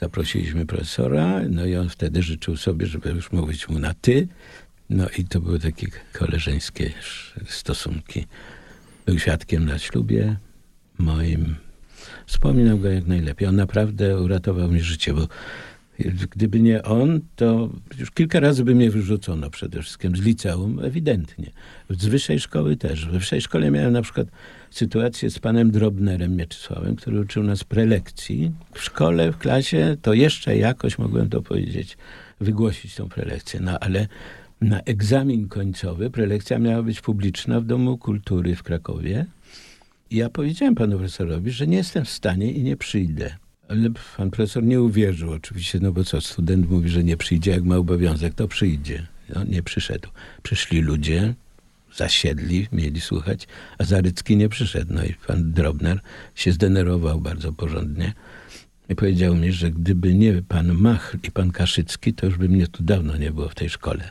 zaprosiliśmy 0.00 0.66
profesora, 0.66 1.40
no 1.50 1.66
i 1.66 1.76
on 1.76 1.88
wtedy 1.88 2.22
życzył 2.22 2.56
sobie, 2.56 2.86
żeby 2.86 3.10
już 3.10 3.32
mówić 3.32 3.68
mu 3.68 3.78
na 3.78 3.94
ty. 3.94 4.28
No 4.90 5.06
i 5.18 5.24
to 5.24 5.40
były 5.40 5.60
takie 5.60 5.86
koleżeńskie 6.12 6.92
stosunki. 7.46 8.26
Był 9.06 9.18
świadkiem 9.18 9.66
na 9.66 9.78
ślubie 9.78 10.36
moim. 10.98 11.63
Wspominam 12.26 12.80
go 12.80 12.88
jak 12.88 13.06
najlepiej. 13.06 13.48
On 13.48 13.56
naprawdę 13.56 14.20
uratował 14.20 14.72
mi 14.72 14.80
życie, 14.80 15.14
bo 15.14 15.28
gdyby 16.30 16.60
nie 16.60 16.82
on, 16.82 17.20
to 17.36 17.70
już 17.98 18.10
kilka 18.10 18.40
razy 18.40 18.64
by 18.64 18.74
mnie 18.74 18.90
wyrzucono 18.90 19.50
przede 19.50 19.82
wszystkim 19.82 20.16
z 20.16 20.20
liceum, 20.20 20.80
ewidentnie. 20.82 21.50
Z 21.90 22.06
wyższej 22.06 22.40
szkoły 22.40 22.76
też. 22.76 23.06
W 23.06 23.10
wyższej 23.10 23.40
szkole 23.40 23.70
miałem 23.70 23.92
na 23.92 24.02
przykład 24.02 24.28
sytuację 24.70 25.30
z 25.30 25.38
panem 25.38 25.70
Drobnerem 25.70 26.36
Mieczysławem, 26.36 26.96
który 26.96 27.20
uczył 27.20 27.42
nas 27.42 27.64
prelekcji. 27.64 28.52
W 28.74 28.82
szkole, 28.82 29.32
w 29.32 29.38
klasie 29.38 29.96
to 30.02 30.12
jeszcze 30.12 30.56
jakoś 30.56 30.98
mogłem 30.98 31.28
to 31.28 31.42
powiedzieć, 31.42 31.96
wygłosić 32.40 32.94
tą 32.94 33.08
prelekcję. 33.08 33.60
No 33.60 33.78
ale 33.78 34.08
na 34.60 34.80
egzamin 34.80 35.48
końcowy 35.48 36.10
prelekcja 36.10 36.58
miała 36.58 36.82
być 36.82 37.00
publiczna 37.00 37.60
w 37.60 37.64
Domu 37.64 37.98
Kultury 37.98 38.56
w 38.56 38.62
Krakowie. 38.62 39.26
Ja 40.10 40.30
powiedziałem 40.30 40.74
panu 40.74 40.96
profesorowi, 40.96 41.50
że 41.50 41.66
nie 41.66 41.76
jestem 41.76 42.04
w 42.04 42.10
stanie 42.10 42.52
i 42.52 42.62
nie 42.62 42.76
przyjdę. 42.76 43.36
Ale 43.68 43.90
pan 44.16 44.30
profesor 44.30 44.62
nie 44.62 44.82
uwierzył 44.82 45.32
oczywiście, 45.32 45.78
no 45.82 45.92
bo 45.92 46.04
co, 46.04 46.20
student 46.20 46.70
mówi, 46.70 46.88
że 46.88 47.04
nie 47.04 47.16
przyjdzie, 47.16 47.50
jak 47.50 47.64
ma 47.64 47.76
obowiązek, 47.76 48.34
to 48.34 48.48
przyjdzie. 48.48 49.06
No, 49.34 49.44
nie 49.44 49.62
przyszedł. 49.62 50.08
Przyszli 50.42 50.80
ludzie, 50.80 51.34
zasiedli, 51.94 52.68
mieli 52.72 53.00
słuchać, 53.00 53.48
a 53.78 53.84
Zarycki 53.84 54.36
nie 54.36 54.48
przyszedł. 54.48 54.94
No 54.94 55.04
i 55.04 55.14
pan 55.26 55.52
Drobner 55.52 56.00
się 56.34 56.52
zdenerwował 56.52 57.20
bardzo 57.20 57.52
porządnie 57.52 58.12
i 58.88 58.94
powiedział 58.94 59.34
mi, 59.34 59.52
że 59.52 59.70
gdyby 59.70 60.14
nie 60.14 60.42
pan 60.42 60.72
Mach 60.72 61.16
i 61.22 61.30
pan 61.30 61.50
Kaszycki, 61.50 62.14
to 62.14 62.26
już 62.26 62.38
by 62.38 62.48
mnie 62.48 62.66
tu 62.66 62.82
dawno 62.82 63.16
nie 63.16 63.30
było 63.30 63.48
w 63.48 63.54
tej 63.54 63.70
szkole. 63.70 64.10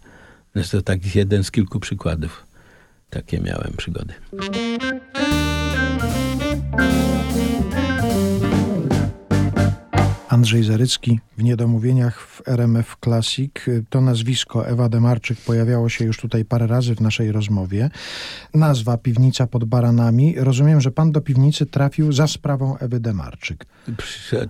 No 0.55 0.61
jest 0.61 0.71
to 0.71 0.81
tak 0.81 1.15
jeden 1.15 1.43
z 1.43 1.51
kilku 1.51 1.79
przykładów. 1.79 2.47
Takie 3.09 3.39
miałem 3.39 3.73
przygody. 3.77 4.13
Andrzej 10.33 10.63
Zarycki 10.63 11.19
w 11.37 11.43
Niedomówieniach 11.43 12.21
w 12.21 12.41
RMF 12.47 12.97
Classic. 13.03 13.51
To 13.89 14.01
nazwisko 14.01 14.67
Ewa 14.67 14.89
Demarczyk 14.89 15.37
pojawiało 15.41 15.89
się 15.89 16.05
już 16.05 16.17
tutaj 16.17 16.45
parę 16.45 16.67
razy 16.67 16.95
w 16.95 17.01
naszej 17.01 17.31
rozmowie. 17.31 17.89
Nazwa 18.53 18.97
Piwnica 18.97 19.47
pod 19.47 19.65
Baranami. 19.65 20.35
Rozumiem, 20.37 20.81
że 20.81 20.91
pan 20.91 21.11
do 21.11 21.21
piwnicy 21.21 21.65
trafił 21.65 22.11
za 22.11 22.27
sprawą 22.27 22.77
Ewy 22.77 22.99
Demarczyk. 22.99 23.65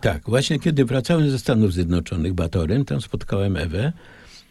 Tak, 0.02 0.22
właśnie 0.26 0.60
kiedy 0.60 0.86
wracałem 0.86 1.30
ze 1.30 1.40
Stanów 1.40 1.74
Zjednoczonych 1.74 2.34
Batorym, 2.34 2.86
tam 2.86 3.02
spotkałem 3.02 3.58
Ewę. 3.58 3.94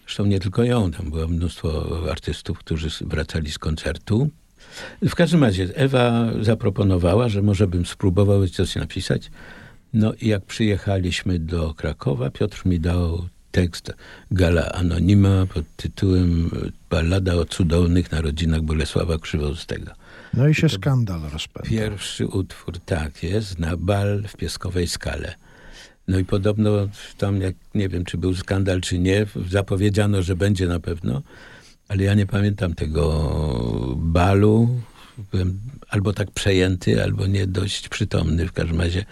Zresztą 0.07 0.26
nie 0.26 0.41
tylko 0.41 0.64
ją, 0.64 0.91
tam 0.91 1.11
było 1.11 1.28
mnóstwo 1.28 1.99
artystów, 2.11 2.59
którzy 2.59 2.89
wracali 3.01 3.51
z 3.51 3.59
koncertu. 3.59 4.30
W 5.03 5.14
każdym 5.14 5.45
razie 5.45 5.68
Ewa 5.74 6.30
zaproponowała, 6.41 7.28
że 7.28 7.43
może 7.43 7.66
bym 7.66 7.87
spróbował 7.87 8.49
coś 8.49 8.76
napisać. 8.76 9.30
No 9.95 10.14
i 10.14 10.28
jak 10.28 10.45
przyjechaliśmy 10.45 11.38
do 11.38 11.74
Krakowa, 11.74 12.30
Piotr 12.30 12.66
mi 12.66 12.80
dał 12.80 13.28
tekst 13.51 13.93
Gala 14.30 14.72
Anonima 14.72 15.47
pod 15.55 15.64
tytułem 15.76 16.51
Ballada 16.90 17.34
o 17.34 17.45
cudownych 17.45 18.12
narodzinach 18.12 18.62
Bolesława 18.62 19.18
Krzywoustego. 19.18 19.93
No 20.34 20.49
i 20.49 20.55
się 20.55 20.68
skandal 20.68 21.20
rozpętał. 21.32 21.70
Pierwszy 21.70 22.26
utwór, 22.26 22.78
tak 22.78 23.22
jest, 23.22 23.59
na 23.59 23.76
bal 23.76 24.22
w 24.28 24.36
Pieskowej 24.36 24.86
Skale. 24.86 25.34
No 26.09 26.18
i 26.18 26.24
podobno 26.24 26.88
tam, 27.18 27.40
jak 27.40 27.55
nie 27.74 27.88
wiem, 27.88 28.05
czy 28.05 28.18
był 28.18 28.34
skandal, 28.34 28.80
czy 28.80 28.99
nie, 28.99 29.26
zapowiedziano, 29.51 30.22
że 30.22 30.36
będzie 30.36 30.68
na 30.68 30.80
pewno, 30.80 31.22
ale 31.88 32.05
ja 32.05 32.14
nie 32.14 32.26
pamiętam 32.26 32.74
tego 32.74 33.97
balu. 33.97 34.68
Byłem 35.32 35.61
albo 35.88 36.12
tak 36.12 36.30
przejęty, 36.30 37.03
albo 37.03 37.26
nie 37.26 37.47
dość 37.47 37.88
przytomny. 37.88 38.47
W 38.47 38.53
każdym 38.53 38.80
razie 38.80 39.05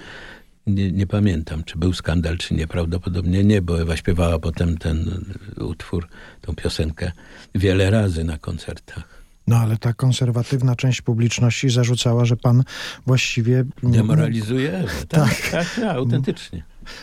nie, 0.66 0.92
nie 0.92 1.06
pamiętam, 1.06 1.64
czy 1.64 1.78
był 1.78 1.92
skandal, 1.92 2.38
czy 2.38 2.54
nie. 2.54 2.66
Prawdopodobnie 2.66 3.44
nie, 3.44 3.62
bo 3.62 3.80
Ewa 3.80 3.96
śpiewała 3.96 4.38
potem 4.38 4.78
ten 4.78 5.24
utwór, 5.58 6.08
tą 6.40 6.54
piosenkę 6.54 7.12
wiele 7.54 7.90
razy 7.90 8.24
na 8.24 8.38
koncertach. 8.38 9.20
No 9.46 9.56
ale 9.56 9.76
ta 9.76 9.92
konserwatywna 9.92 10.76
część 10.76 11.02
publiczności 11.02 11.70
zarzucała, 11.70 12.24
że 12.24 12.36
pan 12.36 12.64
właściwie... 13.06 13.64
Demoralizuje 13.82 14.78
Ewę. 14.78 14.88
Tak, 15.08 15.50
tak, 15.50 15.74
tak, 15.74 15.84
autentycznie. 15.84 16.62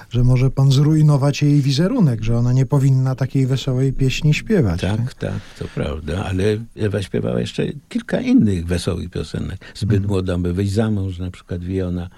Że 0.10 0.24
może 0.24 0.52
pan 0.52 0.72
zrujnować 0.72 1.42
jej 1.42 1.62
wizerunek, 1.62 2.24
że 2.24 2.38
ona 2.38 2.54
nie 2.54 2.66
powinna 2.66 3.16
takiej 3.16 3.48
wesołej 3.48 3.94
pieśni 3.94 4.34
śpiewać. 4.34 4.84
nie? 4.84 4.90
Tak, 4.90 5.14
tak, 5.14 5.40
to 5.60 5.66
prawda, 5.76 6.26
ale 6.26 6.44
Ewa 6.76 7.02
śpiewała 7.02 7.40
jeszcze 7.40 7.64
kilka 7.90 8.22
innych 8.22 8.66
wesołych 8.66 9.10
piosenek. 9.10 9.60
Zbyt 9.76 10.08
młoda, 10.08 10.38
by 10.38 10.54
wyjść 10.54 10.74
za 10.74 10.92
mąż, 10.92 11.20
na 11.20 11.32
przykład 11.32 11.64
Wiona. 11.64 12.10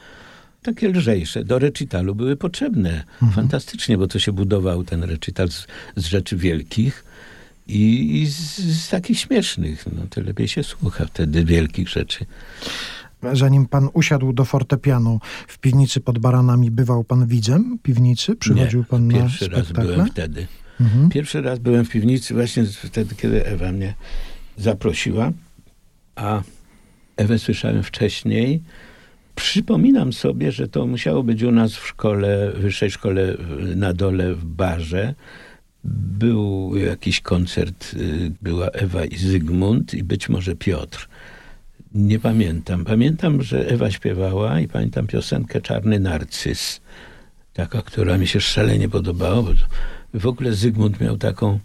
Takie 0.62 0.90
lżejsze. 0.90 1.44
Do 1.44 1.60
recitalu 1.60 2.16
były 2.16 2.36
potrzebne. 2.36 3.04
Fantastycznie, 3.36 3.98
bo 3.98 4.08
to 4.08 4.20
się 4.20 4.32
budował 4.32 4.84
ten 4.84 5.04
recital 5.04 5.50
z, 5.50 5.68
z 5.96 6.06
rzeczy 6.06 6.38
wielkich 6.38 7.06
i, 7.68 8.22
i 8.22 8.28
z, 8.28 8.58
z 8.58 8.90
takich 8.90 9.20
śmiesznych. 9.20 9.86
No, 9.96 10.02
to 10.10 10.22
lepiej 10.22 10.48
się 10.48 10.64
słucha 10.64 11.06
wtedy 11.06 11.46
wielkich 11.46 11.90
rzeczy. 11.90 12.26
Zanim 13.34 13.66
pan 13.66 13.90
usiadł 13.94 14.34
do 14.34 14.46
fortepianu 14.46 15.20
w 15.48 15.58
piwnicy 15.58 16.00
pod 16.00 16.20
Baranami, 16.20 16.72
bywał 16.72 17.04
pan 17.04 17.28
widzem 17.28 17.80
piwnicy? 17.84 18.36
Przychodził 18.36 18.80
Nie, 18.80 18.86
pan 18.86 19.08
na 19.08 19.14
pierwszy 19.14 19.48
raz 19.48 19.66
spektakle? 19.66 19.94
byłem 19.94 20.08
wtedy. 20.08 20.48
Mhm. 20.82 21.10
Pierwszy 21.10 21.42
raz 21.42 21.60
byłem 21.60 21.86
w 21.86 21.90
piwnicy 21.90 22.34
właśnie 22.34 22.66
wtedy, 22.66 23.16
kiedy 23.16 23.46
Ewa 23.46 23.72
mnie 23.72 23.94
zaprosiła, 24.58 25.32
a 26.16 26.42
Ewę 27.18 27.40
słyszałem 27.40 27.84
wcześniej. 27.84 28.62
Przypominam 29.40 30.14
sobie, 30.14 30.52
że 30.52 30.68
to 30.68 30.88
musiało 30.88 31.24
być 31.24 31.44
u 31.44 31.52
nas 31.52 31.76
w 31.76 31.88
szkole, 31.88 32.52
wyższej 32.56 32.92
szkole 32.92 33.38
na 33.76 33.94
dole 33.94 34.34
w 34.34 34.46
barze. 34.46 35.14
Był 35.84 36.78
jakiś 36.78 37.22
koncert, 37.22 37.94
y, 37.94 38.32
była 38.42 38.68
Ewa 38.68 39.06
i 39.06 39.18
Zygmunt 39.18 39.94
i 39.94 40.04
być 40.04 40.30
może 40.30 40.56
Piotr. 40.56 41.08
Nie 41.94 42.20
pamiętam. 42.20 42.86
Pamiętam, 42.86 43.44
że 43.44 43.70
Ewa 43.70 43.92
śpiewała 43.92 44.60
i 44.60 44.68
pamiętam 44.68 45.08
piosenkę 45.08 45.62
Czarny 45.62 46.00
Narcyz. 46.00 46.82
Taka, 47.54 47.82
która 47.82 48.18
mi 48.18 48.28
się 48.28 48.42
szalenie 48.42 48.90
podobała, 48.90 49.42
bo 49.42 49.52
w 50.14 50.28
ogóle 50.28 50.54
Zygmunt 50.54 51.02
miał 51.02 51.18
taką 51.18 51.60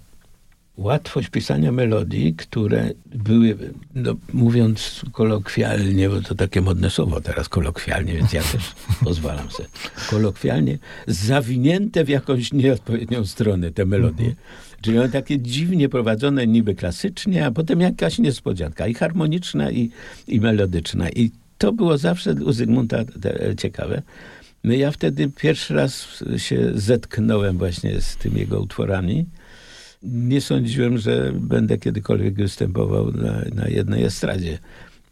łatwość 0.77 1.29
pisania 1.29 1.73
melodii, 1.73 2.35
które 2.35 2.91
były, 3.15 3.57
no, 3.95 4.15
mówiąc 4.33 5.03
kolokwialnie, 5.13 6.09
bo 6.09 6.21
to 6.21 6.35
takie 6.35 6.61
modne 6.61 6.91
słowo 6.91 7.21
teraz, 7.21 7.49
kolokwialnie, 7.49 8.13
więc 8.13 8.33
ja 8.33 8.43
też 8.43 8.63
pozwalam 9.05 9.51
sobie, 9.51 9.69
kolokwialnie, 10.11 10.79
zawinięte 11.07 12.05
w 12.05 12.09
jakąś 12.09 12.53
nieodpowiednią 12.53 13.27
stronę 13.27 13.71
te 13.71 13.85
melodie. 13.85 14.35
Czyli 14.81 14.99
one 14.99 15.09
takie 15.09 15.39
dziwnie 15.39 15.89
prowadzone 15.89 16.47
niby 16.47 16.75
klasycznie, 16.75 17.47
a 17.47 17.51
potem 17.51 17.81
jakaś 17.81 18.19
niespodzianka 18.19 18.87
i 18.87 18.95
harmoniczna, 18.95 19.71
i, 19.71 19.91
i 20.29 20.41
melodyczna. 20.41 21.11
I 21.11 21.31
to 21.59 21.73
było 21.73 21.99
zawsze 21.99 22.33
u 22.33 22.53
Zygmunta 22.53 23.05
te, 23.05 23.57
ciekawe. 23.57 24.03
No 24.65 24.73
ja 24.73 24.91
wtedy 24.91 25.31
pierwszy 25.37 25.75
raz 25.75 26.23
się 26.37 26.71
zetknąłem 26.75 27.59
właśnie 27.59 28.01
z 28.01 28.17
tymi 28.17 28.41
jego 28.41 28.61
utworami. 28.61 29.27
Nie 30.05 30.41
sądziłem, 30.41 30.99
że 30.99 31.33
będę 31.41 31.79
kiedykolwiek 31.79 32.35
występował 32.35 33.13
na, 33.13 33.43
na 33.55 33.69
jednej 33.69 34.05
estradzie 34.05 34.59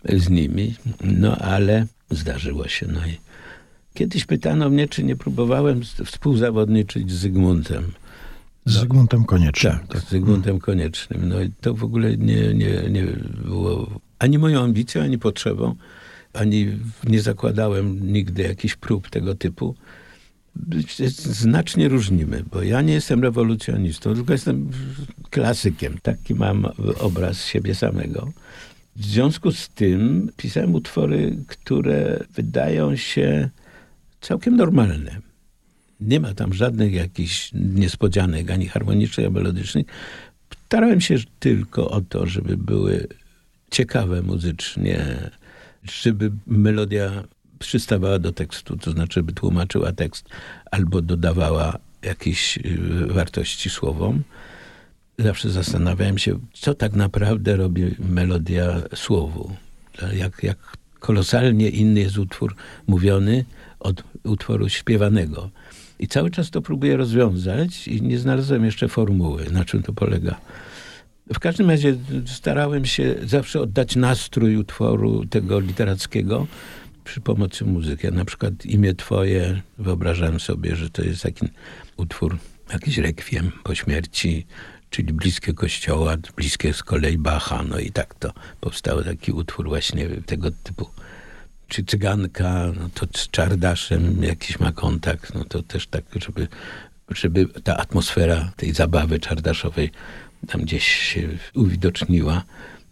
z 0.05 0.31
nimi, 0.31 0.75
no 1.05 1.37
ale 1.37 1.87
zdarzyło 2.11 2.69
się. 2.69 2.87
No 2.87 3.07
i 3.07 3.19
Kiedyś 3.95 4.25
pytano 4.25 4.71
mnie, 4.71 4.89
czy 4.89 5.05
nie 5.05 5.17
próbowałem 5.17 5.81
współzawodniczyć 6.05 7.13
z 7.13 7.15
Zygmuntem. 7.15 7.93
Z 8.67 8.81
Zygmuntem 8.81 9.25
Koniecznym. 9.25 9.79
Tak, 9.89 10.01
z 10.01 10.09
Zygmuntem 10.09 10.59
Koniecznym. 10.59 11.29
No 11.29 11.43
i 11.43 11.51
to 11.61 11.75
w 11.75 11.85
ogóle 11.85 12.17
nie, 12.17 12.55
nie, 12.55 12.83
nie 12.91 13.07
było 13.45 14.01
ani 14.19 14.39
moją 14.39 14.63
ambicją, 14.63 15.03
ani 15.03 15.19
potrzebą, 15.19 15.75
ani 16.33 16.79
nie 17.05 17.23
zakładałem 17.23 18.13
nigdy 18.13 18.43
jakichś 18.43 18.77
prób 18.77 19.11
tego 19.11 19.35
typu. 19.35 19.75
Znacznie 21.17 21.89
różnimy, 21.89 22.45
bo 22.53 22.63
ja 22.63 22.83
nie 22.83 22.93
jestem 22.93 23.23
rewolucjonistą, 23.23 24.15
tylko 24.15 24.33
jestem 24.33 24.71
klasykiem. 25.31 25.99
Taki 26.03 26.35
mam 26.35 26.67
obraz 26.99 27.47
siebie 27.47 27.75
samego. 27.75 28.33
W 28.97 29.05
związku 29.05 29.53
z 29.53 29.69
tym 29.69 30.31
pisałem 30.37 30.75
utwory, 30.75 31.37
które 31.47 32.25
wydają 32.35 32.97
się 32.97 33.51
całkiem 34.21 34.57
normalne. 34.57 35.21
Nie 36.01 36.21
ma 36.21 36.35
tam 36.35 36.55
żadnych 36.55 36.93
jakichś 36.93 37.51
niespodzianek, 37.55 38.51
ani 38.51 38.69
harmonicznych, 38.69 39.27
ani 39.27 39.35
melodycznych. 39.35 39.87
Starałem 40.67 41.01
się 41.01 41.17
tylko 41.39 41.91
o 41.91 42.01
to, 42.01 42.27
żeby 42.27 42.57
były 42.57 43.07
ciekawe 43.71 44.23
muzycznie, 44.23 45.31
żeby 45.85 46.33
melodia 46.47 47.25
przystawała 47.67 48.19
do 48.19 48.33
tekstu, 48.33 48.77
to 48.77 48.91
znaczy, 48.91 49.23
by 49.23 49.33
tłumaczyła 49.33 49.93
tekst 49.93 50.29
albo 50.71 51.03
dodawała 51.03 51.79
jakieś 52.03 52.59
y, 52.59 53.07
wartości 53.07 53.71
słowom. 53.71 54.23
Zawsze 55.19 55.51
zastanawiałem 55.51 56.19
się, 56.19 56.39
co 56.53 56.75
tak 56.75 56.93
naprawdę 56.93 57.57
robi 57.57 57.95
melodia 57.99 58.83
słowu. 58.95 59.57
Jak, 60.13 60.43
jak 60.43 60.59
kolosalnie 61.01 61.69
inny 61.69 62.01
jest 62.01 62.19
utwór 62.19 62.55
mówiony 62.87 63.45
od 63.81 64.05
utworu 64.25 64.69
śpiewanego. 64.69 65.51
I 65.99 66.09
cały 66.09 66.31
czas 66.31 66.51
to 66.51 66.63
próbuję 66.63 66.97
rozwiązać 66.97 67.89
i 67.89 68.03
nie 68.03 68.19
znalazłem 68.19 68.65
jeszcze 68.65 68.89
formuły, 68.89 69.47
na 69.51 69.65
czym 69.65 69.83
to 69.83 69.93
polega. 69.93 70.41
W 71.35 71.39
każdym 71.39 71.71
razie 71.71 71.97
starałem 72.27 72.85
się 72.85 73.15
zawsze 73.25 73.61
oddać 73.61 73.97
nastrój 73.97 74.57
utworu 74.57 75.27
tego 75.27 75.61
literackiego 75.61 76.47
przy 77.05 77.21
pomocy 77.21 77.65
muzyki. 77.65 78.07
Ja 78.07 78.13
na 78.13 78.25
przykład 78.25 78.67
imię 78.67 78.95
Twoje 78.95 79.63
wyobrażałem 79.79 80.41
sobie, 80.41 80.77
że 80.77 80.91
to 80.91 81.03
jest 81.03 81.23
taki 81.23 81.49
utwór, 81.97 82.39
jakiś 82.73 82.99
rekwiem 82.99 83.53
po 83.65 83.75
śmierci, 83.75 84.47
czyli 84.91 85.13
bliskie 85.13 85.53
kościoła, 85.53 86.17
bliskie 86.37 86.73
z 86.73 86.83
kolei 86.83 87.19
Bacha. 87.19 87.63
No 87.63 87.79
i 87.79 87.91
tak 87.91 88.15
to 88.15 88.33
powstał 88.61 89.05
taki 89.05 89.33
utwór 89.33 89.69
właśnie 89.69 90.09
tego 90.27 90.51
typu. 90.51 90.87
Czy 91.69 91.85
cyganka, 91.85 92.73
no 92.81 92.89
to 92.95 93.07
z 93.19 93.31
czardaszem 93.31 94.23
jakiś 94.23 94.61
ma 94.61 94.73
kontakt, 94.73 95.35
no 95.35 95.45
to 95.45 95.63
też 95.63 95.87
tak, 95.87 96.05
żeby, 96.15 96.49
żeby 97.09 97.47
ta 97.47 97.77
atmosfera 97.77 98.53
tej 98.57 98.73
zabawy 98.73 99.19
czardaszowej 99.21 99.91
tam 100.49 100.61
gdzieś 100.61 100.87
się 100.87 101.29
uwidoczniła. 101.55 102.43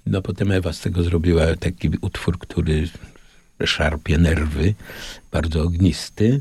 No 0.07 0.23
potem 0.23 0.51
Ewa 0.51 0.73
z 0.73 0.81
tego 0.81 1.03
zrobiła 1.03 1.57
taki 1.57 1.91
utwór, 2.01 2.39
który 2.39 2.89
szarpie 3.67 4.19
nerwy, 4.19 4.75
bardzo 5.33 5.63
ognisty. 5.63 6.41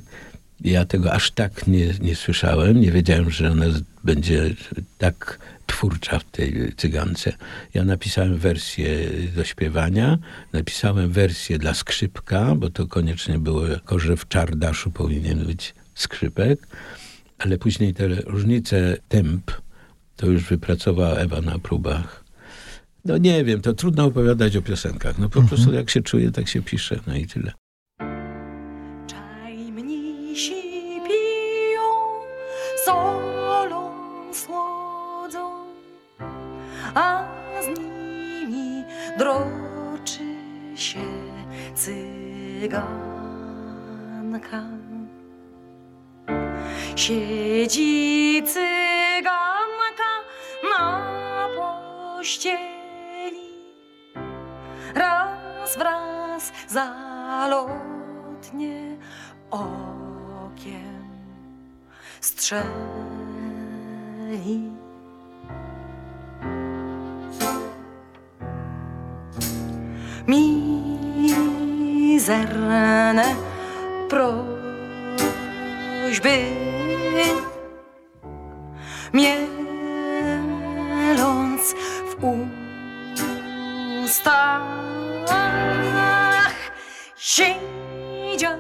Ja 0.61 0.86
tego 0.86 1.13
aż 1.13 1.32
tak 1.32 1.67
nie, 1.67 1.93
nie 2.01 2.15
słyszałem, 2.15 2.82
nie 2.82 2.91
wiedziałem, 2.91 3.32
że 3.32 3.51
ona 3.51 3.65
będzie 4.03 4.55
tak 4.97 5.39
twórcza 5.67 6.20
w 6.20 6.24
tej 6.24 6.74
cygance. 6.78 7.34
Ja 7.74 7.84
napisałem 7.84 8.38
wersję 8.38 8.88
do 9.36 9.43
śpiewania, 9.43 10.17
napisałem 10.53 11.11
wersję 11.11 11.59
dla 11.59 11.74
skrzypka, 11.74 12.55
bo 12.55 12.70
to 12.70 12.88
koniecznie 12.88 13.39
było 13.39 13.67
jako, 13.67 13.99
że 13.99 14.17
w 14.17 14.28
czardaszu 14.28 14.91
powinien 14.91 15.45
być 15.45 15.76
skrzypek, 15.95 16.67
ale 17.38 17.57
później 17.57 17.93
te 17.93 18.07
różnice 18.07 18.97
temp 19.09 19.51
to 20.15 20.28
już 20.28 20.43
wypracowała 20.43 21.15
Ewa 21.15 21.41
na 21.41 21.59
próbach. 21.59 22.24
No 23.10 23.18
nie 23.18 23.43
wiem, 23.43 23.62
to 23.62 23.74
trudno 23.74 24.05
opowiadać 24.05 24.57
o 24.57 24.62
piosenkach. 24.62 25.20
No 25.20 25.30
po 25.30 25.41
prostu 25.41 25.74
jak 25.74 25.89
się 25.89 26.01
czuje, 26.01 26.32
tak 26.32 26.47
się 26.47 26.62
pisze, 26.62 26.99
no 27.07 27.16
i 27.16 27.28
tyle. 27.28 27.51
Czajmnisi 29.07 30.53
piją, 31.07 31.89
solą 32.86 33.91
słodzą, 34.34 35.51
a 36.95 37.28
z 37.64 37.68
nimi 37.80 38.84
droczy 39.18 40.36
się 40.76 40.99
cyganka. 41.76 42.80
Siedzi 46.95 48.43
cyganka 48.45 50.12
na 50.76 51.03
pościeli, 51.55 52.79
raz 54.96 55.78
wraz 55.78 56.52
zalotnie 56.68 57.78
okiem 59.52 61.00
strzeli. 62.22 62.70
Mizerne 72.28 73.26
prośby 74.10 74.60
mieląc 79.14 79.60
w 82.12 82.16
устах 84.10 84.64
Сидела 87.16 88.57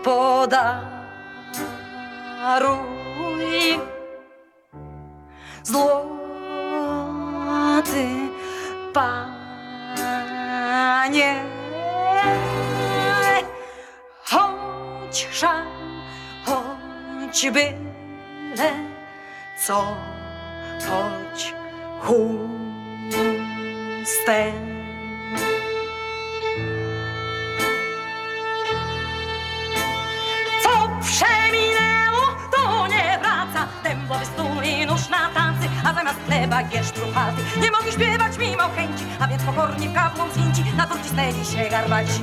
подаруй 0.04 0.92
зло 5.62 6.21
złoty 7.52 8.08
panie. 8.92 9.34
Choć 14.24 15.28
szan, 15.30 15.66
choć 16.46 17.50
byle 17.50 18.72
co, 19.66 19.96
choć 20.88 21.54
chustem. 22.00 22.52
Jesz 36.60 36.90
truchaty. 36.90 37.42
Nie 37.60 37.70
mogli 37.70 37.92
śpiewać 37.92 38.38
mimo 38.38 38.62
chęci, 38.76 39.04
a 39.20 39.26
więc 39.26 39.42
pokorni 39.42 39.88
w 39.88 39.94
kawłą 39.94 40.24
zgięci, 40.34 40.64
na 40.76 40.86
to 40.86 40.94
cisnęli 41.02 41.44
się 41.44 41.70
garbaci. 41.70 42.22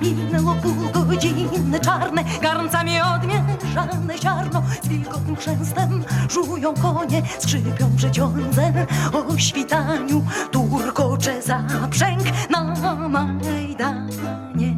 Minęło 0.00 0.54
pół 0.54 1.04
godziny 1.06 1.80
czarne, 1.80 2.24
garncami 2.42 3.00
odmierzane 3.00 4.18
ziarno. 4.18 4.62
Z 4.82 4.88
wilgotnym 4.88 5.36
chrzęstem 5.36 6.04
żują 6.30 6.74
konie, 6.74 7.22
skrzypią 7.38 7.96
przeciądze. 7.96 8.72
O 9.12 9.38
świtaniu 9.38 10.24
turkocze 10.50 11.42
zaprzęg 11.42 12.22
na 12.50 12.64
Majdanie 13.08 14.74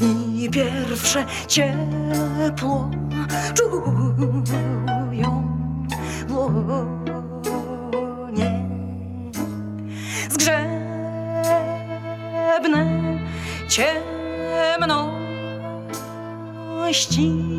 i 0.00 0.50
pierwsze 0.50 1.24
ciepło 1.48 2.90
czują 3.54 5.54
mieści. 16.94 17.53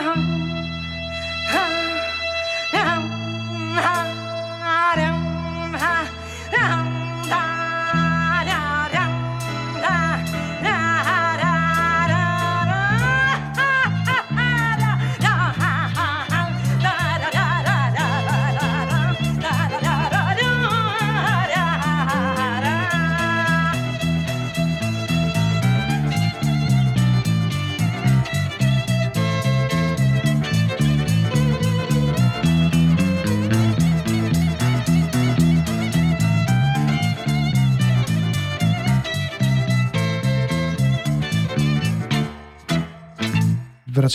हम 0.00 0.37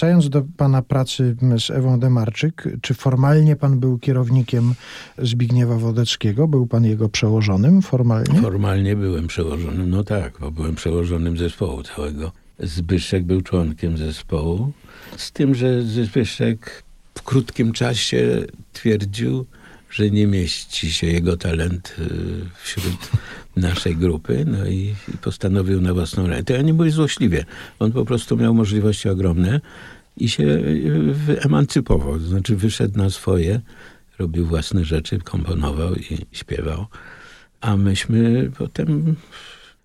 Wracając 0.03 0.29
do 0.29 0.43
pana 0.57 0.81
pracy 0.81 1.35
z 1.57 1.69
Ewą 1.69 1.99
Demarczyk, 1.99 2.63
czy 2.81 2.93
formalnie 2.93 3.55
pan 3.55 3.79
był 3.79 3.99
kierownikiem 3.99 4.73
Zbigniewa 5.17 5.77
Wodeckiego? 5.77 6.47
Był 6.47 6.67
pan 6.67 6.85
jego 6.85 7.09
przełożonym 7.09 7.81
formalnie? 7.81 8.41
Formalnie 8.41 8.95
byłem 8.95 9.27
przełożonym, 9.27 9.89
no 9.89 10.03
tak, 10.03 10.33
bo 10.39 10.51
byłem 10.51 10.75
przełożonym 10.75 11.37
zespołu 11.37 11.83
całego. 11.83 12.31
Zbyszek 12.59 13.23
był 13.23 13.41
członkiem 13.41 13.97
zespołu, 13.97 14.71
z 15.17 15.31
tym, 15.31 15.55
że 15.55 15.83
Zbyszek 15.83 16.83
w 17.17 17.21
krótkim 17.21 17.71
czasie 17.71 18.45
twierdził, 18.73 19.45
że 19.89 20.09
nie 20.09 20.27
mieści 20.27 20.93
się 20.93 21.07
jego 21.07 21.37
talent 21.37 21.95
y, 21.99 22.09
wśród 22.63 22.97
naszej 23.55 23.95
grupy, 23.95 24.45
no 24.47 24.65
i, 24.65 24.95
postanowił 25.21 25.81
na 25.81 25.93
własną 25.93 26.27
rękę. 26.27 26.53
Ja 26.53 26.61
nie 26.61 26.73
mówię 26.73 26.91
złośliwie. 26.91 27.45
On 27.79 27.91
po 27.91 28.05
prostu 28.05 28.37
miał 28.37 28.53
możliwości 28.53 29.09
ogromne 29.09 29.61
i 30.17 30.29
się 30.29 30.43
y, 30.43 31.13
wyemancypował. 31.13 32.19
To 32.19 32.25
znaczy 32.25 32.55
wyszedł 32.55 32.97
na 32.97 33.09
swoje, 33.09 33.61
robił 34.19 34.45
własne 34.45 34.85
rzeczy, 34.85 35.19
komponował 35.19 35.95
i 35.95 36.17
śpiewał. 36.31 36.85
A 37.61 37.77
myśmy 37.77 38.51
potem 38.57 39.15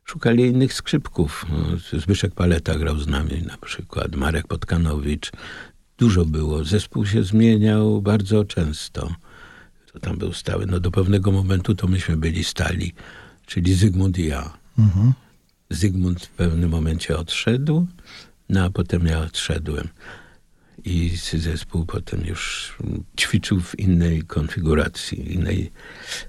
szukali 0.05 0.47
innych 0.47 0.73
skrzypków. 0.75 1.47
No, 1.51 1.99
Zbyszek 2.01 2.35
Paleta 2.35 2.79
grał 2.79 2.99
z 2.99 3.07
nami 3.07 3.43
na 3.47 3.57
przykład, 3.57 4.17
Marek 4.17 4.47
Potkanowicz. 4.47 5.33
Dużo 5.99 6.25
było. 6.25 6.65
Zespół 6.65 7.07
się 7.07 7.23
zmieniał 7.23 8.03
bardzo 8.03 8.45
często. 8.45 9.15
To 9.93 9.99
tam 9.99 10.19
był 10.19 10.33
stały. 10.33 10.67
No 10.67 10.81
do 10.81 10.91
pewnego 10.91 11.33
momentu 11.33 11.75
to 11.75 11.87
myśmy 11.87 12.17
byli 12.17 12.45
stali, 12.45 12.95
czyli 13.49 13.75
Zygmunt 13.75 14.19
i 14.19 14.27
ja. 14.27 14.59
Zygmunt 15.71 16.25
w 16.25 16.31
pewnym 16.31 16.71
momencie 16.71 17.19
odszedł, 17.19 17.87
no 18.49 18.65
a 18.65 18.71
potem 18.71 19.07
ja 19.07 19.21
odszedłem. 19.21 19.89
I 20.85 21.11
zespół 21.35 21.85
potem 21.87 22.21
już 22.27 22.75
ćwiczył 23.21 23.61
w 23.61 23.79
innej 23.79 24.23
konfiguracji, 24.23 25.35
innej. 25.35 25.71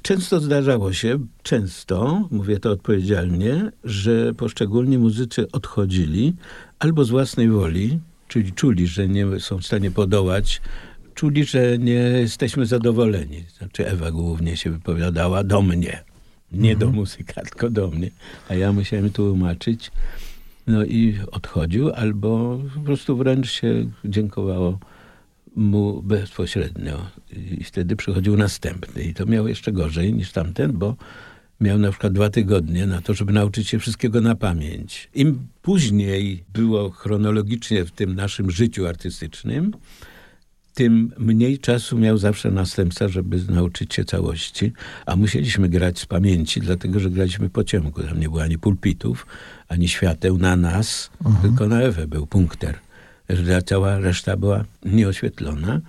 Często 0.02 0.40
zdarzało 0.40 0.94
się, 0.94 1.20
często, 1.44 2.28
mówię 2.32 2.60
to 2.60 2.72
odpowiedzialnie, 2.72 3.72
że 3.84 4.34
poszczególni 4.34 4.98
muzycy 4.98 5.52
odchodzili 5.52 6.36
albo 6.80 7.06
z 7.06 7.10
własnej 7.10 7.50
woli, 7.50 8.00
czyli 8.28 8.54
czuli, 8.54 8.88
że 8.88 9.08
nie 9.08 9.40
są 9.40 9.58
w 9.58 9.66
stanie 9.66 9.92
podołać, 9.92 10.62
czuli, 11.14 11.46
że 11.46 11.78
nie 11.78 11.94
jesteśmy 11.94 12.66
zadowoleni. 12.66 13.46
Znaczy 13.58 13.88
Ewa 13.88 14.12
głównie 14.12 14.58
się 14.58 14.72
wypowiadała 14.72 15.44
do 15.44 15.62
mnie. 15.62 16.09
Nie 16.52 16.76
do 16.76 16.92
muzyka, 16.92 17.42
tylko 17.42 17.70
do 17.70 17.88
mnie. 17.88 18.12
A 18.50 18.56
ja 18.56 18.74
musiałem 18.74 19.10
tłumaczyć. 19.10 19.92
No 20.68 20.86
i 20.86 21.18
odchodził, 21.32 21.90
albo 21.90 22.60
po 22.76 22.82
prostu 22.82 23.18
wręcz 23.18 23.52
się 23.52 23.86
dziękowało 24.06 24.80
mu 25.56 26.02
bezpośrednio. 26.02 27.06
I 27.58 27.64
wtedy 27.64 27.96
przychodził 27.96 28.38
następny. 28.38 29.04
I 29.04 29.14
to 29.14 29.26
miał 29.26 29.48
jeszcze 29.48 29.72
gorzej 29.72 30.14
niż 30.14 30.32
tamten, 30.32 30.72
bo 30.74 30.96
miał 31.62 31.78
na 31.78 31.92
przykład 31.92 32.14
dwa 32.14 32.30
tygodnie 32.30 32.86
na 32.86 33.02
to, 33.02 33.14
żeby 33.14 33.34
nauczyć 33.34 33.68
się 33.68 33.80
wszystkiego 33.80 34.22
na 34.22 34.36
pamięć. 34.36 35.10
Im 35.14 35.48
później 35.62 36.44
było 36.54 36.90
chronologicznie 36.90 37.86
w 37.86 37.92
tym 37.92 38.16
naszym 38.16 38.52
życiu 38.52 38.88
artystycznym, 38.88 39.72
tym 40.80 41.14
mniej 41.18 41.60
czasu 41.60 41.98
miał 41.98 42.18
zawsze 42.18 42.52
następca, 42.52 43.08
żeby 43.08 43.38
nauczyć 43.50 43.94
się 43.94 44.06
całości, 44.06 44.72
a 45.06 45.16
musieliśmy 45.16 45.70
grać 45.70 46.00
z 46.00 46.06
pamięci, 46.06 46.62
dlatego 46.62 47.00
że 47.00 47.10
graliśmy 47.10 47.50
po 47.50 47.64
ciemku. 47.64 48.04
Tam 48.04 48.20
nie 48.20 48.30
było 48.30 48.44
ani 48.44 48.58
pulpitów, 48.58 49.28
ani 49.68 49.88
świateł 49.88 50.38
na 50.38 50.56
nas, 50.56 51.10
tylko 51.42 51.68
na 51.68 51.82
Ewę 51.82 52.08
był 52.08 52.28
punkter. 52.28 52.80
Cała 53.66 54.00
reszta 54.00 54.38
była 54.38 54.66
nieoświetlona. 54.86 55.82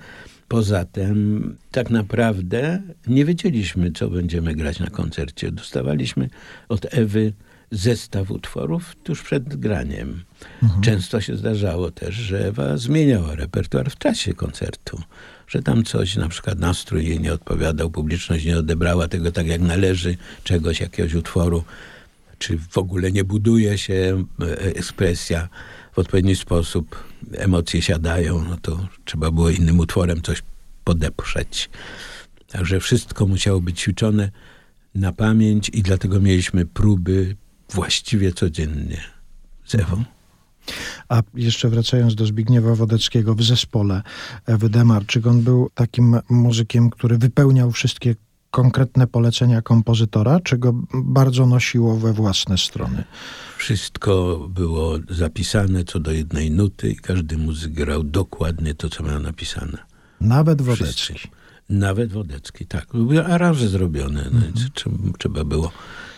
Poza 0.49 0.85
tym 0.85 1.57
tak 1.71 1.91
naprawdę 1.91 2.83
nie 3.07 3.25
wiedzieliśmy, 3.25 3.93
co 3.93 4.11
będziemy 4.11 4.55
grać 4.55 4.81
na 4.81 4.91
koncercie. 4.91 5.53
Dostawaliśmy 5.53 6.31
od 6.69 6.87
Ewy 6.91 7.33
zestaw 7.71 8.31
utworów 8.31 8.97
tuż 9.05 9.23
przed 9.23 9.57
graniem. 9.57 10.23
Często 10.83 11.21
się 11.21 11.37
zdarzało 11.37 11.91
też, 11.91 12.15
że 12.15 12.47
Ewa 12.49 12.77
zmieniała 12.77 13.35
repertuar 13.35 13.91
w 13.91 13.99
czasie 13.99 14.35
koncertu. 14.35 15.03
Że 15.47 15.63
tam 15.63 15.85
coś, 15.85 16.17
na 16.17 16.29
przykład 16.29 16.59
nastrój 16.59 17.07
jej 17.07 17.21
nie 17.21 17.33
odpowiadał, 17.33 17.91
publiczność 17.91 18.45
nie 18.45 18.59
odebrała 18.59 19.09
tego 19.09 19.33
tak 19.33 19.47
jak 19.47 19.61
należy, 19.61 20.17
czegoś, 20.45 20.81
jakiegoś 20.81 21.15
utworu, 21.15 21.65
czy 22.39 22.59
w 22.71 22.79
ogóle 22.79 23.13
nie 23.13 23.25
buduje 23.25 23.79
się 23.79 24.25
e, 24.41 24.59
ekspresja 24.59 25.49
w 25.93 25.99
odpowiedni 25.99 26.37
sposób, 26.37 27.05
emocje 27.33 27.83
siadają, 27.83 28.45
no 28.49 28.57
to 28.63 28.89
trzeba 29.05 29.31
było 29.31 29.51
innym 29.51 29.79
utworem 29.79 30.23
coś 30.23 30.43
podeprzeć. 30.85 31.71
Także 32.49 32.81
wszystko 32.81 33.27
musiało 33.27 33.61
być 33.61 33.81
ćwiczone 33.81 34.31
na 34.95 35.13
pamięć 35.13 35.69
i 35.69 35.83
dlatego 35.83 36.21
mieliśmy 36.21 36.67
próby 36.67 37.37
właściwie 37.73 38.33
codziennie 38.33 39.01
z 39.67 39.75
Ewą. 39.75 40.05
A 41.09 41.23
jeszcze 41.35 41.69
wracając 41.69 42.15
do 42.15 42.27
Zbigniewa 42.27 42.75
Wodeckiego 42.75 43.35
w 43.35 43.43
zespole 43.43 44.03
Ewy 44.47 44.69
Demarczyk, 44.69 45.27
on 45.27 45.43
był 45.43 45.71
takim 45.75 46.19
muzykiem, 46.31 46.91
który 46.91 47.19
wypełniał 47.19 47.73
wszystkie 47.73 48.15
konkretne 48.51 49.07
polecenia 49.07 49.63
kompozytora, 49.63 50.41
czy 50.41 50.59
go 50.59 50.73
bardzo 50.95 51.47
nosiło 51.47 51.97
we 51.97 52.13
własne 52.13 52.59
strony? 52.59 53.05
Wszystko 53.59 54.39
było 54.51 54.99
zapisane 55.11 55.85
co 55.85 56.01
do 56.01 56.13
jednej 56.13 56.51
nuty 56.51 56.91
i 56.91 56.97
każdy 56.97 57.39
muzyk 57.39 57.73
grał 57.73 58.05
dokładnie 58.05 58.75
to, 58.75 58.89
co 58.89 59.03
miał 59.03 59.21
napisane. 59.21 59.79
Nawet 60.21 60.63
Wszyscy. 60.63 61.13
Wodecki. 61.13 61.29
Nawet 61.69 62.13
Wodecki, 62.13 62.67
tak. 62.67 62.87
Były 62.93 63.25
aranże 63.27 63.69
zrobione. 63.69 64.25
No, 64.33 64.41
Mhm. 64.47 65.13
trzeba 65.19 65.45
było 65.45 65.73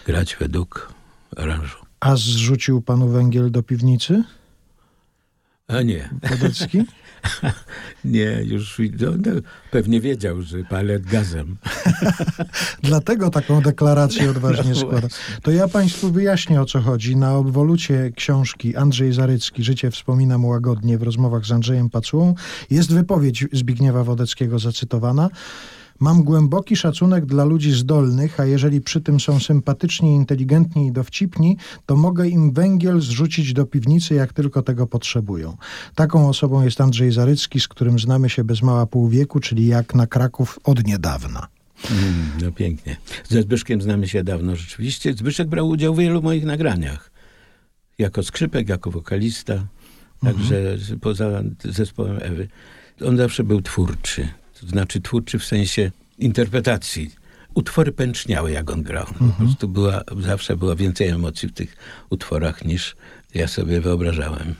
grać 0.06 0.36
według 0.40 0.91
aranżu. 1.36 1.78
A 2.00 2.16
zrzucił 2.16 2.82
panu 2.82 3.08
węgiel 3.08 3.50
do 3.50 3.62
piwnicy, 3.62 4.24
A 5.68 5.82
nie, 5.82 6.10
Wodecki? 6.30 6.82
nie, 8.04 8.42
już 8.44 8.80
no, 9.00 9.10
no, 9.10 9.40
pewnie 9.70 10.00
wiedział, 10.00 10.42
że 10.42 10.64
palę 10.64 11.00
gazem. 11.00 11.56
Dlatego 12.82 13.30
taką 13.30 13.60
deklarację 13.60 14.30
odważnie 14.30 14.70
No 14.70 14.76
składa. 14.76 15.08
To 15.42 15.50
ja 15.50 15.68
Państwu 15.68 16.12
wyjaśnię 16.12 16.60
o 16.60 16.64
co 16.64 16.80
chodzi. 16.80 17.16
Na 17.16 17.34
obwolucie 17.36 18.10
książki 18.16 18.76
Andrzej 18.76 19.12
Zarycki, 19.12 19.64
Życie 19.64 19.90
wspominam 19.90 20.44
łagodnie 20.44 20.98
w 20.98 21.02
rozmowach 21.02 21.46
z 21.46 21.52
Andrzejem 21.52 21.90
Pacułą, 21.90 22.34
jest 22.70 22.94
wypowiedź 22.94 23.46
Zbigniewa 23.52 24.04
Wodeckiego 24.04 24.58
zacytowana. 24.58 25.30
Mam 26.00 26.22
głęboki 26.22 26.76
szacunek 26.76 27.26
dla 27.26 27.44
ludzi 27.44 27.72
zdolnych, 27.72 28.40
a 28.40 28.44
jeżeli 28.44 28.80
przy 28.80 29.00
tym 29.00 29.20
są 29.20 29.40
sympatyczni, 29.40 30.14
inteligentni 30.14 30.86
i 30.86 30.92
dowcipni, 30.92 31.56
to 31.86 31.96
mogę 31.96 32.28
im 32.28 32.52
węgiel 32.52 33.00
zrzucić 33.00 33.52
do 33.52 33.66
piwnicy, 33.66 34.14
jak 34.14 34.32
tylko 34.32 34.62
tego 34.62 34.86
potrzebują. 34.86 35.56
Taką 35.94 36.28
osobą 36.28 36.62
jest 36.62 36.80
Andrzej 36.80 37.12
Zarycki, 37.12 37.60
z 37.60 37.68
którym 37.68 37.98
znamy 37.98 38.30
się 38.30 38.44
bez 38.44 38.62
mała 38.62 38.86
pół 38.86 39.08
wieku, 39.08 39.40
czyli 39.40 39.66
jak 39.66 39.94
na 39.94 40.06
Kraków 40.06 40.58
od 40.64 40.86
niedawna. 40.86 41.46
Mm, 41.90 42.30
no 42.42 42.52
pięknie. 42.52 42.96
Ze 43.28 43.42
Zbyszkiem 43.42 43.82
znamy 43.82 44.08
się 44.08 44.24
dawno 44.24 44.56
rzeczywiście. 44.56 45.14
Zbyszek 45.14 45.48
brał 45.48 45.68
udział 45.68 45.94
w 45.94 45.98
wielu 45.98 46.22
moich 46.22 46.44
nagraniach. 46.44 47.10
Jako 47.98 48.22
skrzypek, 48.22 48.68
jako 48.68 48.90
wokalista. 48.90 49.66
Także 50.20 50.76
poza 51.00 51.42
zespołem 51.64 52.18
Ewy. 52.22 52.48
On 53.06 53.16
zawsze 53.16 53.44
był 53.44 53.62
twórczy. 53.62 54.28
To 54.62 54.68
znaczy 54.68 55.00
twórczy 55.00 55.38
w 55.38 55.44
sensie 55.44 55.90
interpretacji. 56.18 57.10
Utwory 57.54 57.92
pęczniały, 57.92 58.50
jak 58.50 58.70
on 58.70 58.82
grał. 58.82 59.06
Po 59.06 59.24
prostu 59.44 59.68
była, 59.68 60.02
zawsze 60.20 60.56
była 60.56 60.76
więcej 60.76 61.08
emocji 61.08 61.48
w 61.48 61.52
tych 61.52 61.76
utworach, 62.10 62.64
niż 62.64 62.96
ja 63.34 63.48
sobie 63.48 63.80
wyobrażałem. 63.80 64.54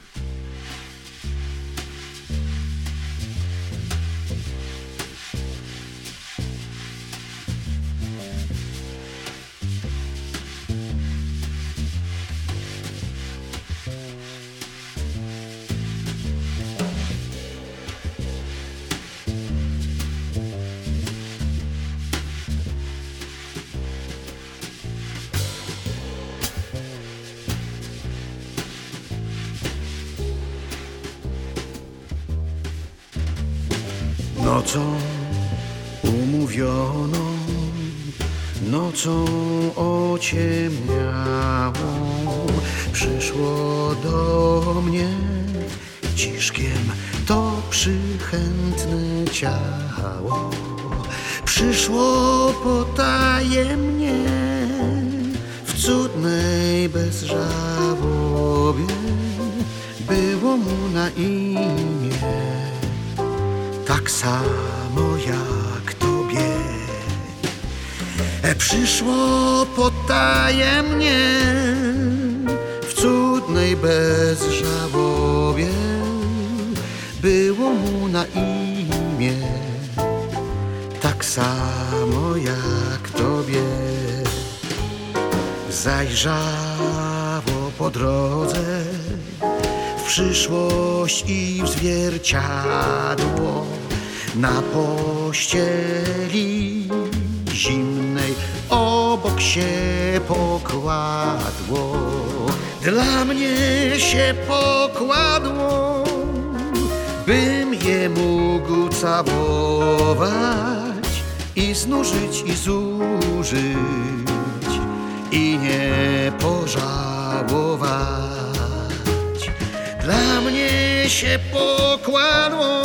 Się 121.33 121.39
pokładło, 121.39 122.83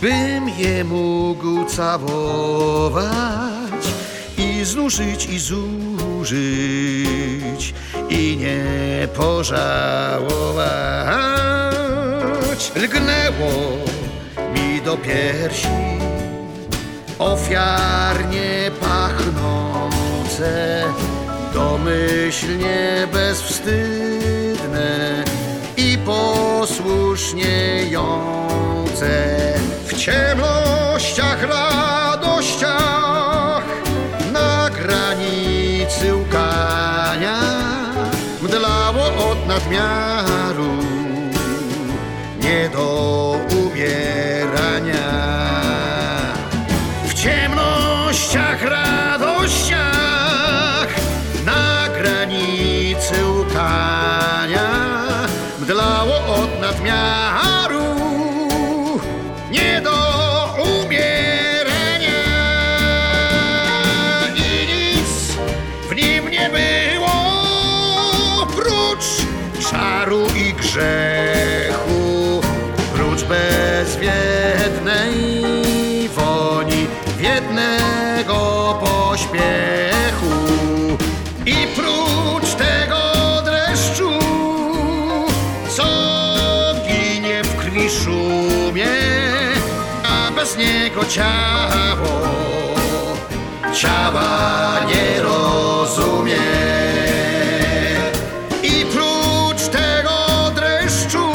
bym 0.00 0.48
je 0.48 0.84
mógł 0.84 1.64
całować 1.64 3.12
i 4.38 4.64
znużyć 4.64 5.26
i 5.26 5.38
zużyć 5.38 6.14
i 8.08 8.36
nie 8.36 9.08
pożałować. 9.08 9.58
Lgnęło 12.76 13.76
mi 14.54 14.82
do 14.82 14.96
piersi 14.96 15.68
ofiarnie 17.18 18.70
pachnące, 18.80 20.84
domyślnie 21.54 23.08
bezwstydne 23.12 25.27
posłusznie 26.08 27.84
jące 27.90 29.38
w 29.86 29.96
ciemnościach, 29.96 31.42
radościach 31.42 32.82
na 34.32 34.70
granicy 34.70 36.14
łkania 36.14 37.40
mdlało 38.42 39.30
od 39.30 39.46
nadmiaru 39.46 40.76
nie 42.42 42.68
do 42.68 43.36
umierania. 43.64 45.08
W 47.04 47.14
ciemnościach, 47.14 47.57
ciało 91.08 92.28
ciała 93.72 94.80
nie 94.88 95.22
rozumie. 95.22 96.36
I 98.62 98.84
prócz 98.84 99.68
tego 99.68 100.50
dreszczu, 100.54 101.32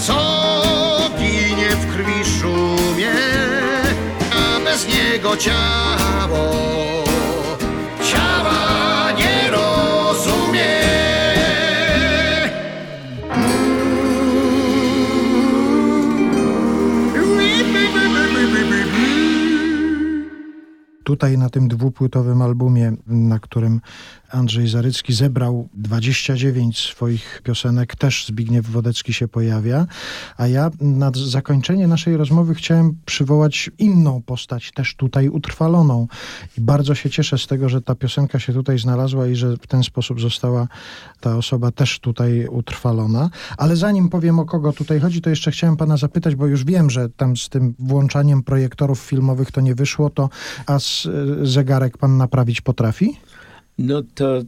co 0.00 0.20
ginie 1.18 1.70
w 1.70 1.94
krwi 1.94 2.40
szumie, 2.40 3.12
a 4.30 4.60
bez 4.64 4.88
niego 4.88 5.36
ciało, 5.36 5.91
Tutaj 21.12 21.38
na 21.38 21.50
tym 21.50 21.68
dwupłytowym 21.68 22.42
albumie, 22.42 22.92
na 23.06 23.38
którym 23.38 23.80
Andrzej 24.32 24.68
Zarycki 24.68 25.12
zebrał 25.12 25.68
29 25.74 26.78
swoich 26.78 27.42
piosenek, 27.44 27.96
też 27.96 28.26
Zbigniew 28.26 28.70
Wodecki 28.70 29.12
się 29.12 29.28
pojawia, 29.28 29.86
a 30.36 30.46
ja 30.46 30.70
na 30.80 31.10
zakończenie 31.14 31.88
naszej 31.88 32.16
rozmowy 32.16 32.54
chciałem 32.54 32.96
przywołać 33.06 33.70
inną 33.78 34.22
postać, 34.22 34.72
też 34.72 34.94
tutaj 34.94 35.28
utrwaloną. 35.28 36.06
I 36.58 36.60
bardzo 36.60 36.94
się 36.94 37.10
cieszę 37.10 37.38
z 37.38 37.46
tego, 37.46 37.68
że 37.68 37.82
ta 37.82 37.94
piosenka 37.94 38.38
się 38.38 38.52
tutaj 38.52 38.78
znalazła 38.78 39.26
i 39.26 39.34
że 39.34 39.56
w 39.56 39.66
ten 39.66 39.82
sposób 39.82 40.20
została 40.20 40.68
ta 41.20 41.36
osoba 41.36 41.70
też 41.70 42.00
tutaj 42.00 42.46
utrwalona. 42.46 43.30
Ale 43.56 43.76
zanim 43.76 44.08
powiem 44.08 44.38
o 44.38 44.44
kogo 44.44 44.72
tutaj 44.72 45.00
chodzi, 45.00 45.20
to 45.20 45.30
jeszcze 45.30 45.50
chciałem 45.50 45.76
pana 45.76 45.96
zapytać, 45.96 46.34
bo 46.34 46.46
już 46.46 46.64
wiem, 46.64 46.90
że 46.90 47.08
tam 47.08 47.36
z 47.36 47.48
tym 47.48 47.74
włączaniem 47.78 48.42
projektorów 48.42 49.00
filmowych 49.00 49.50
to 49.50 49.60
nie 49.60 49.74
wyszło, 49.74 50.10
to 50.10 50.28
a 50.66 50.78
z, 50.78 51.08
zegarek 51.42 51.98
pan 51.98 52.16
naprawić 52.16 52.60
potrafi? 52.60 53.16
No 53.78 54.02
to 54.14 54.42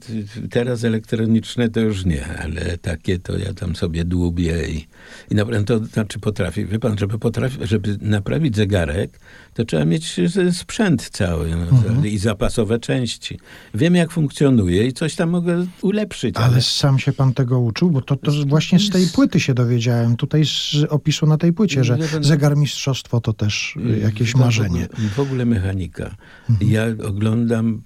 teraz 0.51 0.85
elektroniczne 0.85 1.69
to 1.69 1.81
już 1.81 2.05
nie, 2.05 2.27
ale 2.39 2.79
takie 2.79 3.19
to 3.19 3.39
ja 3.39 3.55
tam 3.55 3.77
sobie 3.77 4.05
dłubię 4.05 4.69
i, 4.69 4.87
i 5.31 5.35
naprawdę 5.35 5.65
to 5.65 5.85
znaczy 5.87 6.19
potrafię. 6.19 6.67
Wie 6.67 6.79
pan, 6.79 6.99
żeby, 6.99 7.19
potrafi, 7.19 7.59
żeby 7.63 7.99
naprawić 8.01 8.57
zegarek, 8.57 9.21
to 9.55 9.65
trzeba 9.65 9.85
mieć 9.85 10.21
sprzęt 10.53 11.11
cały 11.11 11.51
no, 11.57 11.67
to- 12.01 12.07
i 12.07 12.19
zapasowe 12.19 12.79
części. 12.79 13.39
Wiem 13.75 13.95
jak 13.95 14.11
funkcjonuje 14.11 14.87
i 14.87 14.93
coś 14.93 15.15
tam 15.15 15.31
mogę 15.31 15.67
ulepszyć, 15.83 16.37
ale, 16.37 16.47
Ale 16.47 16.63
sam 16.63 16.99
się 16.99 17.13
pan 17.13 17.35
tego 17.35 17.61
uczył, 17.61 17.91
bo 17.91 18.01
to, 18.03 18.17
to 18.17 18.33
właśnie 18.47 18.79
z 18.79 18.91
tej 18.91 19.07
płyty 19.07 19.41
się 19.41 19.55
dowiedziałem, 19.55 20.17
tutaj 20.17 20.45
z 20.47 20.77
opisu 20.91 21.27
na 21.27 21.39
tej 21.39 21.53
płycie, 21.53 21.85
że 21.85 21.97
Wie 21.97 22.09
pan- 22.09 22.25
zegarmistrzostwo 22.25 23.21
to 23.21 23.33
też 23.33 23.77
y, 23.77 23.99
jakieś 23.99 24.31
w 24.33 24.35
ogóle- 24.35 24.45
marzenie. 24.47 24.89
W 25.15 25.19
ogóle 25.21 25.45
mechanika. 25.45 26.15
Ja 26.61 26.85
oglądam 27.07 27.83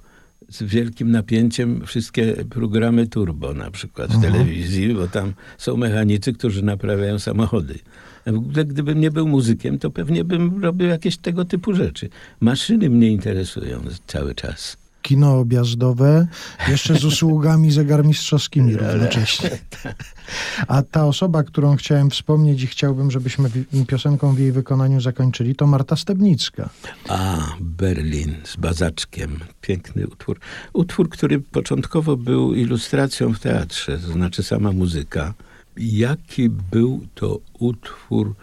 z 0.49 0.63
wielkim 0.63 1.11
napięciem 1.11 1.87
wszystkie 1.87 2.35
programy 2.51 3.07
turbo 3.07 3.55
na 3.55 3.71
przykład 3.71 4.13
w 4.13 4.23
telewizji, 4.23 4.95
bo 4.95 5.09
tam 5.09 5.33
są 5.59 5.77
mechanicy, 5.77 6.33
którzy 6.33 6.63
naprawiają 6.63 7.19
samochody. 7.19 7.79
W 8.27 8.37
ogóle 8.37 8.65
gdybym 8.65 9.01
nie 9.01 9.11
był 9.11 9.29
muzykiem, 9.29 9.79
to 9.79 9.91
pewnie 9.91 10.25
bym 10.25 10.63
robił 10.63 10.89
jakieś 10.89 11.17
tego 11.17 11.45
typu 11.45 11.75
rzeczy. 11.75 12.09
Maszyny 12.41 12.91
mnie 12.91 13.09
interesują 13.11 13.81
cały 14.07 14.35
czas. 14.35 14.77
Kino 15.03 15.39
objazdowe, 15.39 16.27
jeszcze 16.69 16.95
z 16.95 17.05
usługami 17.05 17.71
zegarmistrzowskimi 17.71 18.77
równocześnie. 18.77 19.51
A 20.69 20.83
ta 20.83 21.07
osoba, 21.07 21.43
którą 21.43 21.77
chciałem 21.77 22.11
wspomnieć 22.11 22.63
i 22.63 22.67
chciałbym, 22.67 23.11
żebyśmy 23.11 23.51
piosenką 23.87 24.35
w 24.35 24.39
jej 24.39 24.53
wykonaniu 24.53 25.01
zakończyli, 25.01 25.55
to 25.55 25.67
Marta 25.67 25.97
Stebnicka. 25.97 26.69
A, 27.09 27.39
Berlin 27.61 28.35
z 28.45 28.57
Bazaczkiem. 28.57 29.41
Piękny 29.61 30.07
utwór. 30.07 30.41
Utwór, 30.73 31.09
który 31.09 31.41
początkowo 31.41 32.17
był 32.17 32.55
ilustracją 32.55 33.35
w 33.35 33.39
teatrze, 33.39 33.99
to 33.99 34.13
znaczy 34.13 34.43
sama 34.43 34.73
muzyka. 34.73 35.35
Jaki 35.77 36.49
był 36.49 37.07
to 37.15 37.41
utwór? 37.59 38.35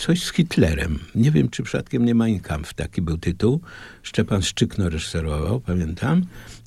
Coś 0.00 0.22
z 0.22 0.32
Hitlerem. 0.32 0.98
Nie 1.14 1.30
wiem, 1.30 1.48
czy 1.48 1.62
przypadkiem 1.62 2.04
nie 2.04 2.14
Mein 2.14 2.40
Kampf, 2.40 2.74
taki 2.74 3.02
był 3.02 3.18
tytuł. 3.18 3.60
Szczepan 4.02 4.42
Szczykno 4.42 4.88
reżyserował, 4.88 5.60
pamiętam. 5.60 6.24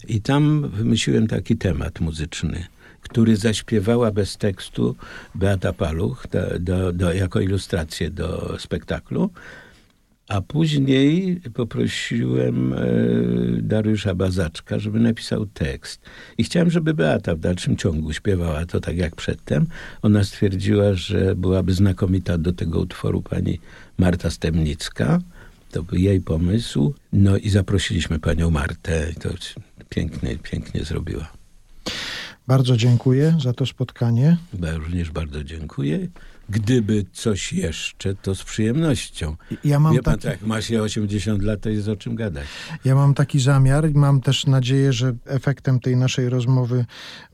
I 0.08 0.22
tam 0.22 0.70
wymyśliłem 0.70 1.28
taki 1.28 1.58
temat 1.58 2.00
muzyczny, 2.00 2.66
który 3.02 3.38
zaśpiewała 3.38 4.12
bez 4.12 4.38
tekstu 4.38 4.96
Beata 5.36 5.74
Paluch 5.74 6.28
do, 6.32 6.60
do, 6.60 6.94
do, 6.94 7.14
jako 7.14 7.40
ilustrację 7.40 8.10
do 8.10 8.56
spektaklu. 8.60 9.30
A 10.28 10.42
później 10.42 11.42
poprosiłem 11.54 12.74
e, 12.74 12.78
Dariusza 13.62 14.16
Bazaczka, 14.16 14.80
żeby 14.80 15.00
napisał 15.00 15.46
tekst. 15.46 16.02
I 16.38 16.44
chciałem, 16.44 16.70
żeby 16.70 16.94
Beata 16.94 17.36
w 17.36 17.40
dalszym 17.40 17.78
ciągu 17.78 18.14
śpiewała 18.14 18.66
to 18.66 18.80
tak 18.80 18.98
jak 18.98 19.16
przedtem. 19.16 19.68
Ona 20.02 20.24
stwierdziła, 20.24 20.94
że 20.94 21.36
byłaby 21.36 21.74
znakomita 21.74 22.38
do 22.38 22.54
tego 22.54 22.80
utworu 22.80 23.22
pani 23.22 23.60
Marta 23.98 24.30
Stemnicka. 24.30 25.20
To 25.72 25.84
był 25.84 25.98
jej 26.00 26.22
pomysł. 26.22 26.94
No 27.14 27.38
i 27.38 27.50
zaprosiliśmy 27.50 28.20
panią 28.20 28.50
Martę. 28.50 29.12
I 29.12 29.16
to 29.16 29.30
pięknie, 29.90 30.38
pięknie 30.38 30.84
zrobiła. 30.84 31.32
Bardzo 32.48 32.78
dziękuję 32.78 33.38
za 33.44 33.54
to 33.54 33.66
spotkanie. 33.66 34.38
Ja 34.62 34.78
również 34.78 35.12
bardzo 35.12 35.44
dziękuję. 35.44 36.08
Gdyby 36.50 37.06
coś 37.14 37.54
jeszcze, 37.54 38.16
to 38.16 38.36
z 38.36 38.44
przyjemnością. 38.44 39.36
Ja 39.64 39.80
mam, 39.80 39.94
Wie 39.94 40.04
pan, 40.04 40.14
taki, 40.14 40.24
tak, 40.24 40.32
jak 40.32 40.48
ma 40.50 40.62
się 40.62 40.82
80 40.82 41.44
lat, 41.44 41.62
to 41.62 41.70
jest 41.70 41.88
o 41.88 41.96
czym 41.96 42.16
gadać. 42.16 42.44
ja 42.86 42.96
mam 42.96 43.14
taki 43.14 43.40
zamiar 43.40 43.90
i 43.90 43.94
mam 43.94 44.22
też 44.22 44.46
nadzieję, 44.46 44.94
że 44.94 45.14
efektem 45.26 45.80
tej 45.80 45.98
naszej 45.98 46.30
rozmowy 46.30 46.86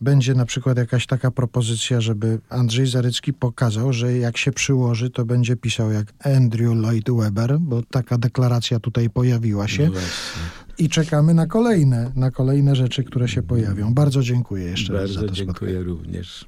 będzie 0.01 0.33
na 0.33 0.45
przykład 0.45 0.77
jakaś 0.77 1.05
taka 1.07 1.31
propozycja, 1.31 2.01
żeby 2.01 2.39
Andrzej 2.49 2.87
Zarycki 2.87 3.33
pokazał, 3.33 3.93
że 3.93 4.17
jak 4.17 4.37
się 4.37 4.51
przyłoży, 4.51 5.09
to 5.09 5.25
będzie 5.25 5.55
pisał 5.55 5.91
jak 5.91 6.13
Andrew 6.35 6.75
Lloyd 6.75 7.09
Webber, 7.11 7.59
bo 7.59 7.81
taka 7.81 8.17
deklaracja 8.17 8.79
tutaj 8.79 9.09
pojawiła 9.09 9.67
się. 9.67 9.85
No. 9.93 9.99
I 10.77 10.89
czekamy 10.89 11.33
na 11.33 11.47
kolejne, 11.47 12.11
na 12.15 12.31
kolejne 12.31 12.75
rzeczy, 12.75 13.03
które 13.03 13.27
się 13.27 13.43
pojawią. 13.43 13.93
Bardzo 13.93 14.21
dziękuję 14.23 14.65
jeszcze 14.65 14.93
raz 14.93 15.01
za 15.11 15.19
Bardzo 15.19 15.19
to 15.19 15.35
spotkanie. 15.35 15.45
dziękuję 15.45 15.83
również. 15.83 16.45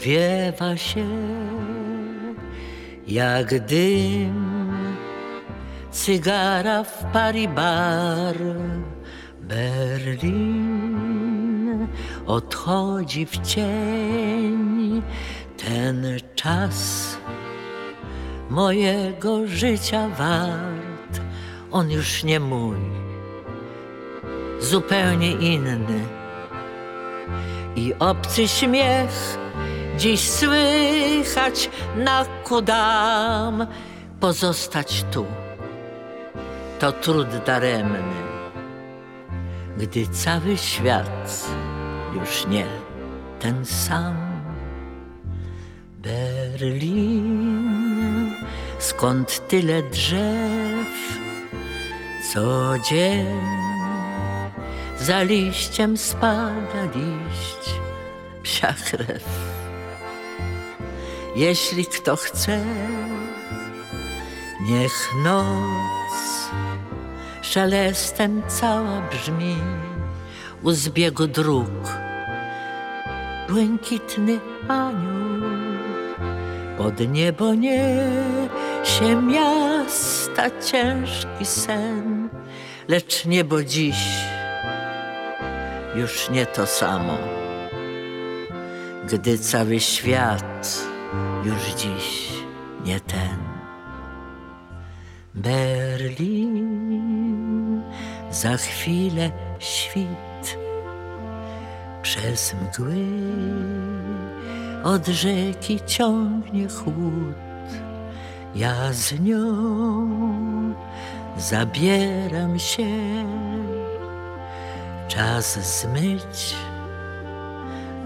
Rozwiewa 0.00 0.76
się 0.76 1.06
jak 3.06 3.66
dym 3.66 4.72
cygara 5.90 6.84
w 6.84 7.04
Paris 7.12 7.48
bar. 7.54 8.36
Berlin 9.40 10.78
odchodzi 12.26 13.26
w 13.26 13.38
cień 13.38 15.02
ten 15.56 16.06
czas 16.34 17.16
mojego 18.50 19.46
życia 19.46 20.08
wart. 20.08 21.20
On 21.70 21.90
już 21.90 22.24
nie 22.24 22.40
mój, 22.40 22.78
zupełnie 24.60 25.32
inny 25.32 26.04
i 27.76 27.94
obcy 27.98 28.48
śmiech 28.48 29.38
dziś 30.00 30.30
słychać 30.30 31.70
na 31.96 32.24
kudam. 32.44 33.66
Pozostać 34.20 35.04
tu 35.10 35.26
to 36.78 36.92
trud 36.92 37.28
daremny, 37.46 38.02
gdy 39.76 40.06
cały 40.06 40.56
świat 40.56 41.46
już 42.14 42.46
nie 42.46 42.66
ten 43.40 43.64
sam. 43.64 44.16
Berlin, 45.98 47.50
skąd 48.78 49.48
tyle 49.48 49.82
drzew, 49.82 51.18
co 52.32 52.72
dzień 52.78 53.26
za 54.98 55.22
liściem 55.22 55.96
spada 55.96 56.84
liść, 56.94 57.74
psia 58.42 58.74
krew. 58.90 59.49
Jeśli 61.36 61.84
kto 61.86 62.16
chce, 62.16 62.64
niech 64.60 65.14
noc 65.24 66.50
szelestem 67.42 68.42
cała 68.48 69.00
brzmi. 69.00 69.56
u 70.62 70.72
zbiegu 70.72 71.26
dróg. 71.26 71.70
Błękitny 73.48 74.38
anioł 74.68 75.40
pod 76.78 77.00
niebo 77.00 77.54
niesie 77.54 79.22
miasta 79.22 80.50
ciężki 80.60 81.44
sen, 81.44 82.28
lecz 82.88 83.24
niebo 83.24 83.64
dziś 83.64 83.96
już 85.96 86.30
nie 86.30 86.46
to 86.46 86.66
samo, 86.66 87.18
gdy 89.12 89.38
cały 89.38 89.80
świat 89.80 90.78
już 91.44 91.74
dziś 91.74 92.32
nie 92.84 93.00
ten. 93.00 93.38
Berlin, 95.34 97.00
za 98.30 98.56
chwilę 98.56 99.30
świt 99.58 100.58
przez 102.02 102.54
mgły 102.54 103.06
od 104.84 105.06
rzeki 105.06 105.80
ciągnie 105.86 106.68
chłód. 106.68 107.34
Ja 108.54 108.92
z 108.92 109.20
nią 109.20 109.44
zabieram 111.36 112.58
się, 112.58 112.86
czas 115.08 115.80
zmyć 115.80 116.54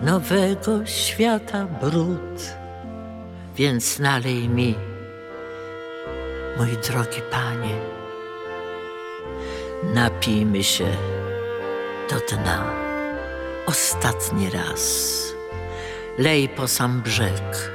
nowego 0.03 0.87
świata 0.87 1.67
brud, 1.81 2.55
więc 3.57 3.99
nalej 3.99 4.49
mi, 4.49 4.75
mój 6.57 6.69
drogi 6.69 7.21
panie, 7.31 7.77
napijmy 9.95 10.65
się 10.65 10.87
do 12.11 12.37
dna 12.37 12.65
ostatni 13.67 14.51
raz. 14.51 15.15
Lej 16.19 16.49
po 16.49 16.69
sam 16.69 17.03
brzeg, 17.03 17.71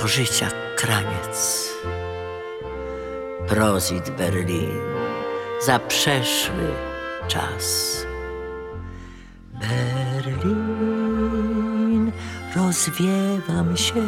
po 0.00 0.08
życia 0.08 0.50
kraniec. 0.76 1.68
Prozit 3.48 4.10
Berlin 4.10 4.80
za 5.60 5.78
przeszły 5.78 6.66
czas. 7.28 7.96
Berlin, 9.60 10.79
rozwiewam 12.66 13.76
się 13.76 14.06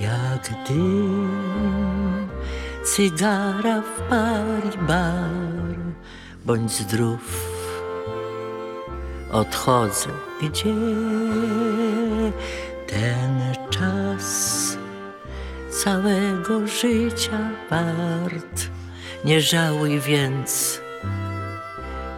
jak 0.00 0.68
dym 0.68 2.28
cygara 2.84 3.82
w 3.82 4.00
pali 4.10 4.86
bar. 4.88 5.76
Bądź 6.44 6.72
zdrów, 6.72 7.50
odchodzę, 9.32 10.10
gdzie 10.42 10.74
ten 12.86 13.54
czas 13.70 14.76
całego 15.70 16.66
życia 16.66 17.50
wart. 17.70 18.68
Nie 19.24 19.40
żałuj 19.40 20.00
więc, 20.00 20.80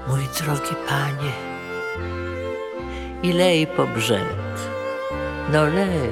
mój 0.09 0.23
drogi 0.41 0.75
panie, 0.89 1.56
i 3.27 3.33
lej 3.33 3.67
po 3.67 3.87
brzeg, 3.87 4.37
no 5.53 5.65
lej, 5.65 6.11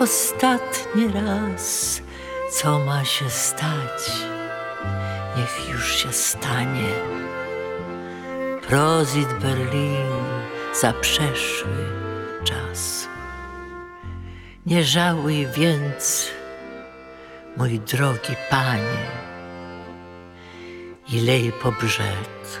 ostatni 0.00 1.08
raz, 1.08 2.00
co 2.50 2.78
ma 2.78 3.04
się 3.04 3.30
stać, 3.30 4.00
niech 5.36 5.70
już 5.72 5.96
się 5.96 6.12
stanie. 6.12 6.92
Prozit 8.68 9.32
Berlin 9.32 10.12
za 10.80 10.92
przeszły 10.92 11.84
czas. 12.44 13.08
Nie 14.66 14.84
żałuj 14.84 15.46
więc, 15.46 16.30
mój 17.56 17.80
drogi 17.80 18.36
panie, 18.50 19.06
i 21.12 21.20
lej 21.20 21.52
po 21.62 21.72
brzeg, 21.72 22.60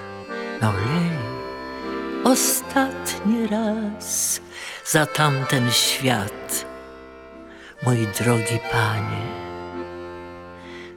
no 0.62 0.72
lej 0.72 1.35
ostatni 2.26 3.46
raz 3.46 4.40
za 4.84 5.06
tamten 5.06 5.70
świat, 5.70 6.66
mój 7.82 8.06
drogi 8.18 8.58
panie. 8.72 9.26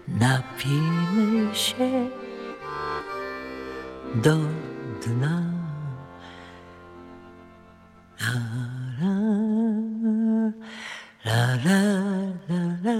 Napijmy 0.07 1.55
się 1.55 2.09
do 4.15 4.37
dna. 5.05 5.41
La, 8.21 8.35
la, 9.01 9.15
la, 11.25 11.41
la, 11.65 11.81
la, 12.83 12.99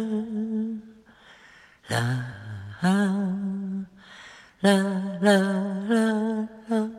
la, 1.90 2.04
la, 2.82 3.04
la, 4.62 4.76
la, 5.22 5.38
la, 5.90 6.08
la. 6.70 6.99